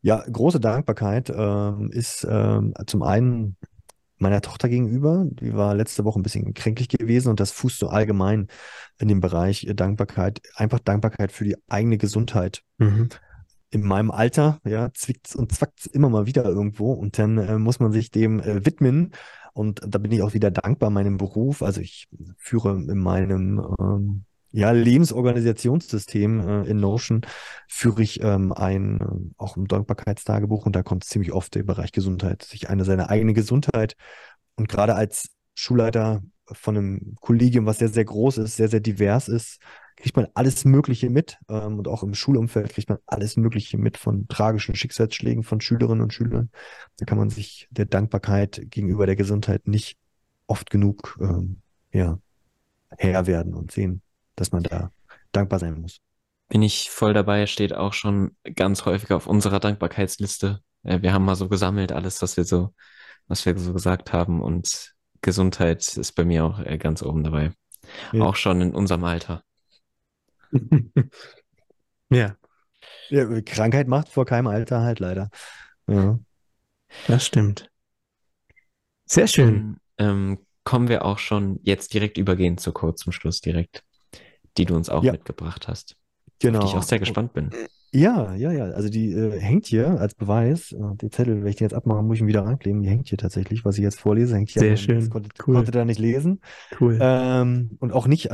Ja, 0.00 0.24
große 0.30 0.58
Dankbarkeit 0.58 1.30
ähm, 1.34 1.90
ist 1.92 2.26
ähm, 2.28 2.74
zum 2.86 3.02
einen 3.02 3.56
meiner 4.18 4.40
Tochter 4.40 4.68
gegenüber. 4.68 5.26
Die 5.28 5.54
war 5.54 5.74
letzte 5.74 6.04
Woche 6.04 6.18
ein 6.18 6.22
bisschen 6.22 6.54
kränklich 6.54 6.88
gewesen 6.88 7.28
und 7.28 7.40
das 7.40 7.50
fußt 7.50 7.78
so 7.78 7.88
allgemein 7.88 8.48
in 8.98 9.08
dem 9.08 9.20
Bereich 9.20 9.64
äh, 9.64 9.74
Dankbarkeit. 9.74 10.40
Einfach 10.56 10.78
Dankbarkeit 10.80 11.32
für 11.32 11.44
die 11.44 11.56
eigene 11.68 11.98
Gesundheit. 11.98 12.62
Mhm. 12.78 13.10
In 13.70 13.82
meinem 13.82 14.10
Alter, 14.10 14.58
ja, 14.64 14.90
zwickt's 14.92 15.34
und 15.34 15.52
zwackt's 15.52 15.86
immer 15.86 16.08
mal 16.08 16.26
wieder 16.26 16.44
irgendwo 16.44 16.92
und 16.92 17.18
dann 17.18 17.38
äh, 17.38 17.58
muss 17.58 17.80
man 17.80 17.92
sich 17.92 18.10
dem 18.10 18.40
äh, 18.40 18.64
widmen. 18.66 19.12
Und 19.52 19.80
da 19.86 19.98
bin 19.98 20.12
ich 20.12 20.22
auch 20.22 20.34
wieder 20.34 20.50
dankbar 20.50 20.90
meinem 20.90 21.16
Beruf. 21.18 21.62
Also 21.62 21.80
ich 21.80 22.08
führe 22.38 22.70
in 22.70 22.98
meinem 22.98 23.62
ähm, 23.78 24.24
ja, 24.52 24.70
Lebensorganisationssystem 24.70 26.40
äh, 26.40 26.62
in 26.64 26.78
Notion 26.78 27.22
führe 27.68 28.02
ich 28.02 28.22
ähm, 28.22 28.52
ein 28.52 29.00
äh, 29.00 29.34
auch 29.38 29.56
ein 29.56 29.66
Dankbarkeitstagebuch 29.66 30.66
und 30.66 30.76
da 30.76 30.82
kommt 30.82 31.04
ziemlich 31.04 31.32
oft 31.32 31.54
der 31.54 31.62
Bereich 31.62 31.92
Gesundheit, 31.92 32.42
sich 32.42 32.68
eine 32.68 32.84
seine 32.84 33.08
eigene 33.08 33.32
Gesundheit 33.32 33.96
und 34.56 34.68
gerade 34.68 34.94
als 34.94 35.30
Schulleiter 35.54 36.22
von 36.46 36.76
einem 36.76 37.16
Kollegium, 37.20 37.66
was 37.66 37.78
sehr, 37.78 37.88
sehr 37.88 38.04
groß 38.04 38.38
ist, 38.38 38.56
sehr, 38.56 38.68
sehr 38.68 38.80
divers 38.80 39.28
ist, 39.28 39.58
kriegt 39.96 40.16
man 40.16 40.28
alles 40.34 40.64
Mögliche 40.64 41.10
mit 41.10 41.38
ähm, 41.48 41.78
und 41.78 41.88
auch 41.88 42.02
im 42.02 42.14
Schulumfeld 42.14 42.70
kriegt 42.70 42.88
man 42.88 42.98
alles 43.06 43.36
Mögliche 43.36 43.78
mit 43.78 43.96
von 43.96 44.26
tragischen 44.28 44.74
Schicksalsschlägen 44.74 45.42
von 45.42 45.60
Schülerinnen 45.60 46.02
und 46.02 46.12
Schülern. 46.12 46.50
Da 46.98 47.04
kann 47.04 47.18
man 47.18 47.30
sich 47.30 47.68
der 47.70 47.86
Dankbarkeit 47.86 48.62
gegenüber 48.70 49.06
der 49.06 49.16
Gesundheit 49.16 49.68
nicht 49.68 49.98
oft 50.46 50.70
genug 50.70 51.18
ähm, 51.20 51.60
ja, 51.92 52.18
Herr 52.98 53.26
werden 53.26 53.54
und 53.54 53.70
sehen, 53.70 54.02
dass 54.34 54.52
man 54.52 54.62
da 54.62 54.92
dankbar 55.32 55.58
sein 55.58 55.80
muss. 55.80 56.00
bin 56.48 56.62
ich 56.62 56.90
voll 56.90 57.14
dabei, 57.14 57.46
steht 57.46 57.74
auch 57.74 57.92
schon 57.92 58.36
ganz 58.54 58.84
häufig 58.84 59.12
auf 59.12 59.26
unserer 59.26 59.60
Dankbarkeitsliste. 59.60 60.60
Äh, 60.82 61.02
wir 61.02 61.12
haben 61.12 61.24
mal 61.24 61.36
so 61.36 61.48
gesammelt, 61.48 61.92
alles, 61.92 62.20
was 62.22 62.36
wir 62.36 62.44
so, 62.44 62.74
was 63.28 63.46
wir 63.46 63.56
so 63.58 63.72
gesagt 63.72 64.12
haben 64.12 64.42
und 64.42 64.94
Gesundheit 65.22 65.96
ist 65.96 66.12
bei 66.12 66.24
mir 66.24 66.44
auch 66.44 66.58
äh, 66.58 66.76
ganz 66.76 67.02
oben 67.02 67.24
dabei. 67.24 67.52
Ja. 68.12 68.24
Auch 68.24 68.36
schon 68.36 68.60
in 68.60 68.74
unserem 68.74 69.04
Alter. 69.04 69.42
Ja, 72.10 72.36
Ja, 73.08 73.40
Krankheit 73.40 73.88
macht 73.88 74.08
vor 74.10 74.26
keinem 74.26 74.46
Alter 74.48 74.82
halt 74.82 75.00
leider. 75.00 75.30
Ja. 75.88 76.18
das 77.06 77.24
stimmt. 77.26 77.70
Sehr 79.06 79.26
schön. 79.26 79.76
Ähm, 79.98 80.38
kommen 80.64 80.88
wir 80.88 81.04
auch 81.04 81.18
schon 81.18 81.58
jetzt 81.62 81.94
direkt 81.94 82.18
übergehen 82.18 82.58
zur 82.58 82.74
Code 82.74 82.96
zum 82.96 83.12
Schluss 83.12 83.40
direkt, 83.40 83.82
die 84.58 84.64
du 84.64 84.74
uns 84.76 84.88
auch 84.90 85.02
Ja. 85.04 85.12
mitgebracht 85.12 85.68
hast. 85.68 85.96
Genau. 86.38 86.58
Auf 86.58 86.64
die 86.64 86.70
ich 86.70 86.76
auch 86.76 86.82
sehr 86.82 86.98
gespannt 86.98 87.32
bin. 87.32 87.50
Ja, 87.94 88.34
ja, 88.34 88.52
ja. 88.52 88.64
Also 88.66 88.88
die 88.88 89.12
äh, 89.12 89.38
hängt 89.38 89.66
hier 89.66 90.00
als 90.00 90.14
Beweis. 90.14 90.72
Äh, 90.72 90.78
die 91.00 91.10
Zettel, 91.10 91.42
wenn 91.42 91.48
ich 91.50 91.56
den 91.56 91.66
jetzt 91.66 91.74
abmache, 91.74 92.02
muss 92.02 92.16
ich 92.16 92.22
ihn 92.22 92.26
wieder 92.26 92.44
reinkleben. 92.44 92.82
Die 92.82 92.88
hängt 92.88 93.08
hier 93.08 93.18
tatsächlich, 93.18 93.64
was 93.66 93.76
ich 93.76 93.82
jetzt 93.82 94.00
vorlese, 94.00 94.34
hängt 94.36 94.48
hier. 94.50 94.60
Sehr 94.60 94.70
aber 94.70 94.76
schön. 94.78 95.00
Das 95.00 95.10
konnte, 95.10 95.28
Cool. 95.46 95.54
konnte 95.56 95.72
da 95.72 95.84
nicht 95.84 95.98
lesen. 96.00 96.40
Cool. 96.80 96.98
Ähm, 97.00 97.76
und 97.80 97.92
auch 97.92 98.06
nicht 98.06 98.30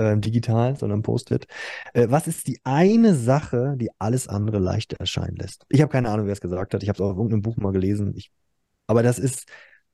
äh, 0.00 0.12
äh, 0.12 0.18
digital, 0.18 0.76
sondern 0.76 1.02
Post-it. 1.02 1.46
Äh, 1.92 2.06
was 2.10 2.26
ist 2.26 2.46
die 2.46 2.60
eine 2.64 3.14
Sache, 3.14 3.74
die 3.76 3.90
alles 3.98 4.28
andere 4.28 4.58
leichter 4.58 4.98
erscheinen 4.98 5.36
lässt? 5.36 5.64
Ich 5.68 5.80
habe 5.80 5.92
keine 5.92 6.10
Ahnung, 6.10 6.26
wer 6.26 6.32
es 6.32 6.40
gesagt 6.40 6.74
hat. 6.74 6.82
Ich 6.82 6.88
habe 6.88 6.96
es 6.96 7.00
auch 7.00 7.10
auf 7.10 7.16
irgendeinem 7.16 7.42
Buch 7.42 7.56
mal 7.56 7.72
gelesen. 7.72 8.14
Ich, 8.16 8.30
aber 8.86 9.02
das 9.02 9.18
ist, 9.18 9.46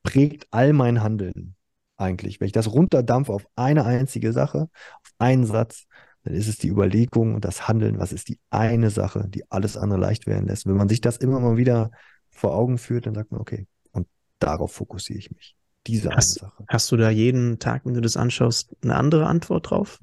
prägt 0.03 0.47
all 0.51 0.73
mein 0.73 1.03
Handeln 1.03 1.55
eigentlich. 1.97 2.39
Wenn 2.39 2.47
ich 2.47 2.53
das 2.53 2.71
runterdampfe 2.71 3.33
auf 3.33 3.47
eine 3.55 3.85
einzige 3.85 4.31
Sache, 4.33 4.69
auf 4.71 5.11
einen 5.17 5.45
Satz, 5.45 5.85
dann 6.23 6.33
ist 6.33 6.47
es 6.47 6.57
die 6.57 6.69
Überlegung 6.69 7.35
und 7.35 7.45
das 7.45 7.67
Handeln, 7.67 7.99
was 7.99 8.11
ist 8.13 8.29
die 8.29 8.39
eine 8.49 8.89
Sache, 8.89 9.27
die 9.27 9.49
alles 9.51 9.77
andere 9.77 9.99
leicht 9.99 10.27
werden 10.27 10.47
lässt. 10.47 10.65
Wenn 10.65 10.75
man 10.75 10.89
sich 10.89 11.01
das 11.01 11.17
immer 11.17 11.39
mal 11.39 11.57
wieder 11.57 11.91
vor 12.29 12.55
Augen 12.55 12.77
führt, 12.77 13.05
dann 13.07 13.15
sagt 13.15 13.31
man, 13.31 13.41
okay, 13.41 13.67
und 13.91 14.07
darauf 14.39 14.73
fokussiere 14.73 15.19
ich 15.19 15.31
mich. 15.31 15.56
Diese 15.87 16.09
eine 16.09 16.17
Hast, 16.17 16.39
Sache. 16.39 16.65
hast 16.67 16.91
du 16.91 16.97
da 16.97 17.09
jeden 17.09 17.59
Tag, 17.59 17.85
wenn 17.85 17.93
du 17.93 18.01
das 18.01 18.17
anschaust, 18.17 18.75
eine 18.81 18.95
andere 18.95 19.27
Antwort 19.27 19.69
drauf? 19.69 19.99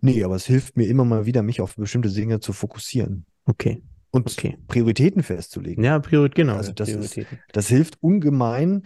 Nee, 0.00 0.24
aber 0.24 0.34
es 0.34 0.46
hilft 0.46 0.76
mir 0.76 0.88
immer 0.88 1.04
mal 1.04 1.26
wieder, 1.26 1.42
mich 1.42 1.60
auf 1.60 1.76
bestimmte 1.76 2.10
Dinge 2.10 2.40
zu 2.40 2.52
fokussieren 2.52 3.24
Okay, 3.44 3.82
und 4.10 4.30
okay. 4.32 4.58
Prioritäten 4.66 5.22
festzulegen. 5.22 5.84
Ja, 5.84 5.98
Priorität, 6.00 6.34
genau. 6.34 6.56
Also 6.56 6.72
das 6.72 6.88
ist- 6.88 7.14
Prioritäten. 7.14 7.38
Das 7.52 7.68
hilft 7.68 8.02
ungemein 8.02 8.82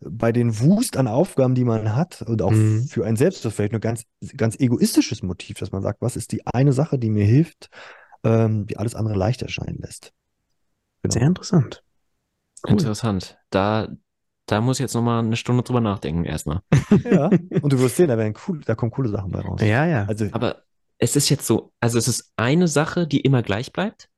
bei 0.00 0.32
den 0.32 0.58
Wust 0.60 0.96
an 0.96 1.08
Aufgaben, 1.08 1.54
die 1.54 1.64
man 1.64 1.94
hat 1.94 2.22
und 2.22 2.40
auch 2.40 2.52
Mhm. 2.52 2.84
für 2.84 3.04
ein 3.04 3.16
selbst, 3.16 3.44
das 3.44 3.52
ist 3.52 3.56
vielleicht 3.56 3.74
ein 3.74 3.80
ganz, 3.80 4.04
ganz 4.36 4.58
egoistisches 4.58 5.22
Motiv, 5.22 5.58
dass 5.58 5.72
man 5.72 5.82
sagt, 5.82 6.00
was 6.00 6.16
ist 6.16 6.32
die 6.32 6.46
eine 6.46 6.72
Sache, 6.72 6.98
die 6.98 7.10
mir 7.10 7.24
hilft, 7.24 7.68
ähm, 8.24 8.66
die 8.66 8.76
alles 8.78 8.94
andere 8.94 9.16
leicht 9.16 9.42
erscheinen 9.42 9.78
lässt. 9.78 10.12
Genau. 11.02 11.12
Sehr 11.12 11.26
interessant. 11.26 11.82
Cool. 12.64 12.72
Interessant. 12.72 13.38
Da, 13.50 13.88
da 14.50 14.60
muss 14.60 14.78
ich 14.78 14.82
jetzt 14.82 14.94
nochmal 14.94 15.24
eine 15.24 15.36
Stunde 15.36 15.62
drüber 15.62 15.80
nachdenken 15.80 16.24
erstmal. 16.24 16.60
Ja, 17.04 17.26
und 17.62 17.72
du 17.72 17.78
wirst 17.78 17.96
sehen, 17.96 18.08
da 18.08 18.18
werden 18.18 18.34
cool, 18.48 18.60
da 18.64 18.74
kommen 18.74 18.90
coole 18.90 19.08
Sachen 19.08 19.30
bei 19.30 19.40
raus. 19.40 19.60
Ja, 19.62 19.86
ja. 19.86 20.06
Also, 20.06 20.26
Aber 20.32 20.62
es 20.98 21.14
ist 21.14 21.28
jetzt 21.28 21.46
so, 21.46 21.72
also 21.80 21.98
es 21.98 22.08
ist 22.08 22.32
eine 22.36 22.66
Sache, 22.66 23.06
die 23.06 23.20
immer 23.20 23.42
gleich 23.42 23.72
bleibt. 23.72 24.10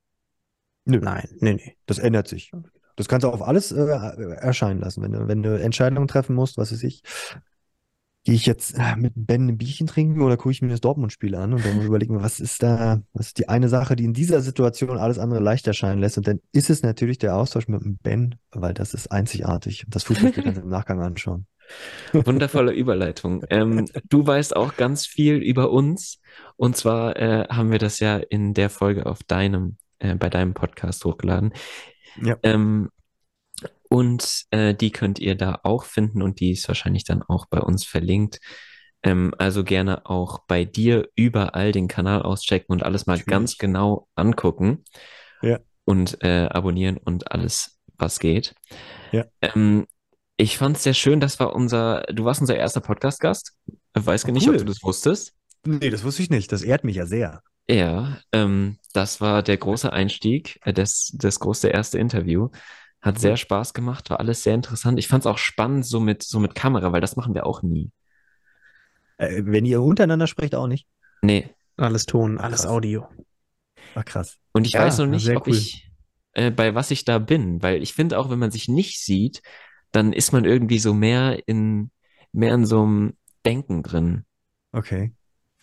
nö, 0.86 1.00
Nein, 1.00 1.28
nee, 1.40 1.54
nee. 1.54 1.76
das 1.86 1.98
ändert 1.98 2.28
sich. 2.28 2.50
Das 2.96 3.08
kannst 3.08 3.24
du 3.24 3.28
auf 3.28 3.42
alles 3.42 3.72
äh, 3.72 3.84
erscheinen 3.84 4.80
lassen. 4.80 5.02
Wenn 5.02 5.12
du, 5.12 5.28
wenn 5.28 5.42
du 5.42 5.60
Entscheidungen 5.60 6.08
treffen 6.08 6.34
musst, 6.34 6.56
was 6.56 6.72
weiß 6.72 6.82
ich, 6.82 7.02
gehe 8.24 8.34
ich 8.34 8.46
jetzt 8.46 8.78
äh, 8.78 8.96
mit 8.96 9.12
Ben 9.16 9.48
ein 9.48 9.58
Bierchen 9.58 9.86
trinken 9.86 10.22
oder 10.22 10.36
gucke 10.36 10.52
ich 10.52 10.62
mir 10.62 10.68
das 10.68 10.80
Dortmund-Spiel 10.80 11.34
an 11.34 11.54
und 11.54 11.64
dann 11.64 11.82
überlegen 11.82 12.14
wir, 12.14 12.22
was 12.22 12.38
ist 12.38 12.62
da, 12.62 13.02
was 13.12 13.28
ist 13.28 13.38
die 13.38 13.48
eine 13.48 13.68
Sache, 13.68 13.96
die 13.96 14.04
in 14.04 14.14
dieser 14.14 14.40
Situation 14.40 14.98
alles 14.98 15.18
andere 15.18 15.40
leicht 15.40 15.66
erscheinen 15.66 16.00
lässt. 16.00 16.18
Und 16.18 16.28
dann 16.28 16.40
ist 16.52 16.70
es 16.70 16.82
natürlich 16.82 17.18
der 17.18 17.36
Austausch 17.36 17.66
mit 17.66 17.82
dem 17.82 17.96
Ben, 17.96 18.36
weil 18.52 18.74
das 18.74 18.94
ist 18.94 19.10
einzigartig. 19.10 19.84
Das 19.88 20.04
Fußballspiel 20.04 20.44
kannst 20.44 20.58
du 20.58 20.62
im 20.62 20.68
Nachgang 20.68 21.00
anschauen. 21.00 21.46
Wundervolle 22.12 22.72
Überleitung. 22.72 23.44
Ähm, 23.50 23.88
du 24.08 24.26
weißt 24.26 24.54
auch 24.54 24.76
ganz 24.76 25.06
viel 25.06 25.36
über 25.36 25.70
uns. 25.70 26.20
Und 26.56 26.76
zwar 26.76 27.16
äh, 27.16 27.48
haben 27.48 27.72
wir 27.72 27.78
das 27.78 27.98
ja 27.98 28.18
in 28.18 28.54
der 28.54 28.70
Folge 28.70 29.06
auf 29.06 29.22
deinem, 29.24 29.76
äh, 29.98 30.14
bei 30.14 30.30
deinem 30.30 30.54
Podcast 30.54 31.04
hochgeladen. 31.04 31.52
Ja. 32.20 32.36
Ähm, 32.42 32.90
und 33.92 34.46
äh, 34.52 34.74
die 34.74 34.90
könnt 34.90 35.18
ihr 35.18 35.34
da 35.34 35.60
auch 35.64 35.84
finden 35.84 36.22
und 36.22 36.40
die 36.40 36.52
ist 36.52 36.66
wahrscheinlich 36.66 37.04
dann 37.04 37.22
auch 37.22 37.44
bei 37.44 37.60
uns 37.60 37.84
verlinkt. 37.84 38.40
Ähm, 39.02 39.34
also 39.36 39.64
gerne 39.64 40.06
auch 40.06 40.38
bei 40.46 40.64
dir 40.64 41.10
überall 41.14 41.72
den 41.72 41.88
Kanal 41.88 42.22
auschecken 42.22 42.72
und 42.72 42.84
alles 42.84 43.04
mal 43.04 43.18
Natürlich. 43.18 43.26
ganz 43.26 43.58
genau 43.58 44.08
angucken. 44.14 44.84
Ja. 45.42 45.58
Und 45.84 46.24
äh, 46.24 46.46
abonnieren 46.46 46.96
und 46.96 47.32
alles, 47.32 47.80
was 47.98 48.18
geht. 48.18 48.54
Ja. 49.10 49.26
Ähm, 49.42 49.86
ich 50.38 50.56
fand 50.56 50.78
es 50.78 50.84
sehr 50.84 50.94
schön, 50.94 51.20
das 51.20 51.38
war 51.38 51.54
unser, 51.54 52.04
du 52.04 52.24
warst 52.24 52.40
unser 52.40 52.56
erster 52.56 52.80
Podcast-Gast. 52.80 53.58
Weiß 53.92 54.24
gar 54.24 54.32
nicht, 54.32 54.48
ob 54.48 54.54
cool. 54.54 54.60
du 54.60 54.64
das 54.64 54.82
wusstest. 54.82 55.34
Nee, 55.66 55.90
das 55.90 56.02
wusste 56.02 56.22
ich 56.22 56.30
nicht. 56.30 56.50
Das 56.50 56.62
ehrt 56.62 56.84
mich 56.84 56.96
ja 56.96 57.04
sehr. 57.04 57.42
Ja, 57.68 58.18
ähm, 58.32 58.78
das 58.94 59.20
war 59.20 59.42
der 59.42 59.58
große 59.58 59.92
Einstieg, 59.92 60.58
äh, 60.62 60.72
das, 60.72 61.12
das 61.14 61.38
große 61.40 61.68
erste 61.68 61.98
Interview. 61.98 62.48
Hat 63.02 63.18
sehr 63.18 63.36
Spaß 63.36 63.74
gemacht, 63.74 64.10
war 64.10 64.20
alles 64.20 64.42
sehr 64.44 64.54
interessant. 64.54 64.98
Ich 64.98 65.08
fand 65.08 65.22
es 65.24 65.26
auch 65.26 65.38
spannend, 65.38 65.84
so 65.84 65.98
mit, 66.00 66.22
so 66.22 66.38
mit 66.38 66.54
Kamera, 66.54 66.92
weil 66.92 67.00
das 67.00 67.16
machen 67.16 67.34
wir 67.34 67.44
auch 67.46 67.62
nie. 67.62 67.90
Äh, 69.18 69.42
wenn 69.44 69.64
ihr 69.66 69.82
untereinander 69.82 70.26
sprecht, 70.26 70.54
auch 70.54 70.68
nicht. 70.68 70.86
Nee. 71.22 71.50
Alles 71.76 72.06
Ton, 72.06 72.38
alles 72.38 72.62
Krass. 72.62 72.70
Audio. 72.70 73.08
Ach, 73.94 74.04
krass. 74.04 74.38
Und 74.52 74.66
ich 74.66 74.74
Ja, 74.74 74.82
weiß 74.82 74.98
noch 74.98 75.06
nicht, 75.06 75.28
ob 75.30 75.46
cool. 75.46 75.54
ich, 75.54 75.90
äh, 76.34 76.50
bei 76.50 76.74
was 76.74 76.90
ich 76.90 77.04
da 77.04 77.18
bin, 77.18 77.62
weil 77.62 77.82
ich 77.82 77.92
finde 77.92 78.18
auch, 78.18 78.30
wenn 78.30 78.38
man 78.38 78.50
sich 78.50 78.68
nicht 78.68 79.00
sieht, 79.00 79.42
dann 79.90 80.12
ist 80.12 80.32
man 80.32 80.44
irgendwie 80.44 80.78
so 80.78 80.94
mehr 80.94 81.46
in, 81.46 81.90
mehr 82.32 82.54
in 82.54 82.64
so 82.66 82.82
einem 82.82 83.14
Denken 83.44 83.82
drin, 83.82 84.24
Okay. 84.72 85.12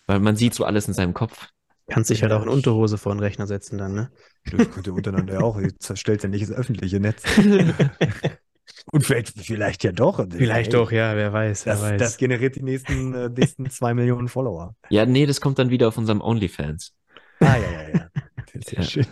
weil 0.06 0.20
man 0.20 0.36
sieht 0.36 0.54
so 0.54 0.64
alles 0.64 0.86
in 0.88 0.94
seinem 0.94 1.14
Kopf. 1.14 1.48
Kannst 1.90 2.10
dich 2.10 2.22
halt 2.22 2.32
auch 2.32 2.42
in 2.42 2.48
Unterhose 2.48 2.96
vor 2.98 3.12
den 3.14 3.20
Rechner 3.20 3.46
setzen 3.46 3.78
dann, 3.78 3.94
ne? 3.94 4.10
Das 4.50 4.70
könnt 4.70 4.86
ihr 4.86 4.94
untereinander 4.94 5.34
ja 5.34 5.40
auch. 5.40 5.60
Ihr 5.60 5.76
zerstellt 5.78 6.22
ja 6.22 6.28
nicht 6.28 6.42
das 6.42 6.52
öffentliche 6.52 7.00
Netz. 7.00 7.22
Und 8.92 9.04
vielleicht, 9.04 9.38
vielleicht 9.38 9.84
ja 9.84 9.92
doch. 9.92 10.24
Vielleicht 10.30 10.72
Ey, 10.72 10.78
doch, 10.78 10.90
ja, 10.90 11.14
wer 11.16 11.32
weiß, 11.32 11.66
wer 11.66 11.74
Das, 11.74 11.82
weiß. 11.82 11.98
das 11.98 12.16
generiert 12.16 12.56
die 12.56 12.62
nächsten, 12.62 13.14
äh, 13.14 13.28
nächsten 13.28 13.68
zwei 13.68 13.94
Millionen 13.94 14.28
Follower. 14.28 14.74
Ja, 14.88 15.04
nee, 15.06 15.26
das 15.26 15.40
kommt 15.40 15.58
dann 15.58 15.70
wieder 15.70 15.88
auf 15.88 15.98
unserem 15.98 16.20
OnlyFans. 16.20 16.94
Ah, 17.40 17.56
ja, 17.56 17.70
ja, 17.70 17.88
ja. 17.88 18.08
Sehr 18.54 18.78
Ja. 18.78 18.82
schön. 18.82 19.06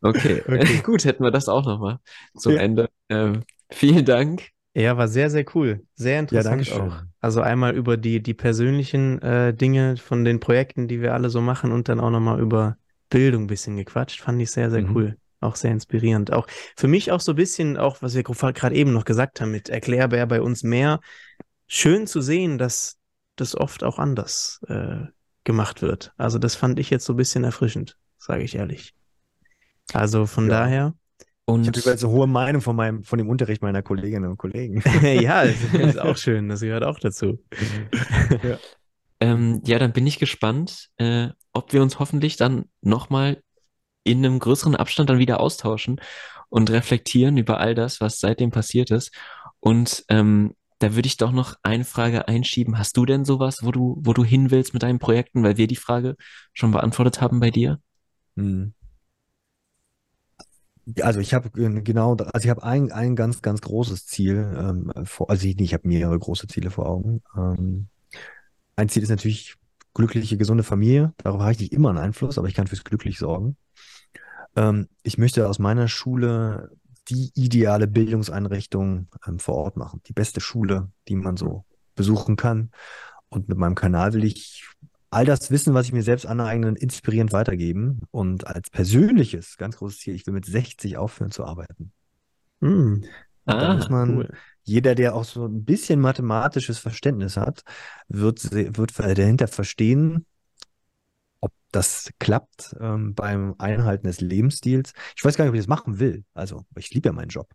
Okay, 0.00 0.42
Okay. 0.46 0.80
gut, 0.84 1.04
hätten 1.04 1.24
wir 1.24 1.30
das 1.30 1.48
auch 1.48 1.64
nochmal 1.64 1.98
zum 2.36 2.52
Ja. 2.54 2.60
Ende. 2.60 2.88
Ähm, 3.08 3.42
vielen 3.70 4.04
Dank. 4.04 4.48
Ja, 4.78 4.96
war 4.96 5.08
sehr, 5.08 5.28
sehr 5.28 5.44
cool. 5.54 5.84
Sehr 5.96 6.20
interessant 6.20 6.52
Dankeschön. 6.52 6.88
auch. 6.88 7.02
Also 7.20 7.40
einmal 7.40 7.74
über 7.74 7.96
die, 7.96 8.22
die 8.22 8.34
persönlichen 8.34 9.20
äh, 9.22 9.52
Dinge 9.52 9.96
von 9.96 10.24
den 10.24 10.38
Projekten, 10.38 10.86
die 10.86 11.00
wir 11.00 11.14
alle 11.14 11.30
so 11.30 11.40
machen 11.40 11.72
und 11.72 11.88
dann 11.88 11.98
auch 11.98 12.10
nochmal 12.10 12.40
über 12.40 12.76
Bildung 13.10 13.44
ein 13.44 13.46
bisschen 13.48 13.76
gequatscht. 13.76 14.20
Fand 14.20 14.40
ich 14.40 14.52
sehr, 14.52 14.70
sehr 14.70 14.82
Mhm. 14.82 14.94
cool. 14.94 15.16
Auch 15.40 15.56
sehr 15.56 15.72
inspirierend. 15.72 16.32
Auch 16.32 16.46
für 16.76 16.86
mich 16.86 17.10
auch 17.10 17.20
so 17.20 17.32
ein 17.32 17.36
bisschen, 17.36 17.76
auch 17.76 18.02
was 18.02 18.14
wir 18.14 18.22
gerade 18.22 18.74
eben 18.74 18.92
noch 18.92 19.04
gesagt 19.04 19.40
haben 19.40 19.50
mit 19.50 19.68
Erklärbär 19.68 20.26
bei 20.26 20.40
uns 20.40 20.62
mehr, 20.62 21.00
schön 21.66 22.06
zu 22.06 22.20
sehen, 22.20 22.58
dass 22.58 22.98
das 23.36 23.56
oft 23.56 23.82
auch 23.82 23.98
anders 23.98 24.60
äh, 24.68 24.98
gemacht 25.44 25.82
wird. 25.82 26.12
Also 26.16 26.38
das 26.38 26.54
fand 26.54 26.78
ich 26.78 26.90
jetzt 26.90 27.04
so 27.04 27.14
ein 27.14 27.16
bisschen 27.16 27.42
erfrischend, 27.44 27.96
sage 28.18 28.42
ich 28.44 28.54
ehrlich. 28.54 28.94
Also 29.92 30.26
von 30.26 30.48
Ja. 30.48 30.60
daher, 30.60 30.94
Und 31.48 31.62
Ich 31.62 31.68
habe 31.68 31.78
übrigens 31.78 32.04
eine 32.04 32.12
hohe 32.12 32.26
Meinung 32.26 32.60
von 32.60 32.76
meinem, 32.76 33.04
von 33.04 33.18
dem 33.18 33.30
Unterricht 33.30 33.62
meiner 33.62 33.82
Kolleginnen 33.82 34.30
und 34.30 34.36
Kollegen. 34.36 34.82
ja, 35.02 35.46
das 35.46 35.56
ist 35.72 35.98
auch 35.98 36.18
schön, 36.18 36.50
das 36.50 36.60
gehört 36.60 36.84
auch 36.84 36.98
dazu. 37.00 37.42
ähm, 39.18 39.62
ja, 39.64 39.78
dann 39.78 39.94
bin 39.94 40.06
ich 40.06 40.18
gespannt, 40.18 40.90
äh, 40.98 41.28
ob 41.54 41.72
wir 41.72 41.80
uns 41.80 41.98
hoffentlich 41.98 42.36
dann 42.36 42.66
nochmal 42.82 43.42
in 44.04 44.18
einem 44.18 44.40
größeren 44.40 44.76
Abstand 44.76 45.08
dann 45.08 45.18
wieder 45.18 45.40
austauschen 45.40 46.02
und 46.50 46.68
reflektieren 46.68 47.38
über 47.38 47.60
all 47.60 47.74
das, 47.74 48.02
was 48.02 48.18
seitdem 48.20 48.50
passiert 48.50 48.90
ist. 48.90 49.14
Und 49.58 50.04
ähm, 50.10 50.54
da 50.80 50.94
würde 50.96 51.06
ich 51.06 51.16
doch 51.16 51.32
noch 51.32 51.54
eine 51.62 51.86
Frage 51.86 52.28
einschieben. 52.28 52.78
Hast 52.78 52.94
du 52.98 53.06
denn 53.06 53.24
sowas, 53.24 53.60
wo 53.62 53.72
du, 53.72 53.96
wo 54.02 54.12
du 54.12 54.22
hin 54.22 54.50
willst 54.50 54.74
mit 54.74 54.82
deinen 54.82 54.98
Projekten, 54.98 55.42
weil 55.42 55.56
wir 55.56 55.66
die 55.66 55.76
Frage 55.76 56.14
schon 56.52 56.72
beantwortet 56.72 57.22
haben 57.22 57.40
bei 57.40 57.50
dir? 57.50 57.80
Hm. 58.36 58.74
Also 61.02 61.20
ich 61.20 61.34
habe 61.34 61.50
genau, 61.50 62.16
also 62.16 62.44
ich 62.44 62.50
habe 62.50 62.62
ein, 62.62 62.90
ein 62.92 63.14
ganz, 63.14 63.42
ganz 63.42 63.60
großes 63.60 64.06
Ziel 64.06 64.56
ähm, 64.56 64.92
vor, 65.04 65.28
also 65.28 65.46
ich, 65.46 65.60
ich 65.60 65.74
habe 65.74 65.86
mehrere 65.86 66.18
große 66.18 66.46
Ziele 66.46 66.70
vor 66.70 66.86
Augen. 66.86 67.22
Ähm, 67.36 67.88
ein 68.76 68.88
Ziel 68.88 69.02
ist 69.02 69.10
natürlich 69.10 69.56
glückliche, 69.92 70.36
gesunde 70.36 70.62
Familie. 70.62 71.12
Darauf 71.18 71.40
habe 71.40 71.52
ich 71.52 71.60
nicht 71.60 71.72
immer 71.72 71.90
einen 71.90 71.98
Einfluss, 71.98 72.38
aber 72.38 72.48
ich 72.48 72.54
kann 72.54 72.68
fürs 72.68 72.84
Glücklich 72.84 73.18
sorgen. 73.18 73.56
Ähm, 74.56 74.88
ich 75.02 75.18
möchte 75.18 75.48
aus 75.48 75.58
meiner 75.58 75.88
Schule 75.88 76.70
die 77.08 77.32
ideale 77.34 77.86
Bildungseinrichtung 77.86 79.08
ähm, 79.26 79.38
vor 79.38 79.56
Ort 79.56 79.76
machen. 79.76 80.00
Die 80.06 80.12
beste 80.12 80.40
Schule, 80.40 80.90
die 81.08 81.16
man 81.16 81.36
so 81.36 81.64
besuchen 81.94 82.36
kann. 82.36 82.70
Und 83.28 83.48
mit 83.48 83.58
meinem 83.58 83.74
Kanal 83.74 84.12
will 84.14 84.24
ich 84.24 84.66
all 85.10 85.24
das 85.24 85.50
Wissen, 85.50 85.74
was 85.74 85.86
ich 85.86 85.92
mir 85.92 86.02
selbst 86.02 86.26
aneignen, 86.26 86.76
inspirierend 86.76 87.32
weitergeben. 87.32 88.00
Und 88.10 88.46
als 88.46 88.70
persönliches, 88.70 89.56
ganz 89.56 89.76
großes 89.78 89.98
Ziel, 90.00 90.14
ich 90.14 90.26
will 90.26 90.34
mit 90.34 90.46
60 90.46 90.96
aufhören 90.96 91.30
zu 91.30 91.44
arbeiten. 91.44 91.92
Hm. 92.60 93.04
da 93.46 93.66
Ah, 93.66 93.70
muss 93.70 93.88
man, 93.88 94.24
cool. 94.24 94.28
jeder, 94.64 94.94
der 94.94 95.14
auch 95.14 95.24
so 95.24 95.46
ein 95.46 95.64
bisschen 95.64 96.00
mathematisches 96.00 96.78
Verständnis 96.78 97.36
hat, 97.36 97.62
wird, 98.08 98.50
wird 98.52 98.98
dahinter 98.98 99.48
verstehen, 99.48 100.26
ob 101.40 101.52
das 101.72 102.10
klappt 102.18 102.74
ähm, 102.80 103.14
beim 103.14 103.54
Einhalten 103.58 104.06
des 104.06 104.20
Lebensstils. 104.20 104.92
Ich 105.16 105.24
weiß 105.24 105.36
gar 105.36 105.44
nicht, 105.44 105.50
ob 105.50 105.54
ich 105.54 105.60
das 105.60 105.68
machen 105.68 105.98
will. 105.98 106.24
Also, 106.34 106.64
ich 106.76 106.90
liebe 106.90 107.08
ja 107.08 107.12
meinen 107.12 107.28
Job. 107.28 107.50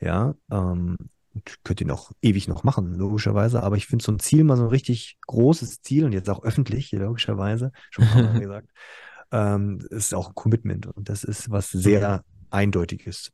Ja, 0.00 0.34
ähm, 0.50 0.96
und 1.38 1.64
könnte 1.64 1.84
ihn 1.84 1.90
auch 1.90 2.12
ewig 2.22 2.48
noch 2.48 2.64
machen, 2.64 2.94
logischerweise. 2.94 3.62
Aber 3.62 3.76
ich 3.76 3.86
finde 3.86 4.04
so 4.04 4.12
ein 4.12 4.18
Ziel 4.18 4.44
mal 4.44 4.56
so 4.56 4.64
ein 4.64 4.68
richtig 4.68 5.18
großes 5.26 5.82
Ziel 5.82 6.04
und 6.04 6.12
jetzt 6.12 6.30
auch 6.30 6.42
öffentlich, 6.42 6.92
logischerweise, 6.92 7.72
schon 7.90 8.04
Mal 8.06 8.38
gesagt, 8.40 8.68
ähm, 9.32 9.80
ist 9.90 10.14
auch 10.14 10.28
ein 10.28 10.34
Commitment 10.34 10.86
und 10.86 11.08
das 11.08 11.24
ist 11.24 11.50
was 11.50 11.70
sehr 11.70 12.24
Eindeutiges. 12.50 13.30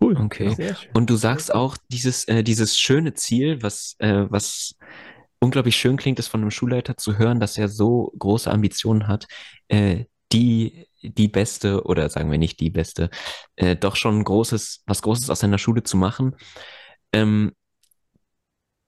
Cool. 0.00 0.16
Okay. 0.16 0.54
Sehr 0.54 0.76
schön. 0.76 0.90
Und 0.94 1.10
du 1.10 1.16
sagst 1.16 1.52
auch, 1.52 1.76
dieses, 1.88 2.24
äh, 2.24 2.44
dieses 2.44 2.78
schöne 2.78 3.14
Ziel, 3.14 3.62
was, 3.62 3.96
äh, 3.98 4.26
was 4.28 4.76
unglaublich 5.40 5.76
schön 5.76 5.96
klingt, 5.96 6.18
ist 6.18 6.28
von 6.28 6.40
einem 6.40 6.52
Schulleiter 6.52 6.96
zu 6.96 7.18
hören, 7.18 7.40
dass 7.40 7.58
er 7.58 7.68
so 7.68 8.12
große 8.18 8.50
Ambitionen 8.50 9.08
hat, 9.08 9.26
äh, 9.68 10.04
die, 10.32 10.86
die 11.02 11.28
beste, 11.28 11.84
oder 11.84 12.08
sagen 12.10 12.30
wir 12.30 12.38
nicht 12.38 12.60
die 12.60 12.70
beste, 12.70 13.10
äh, 13.56 13.76
doch 13.76 13.96
schon 13.96 14.18
ein 14.18 14.24
großes, 14.24 14.82
was 14.86 15.02
Großes 15.02 15.30
aus 15.30 15.40
seiner 15.40 15.58
Schule 15.58 15.82
zu 15.82 15.96
machen. 15.96 16.36
Ähm, 17.12 17.52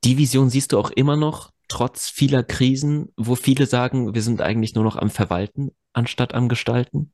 die 0.05 0.19
Vision 0.19 0.51
siehst 0.51 0.73
du 0.73 0.79
auch 0.79 0.91
immer 0.91 1.17
noch, 1.17 1.51
trotz 1.69 2.09
vieler 2.09 2.43
Krisen, 2.43 3.13
wo 3.17 3.35
viele 3.35 3.67
sagen, 3.67 4.15
wir 4.15 4.23
sind 4.23 4.41
eigentlich 4.41 4.75
nur 4.75 4.85
noch 4.85 4.97
am 4.97 5.11
Verwalten, 5.11 5.71
anstatt 5.93 6.35
am 6.35 6.49
Gestalten. 6.49 7.13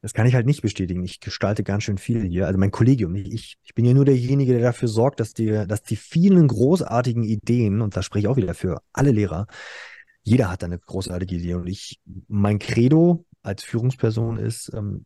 Das 0.00 0.14
kann 0.14 0.26
ich 0.26 0.34
halt 0.34 0.46
nicht 0.46 0.62
bestätigen. 0.62 1.02
Ich 1.02 1.18
gestalte 1.18 1.64
ganz 1.64 1.82
schön 1.82 1.98
viel 1.98 2.22
hier. 2.22 2.46
Also 2.46 2.58
mein 2.58 2.70
Kollegium, 2.70 3.16
ich. 3.16 3.56
Ich 3.64 3.74
bin 3.74 3.84
ja 3.84 3.94
nur 3.94 4.04
derjenige, 4.04 4.52
der 4.52 4.62
dafür 4.62 4.88
sorgt, 4.88 5.18
dass 5.18 5.34
die, 5.34 5.64
dass 5.66 5.82
die 5.82 5.96
vielen 5.96 6.46
großartigen 6.46 7.24
Ideen, 7.24 7.80
und 7.80 7.96
da 7.96 8.02
spreche 8.02 8.26
ich 8.26 8.28
auch 8.28 8.36
wieder 8.36 8.54
für 8.54 8.80
alle 8.92 9.10
Lehrer, 9.10 9.48
jeder 10.22 10.50
hat 10.50 10.62
eine 10.62 10.78
großartige 10.78 11.36
Idee. 11.36 11.54
Und 11.54 11.66
ich, 11.66 12.00
mein 12.28 12.60
Credo 12.60 13.24
als 13.42 13.64
Führungsperson 13.64 14.38
ist, 14.38 14.70
ähm, 14.72 15.04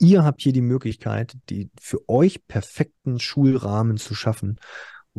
ihr 0.00 0.24
habt 0.24 0.40
hier 0.40 0.52
die 0.52 0.60
Möglichkeit, 0.62 1.36
die 1.48 1.70
für 1.80 2.08
euch 2.08 2.46
perfekten 2.48 3.20
Schulrahmen 3.20 3.98
zu 3.98 4.14
schaffen. 4.14 4.58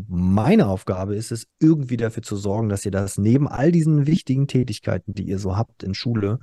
Meine 0.07 0.67
Aufgabe 0.67 1.15
ist 1.15 1.31
es, 1.31 1.47
irgendwie 1.59 1.97
dafür 1.97 2.23
zu 2.23 2.37
sorgen, 2.37 2.69
dass 2.69 2.85
ihr 2.85 2.91
das 2.91 3.17
neben 3.17 3.47
all 3.47 3.71
diesen 3.71 4.07
wichtigen 4.07 4.47
Tätigkeiten, 4.47 5.13
die 5.13 5.23
ihr 5.23 5.37
so 5.37 5.57
habt 5.57 5.83
in 5.83 5.93
Schule, 5.93 6.39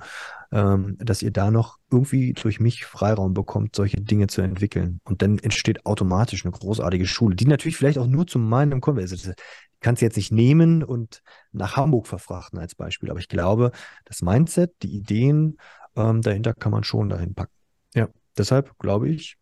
ähm, 0.51 0.97
dass 0.99 1.23
ihr 1.23 1.31
da 1.31 1.49
noch 1.49 1.77
irgendwie 1.91 2.33
durch 2.33 2.59
mich 2.59 2.85
Freiraum 2.85 3.33
bekommt, 3.33 3.75
solche 3.75 4.01
Dinge 4.01 4.27
zu 4.27 4.41
entwickeln. 4.41 5.01
Und 5.03 5.21
dann 5.21 5.39
entsteht 5.39 5.85
automatisch 5.85 6.45
eine 6.45 6.51
großartige 6.51 7.07
Schule, 7.07 7.35
die 7.35 7.47
natürlich 7.47 7.75
vielleicht 7.75 7.97
auch 7.97 8.07
nur 8.07 8.27
zu 8.27 8.37
meinem 8.39 8.81
kommt. 8.81 8.99
Also 8.99 9.15
das 9.15 9.35
kannst 9.79 10.01
du 10.01 10.05
jetzt 10.05 10.17
nicht 10.17 10.31
nehmen 10.31 10.83
und 10.83 11.21
nach 11.51 11.75
Hamburg 11.75 12.07
verfrachten 12.07 12.59
als 12.59 12.75
Beispiel. 12.75 13.09
Aber 13.09 13.19
ich 13.19 13.29
glaube, 13.29 13.71
das 14.05 14.21
Mindset, 14.21 14.73
die 14.83 14.95
Ideen 14.95 15.57
ähm, 15.95 16.21
dahinter 16.21 16.53
kann 16.53 16.71
man 16.71 16.83
schon 16.83 17.09
dahin 17.09 17.33
packen. 17.33 17.53
Ja, 17.95 18.07
deshalb 18.37 18.77
glaube 18.79 19.09
ich, 19.09 19.37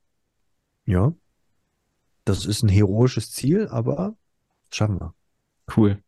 ja, 0.86 1.14
das 2.26 2.46
ist 2.46 2.64
ein 2.64 2.70
heroisches 2.70 3.32
Ziel, 3.32 3.68
aber 3.70 4.16
schaffen 4.72 5.00
wir. 5.00 5.14
Cool. 5.76 6.02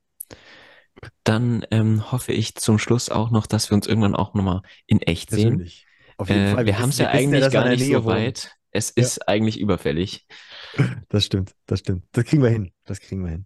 Dann 1.23 1.65
ähm, 1.71 2.11
hoffe 2.11 2.33
ich 2.33 2.55
zum 2.55 2.77
Schluss 2.77 3.09
auch 3.09 3.31
noch, 3.31 3.47
dass 3.47 3.69
wir 3.71 3.75
uns 3.75 3.87
irgendwann 3.87 4.15
auch 4.15 4.33
nochmal 4.33 4.61
in 4.85 5.01
echt 5.01 5.29
sehen. 5.29 5.49
Persönlich. 5.57 5.85
Auf 6.17 6.29
jeden 6.29 6.45
Äh, 6.47 6.53
Fall. 6.55 6.65
wir 6.65 6.79
haben 6.79 6.89
es 6.89 6.97
ja 6.97 7.09
eigentlich 7.09 7.49
gar 7.51 7.69
nicht 7.69 7.85
so 7.85 8.03
weit. 8.05 8.51
Es 8.71 8.93
Ja. 8.95 9.03
ist 9.03 9.27
eigentlich 9.27 9.59
überfällig. 9.59 10.25
Das 11.09 11.25
stimmt, 11.25 11.55
das 11.65 11.79
stimmt. 11.79 12.05
Das 12.11 12.25
kriegen 12.25 12.43
wir 12.43 12.49
hin. 12.49 12.71
Das 12.85 12.99
kriegen 12.99 13.23
wir 13.23 13.31
hin. 13.31 13.45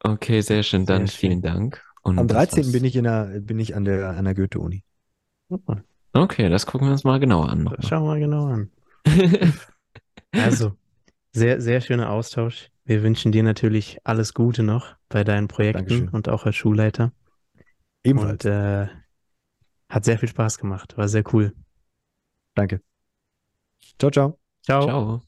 Okay, 0.00 0.40
sehr 0.40 0.62
schön. 0.62 0.84
Dann 0.86 1.06
Sehr 1.06 1.12
schön. 1.16 1.30
vielen 1.30 1.42
Dank. 1.42 1.84
Und 2.02 2.18
Am 2.18 2.26
das 2.28 2.36
13. 2.50 2.64
war's. 2.64 2.72
bin 2.72 2.84
ich 2.84 2.96
in 2.96 3.04
der, 3.04 3.40
bin 3.40 3.58
ich 3.60 3.74
an 3.76 3.84
der, 3.84 4.10
an 4.10 4.24
der 4.24 4.34
Goethe-Uni. 4.34 4.82
Okay, 6.14 6.48
das 6.48 6.64
gucken 6.66 6.86
wir 6.86 6.92
uns 6.92 7.04
mal 7.04 7.18
genauer 7.18 7.48
an. 7.48 7.64
Das 7.76 7.88
schauen 7.88 8.04
wir 8.04 8.08
mal 8.08 8.20
genau 8.20 8.46
an. 8.46 8.70
Also, 10.32 10.72
sehr, 11.32 11.60
sehr 11.60 11.80
schöner 11.80 12.10
Austausch. 12.10 12.70
Wir 12.84 13.04
wünschen 13.04 13.30
dir 13.30 13.44
natürlich 13.44 13.98
alles 14.02 14.34
Gute 14.34 14.64
noch 14.64 14.96
bei 15.08 15.22
deinen 15.22 15.46
Projekten 15.46 15.86
Dankeschön. 15.86 16.08
und 16.08 16.28
auch 16.28 16.44
als 16.44 16.56
Schulleiter. 16.56 17.12
Ebenfalls. 18.02 18.44
Und 18.44 18.50
äh, 18.50 18.88
hat 19.88 20.04
sehr 20.04 20.18
viel 20.18 20.28
Spaß 20.28 20.58
gemacht. 20.58 20.96
War 20.96 21.08
sehr 21.08 21.22
cool. 21.32 21.54
Danke. 22.54 22.80
Ciao, 23.98 24.10
ciao. 24.10 24.38
Ciao. 24.62 24.82
Ciao. 24.82 25.24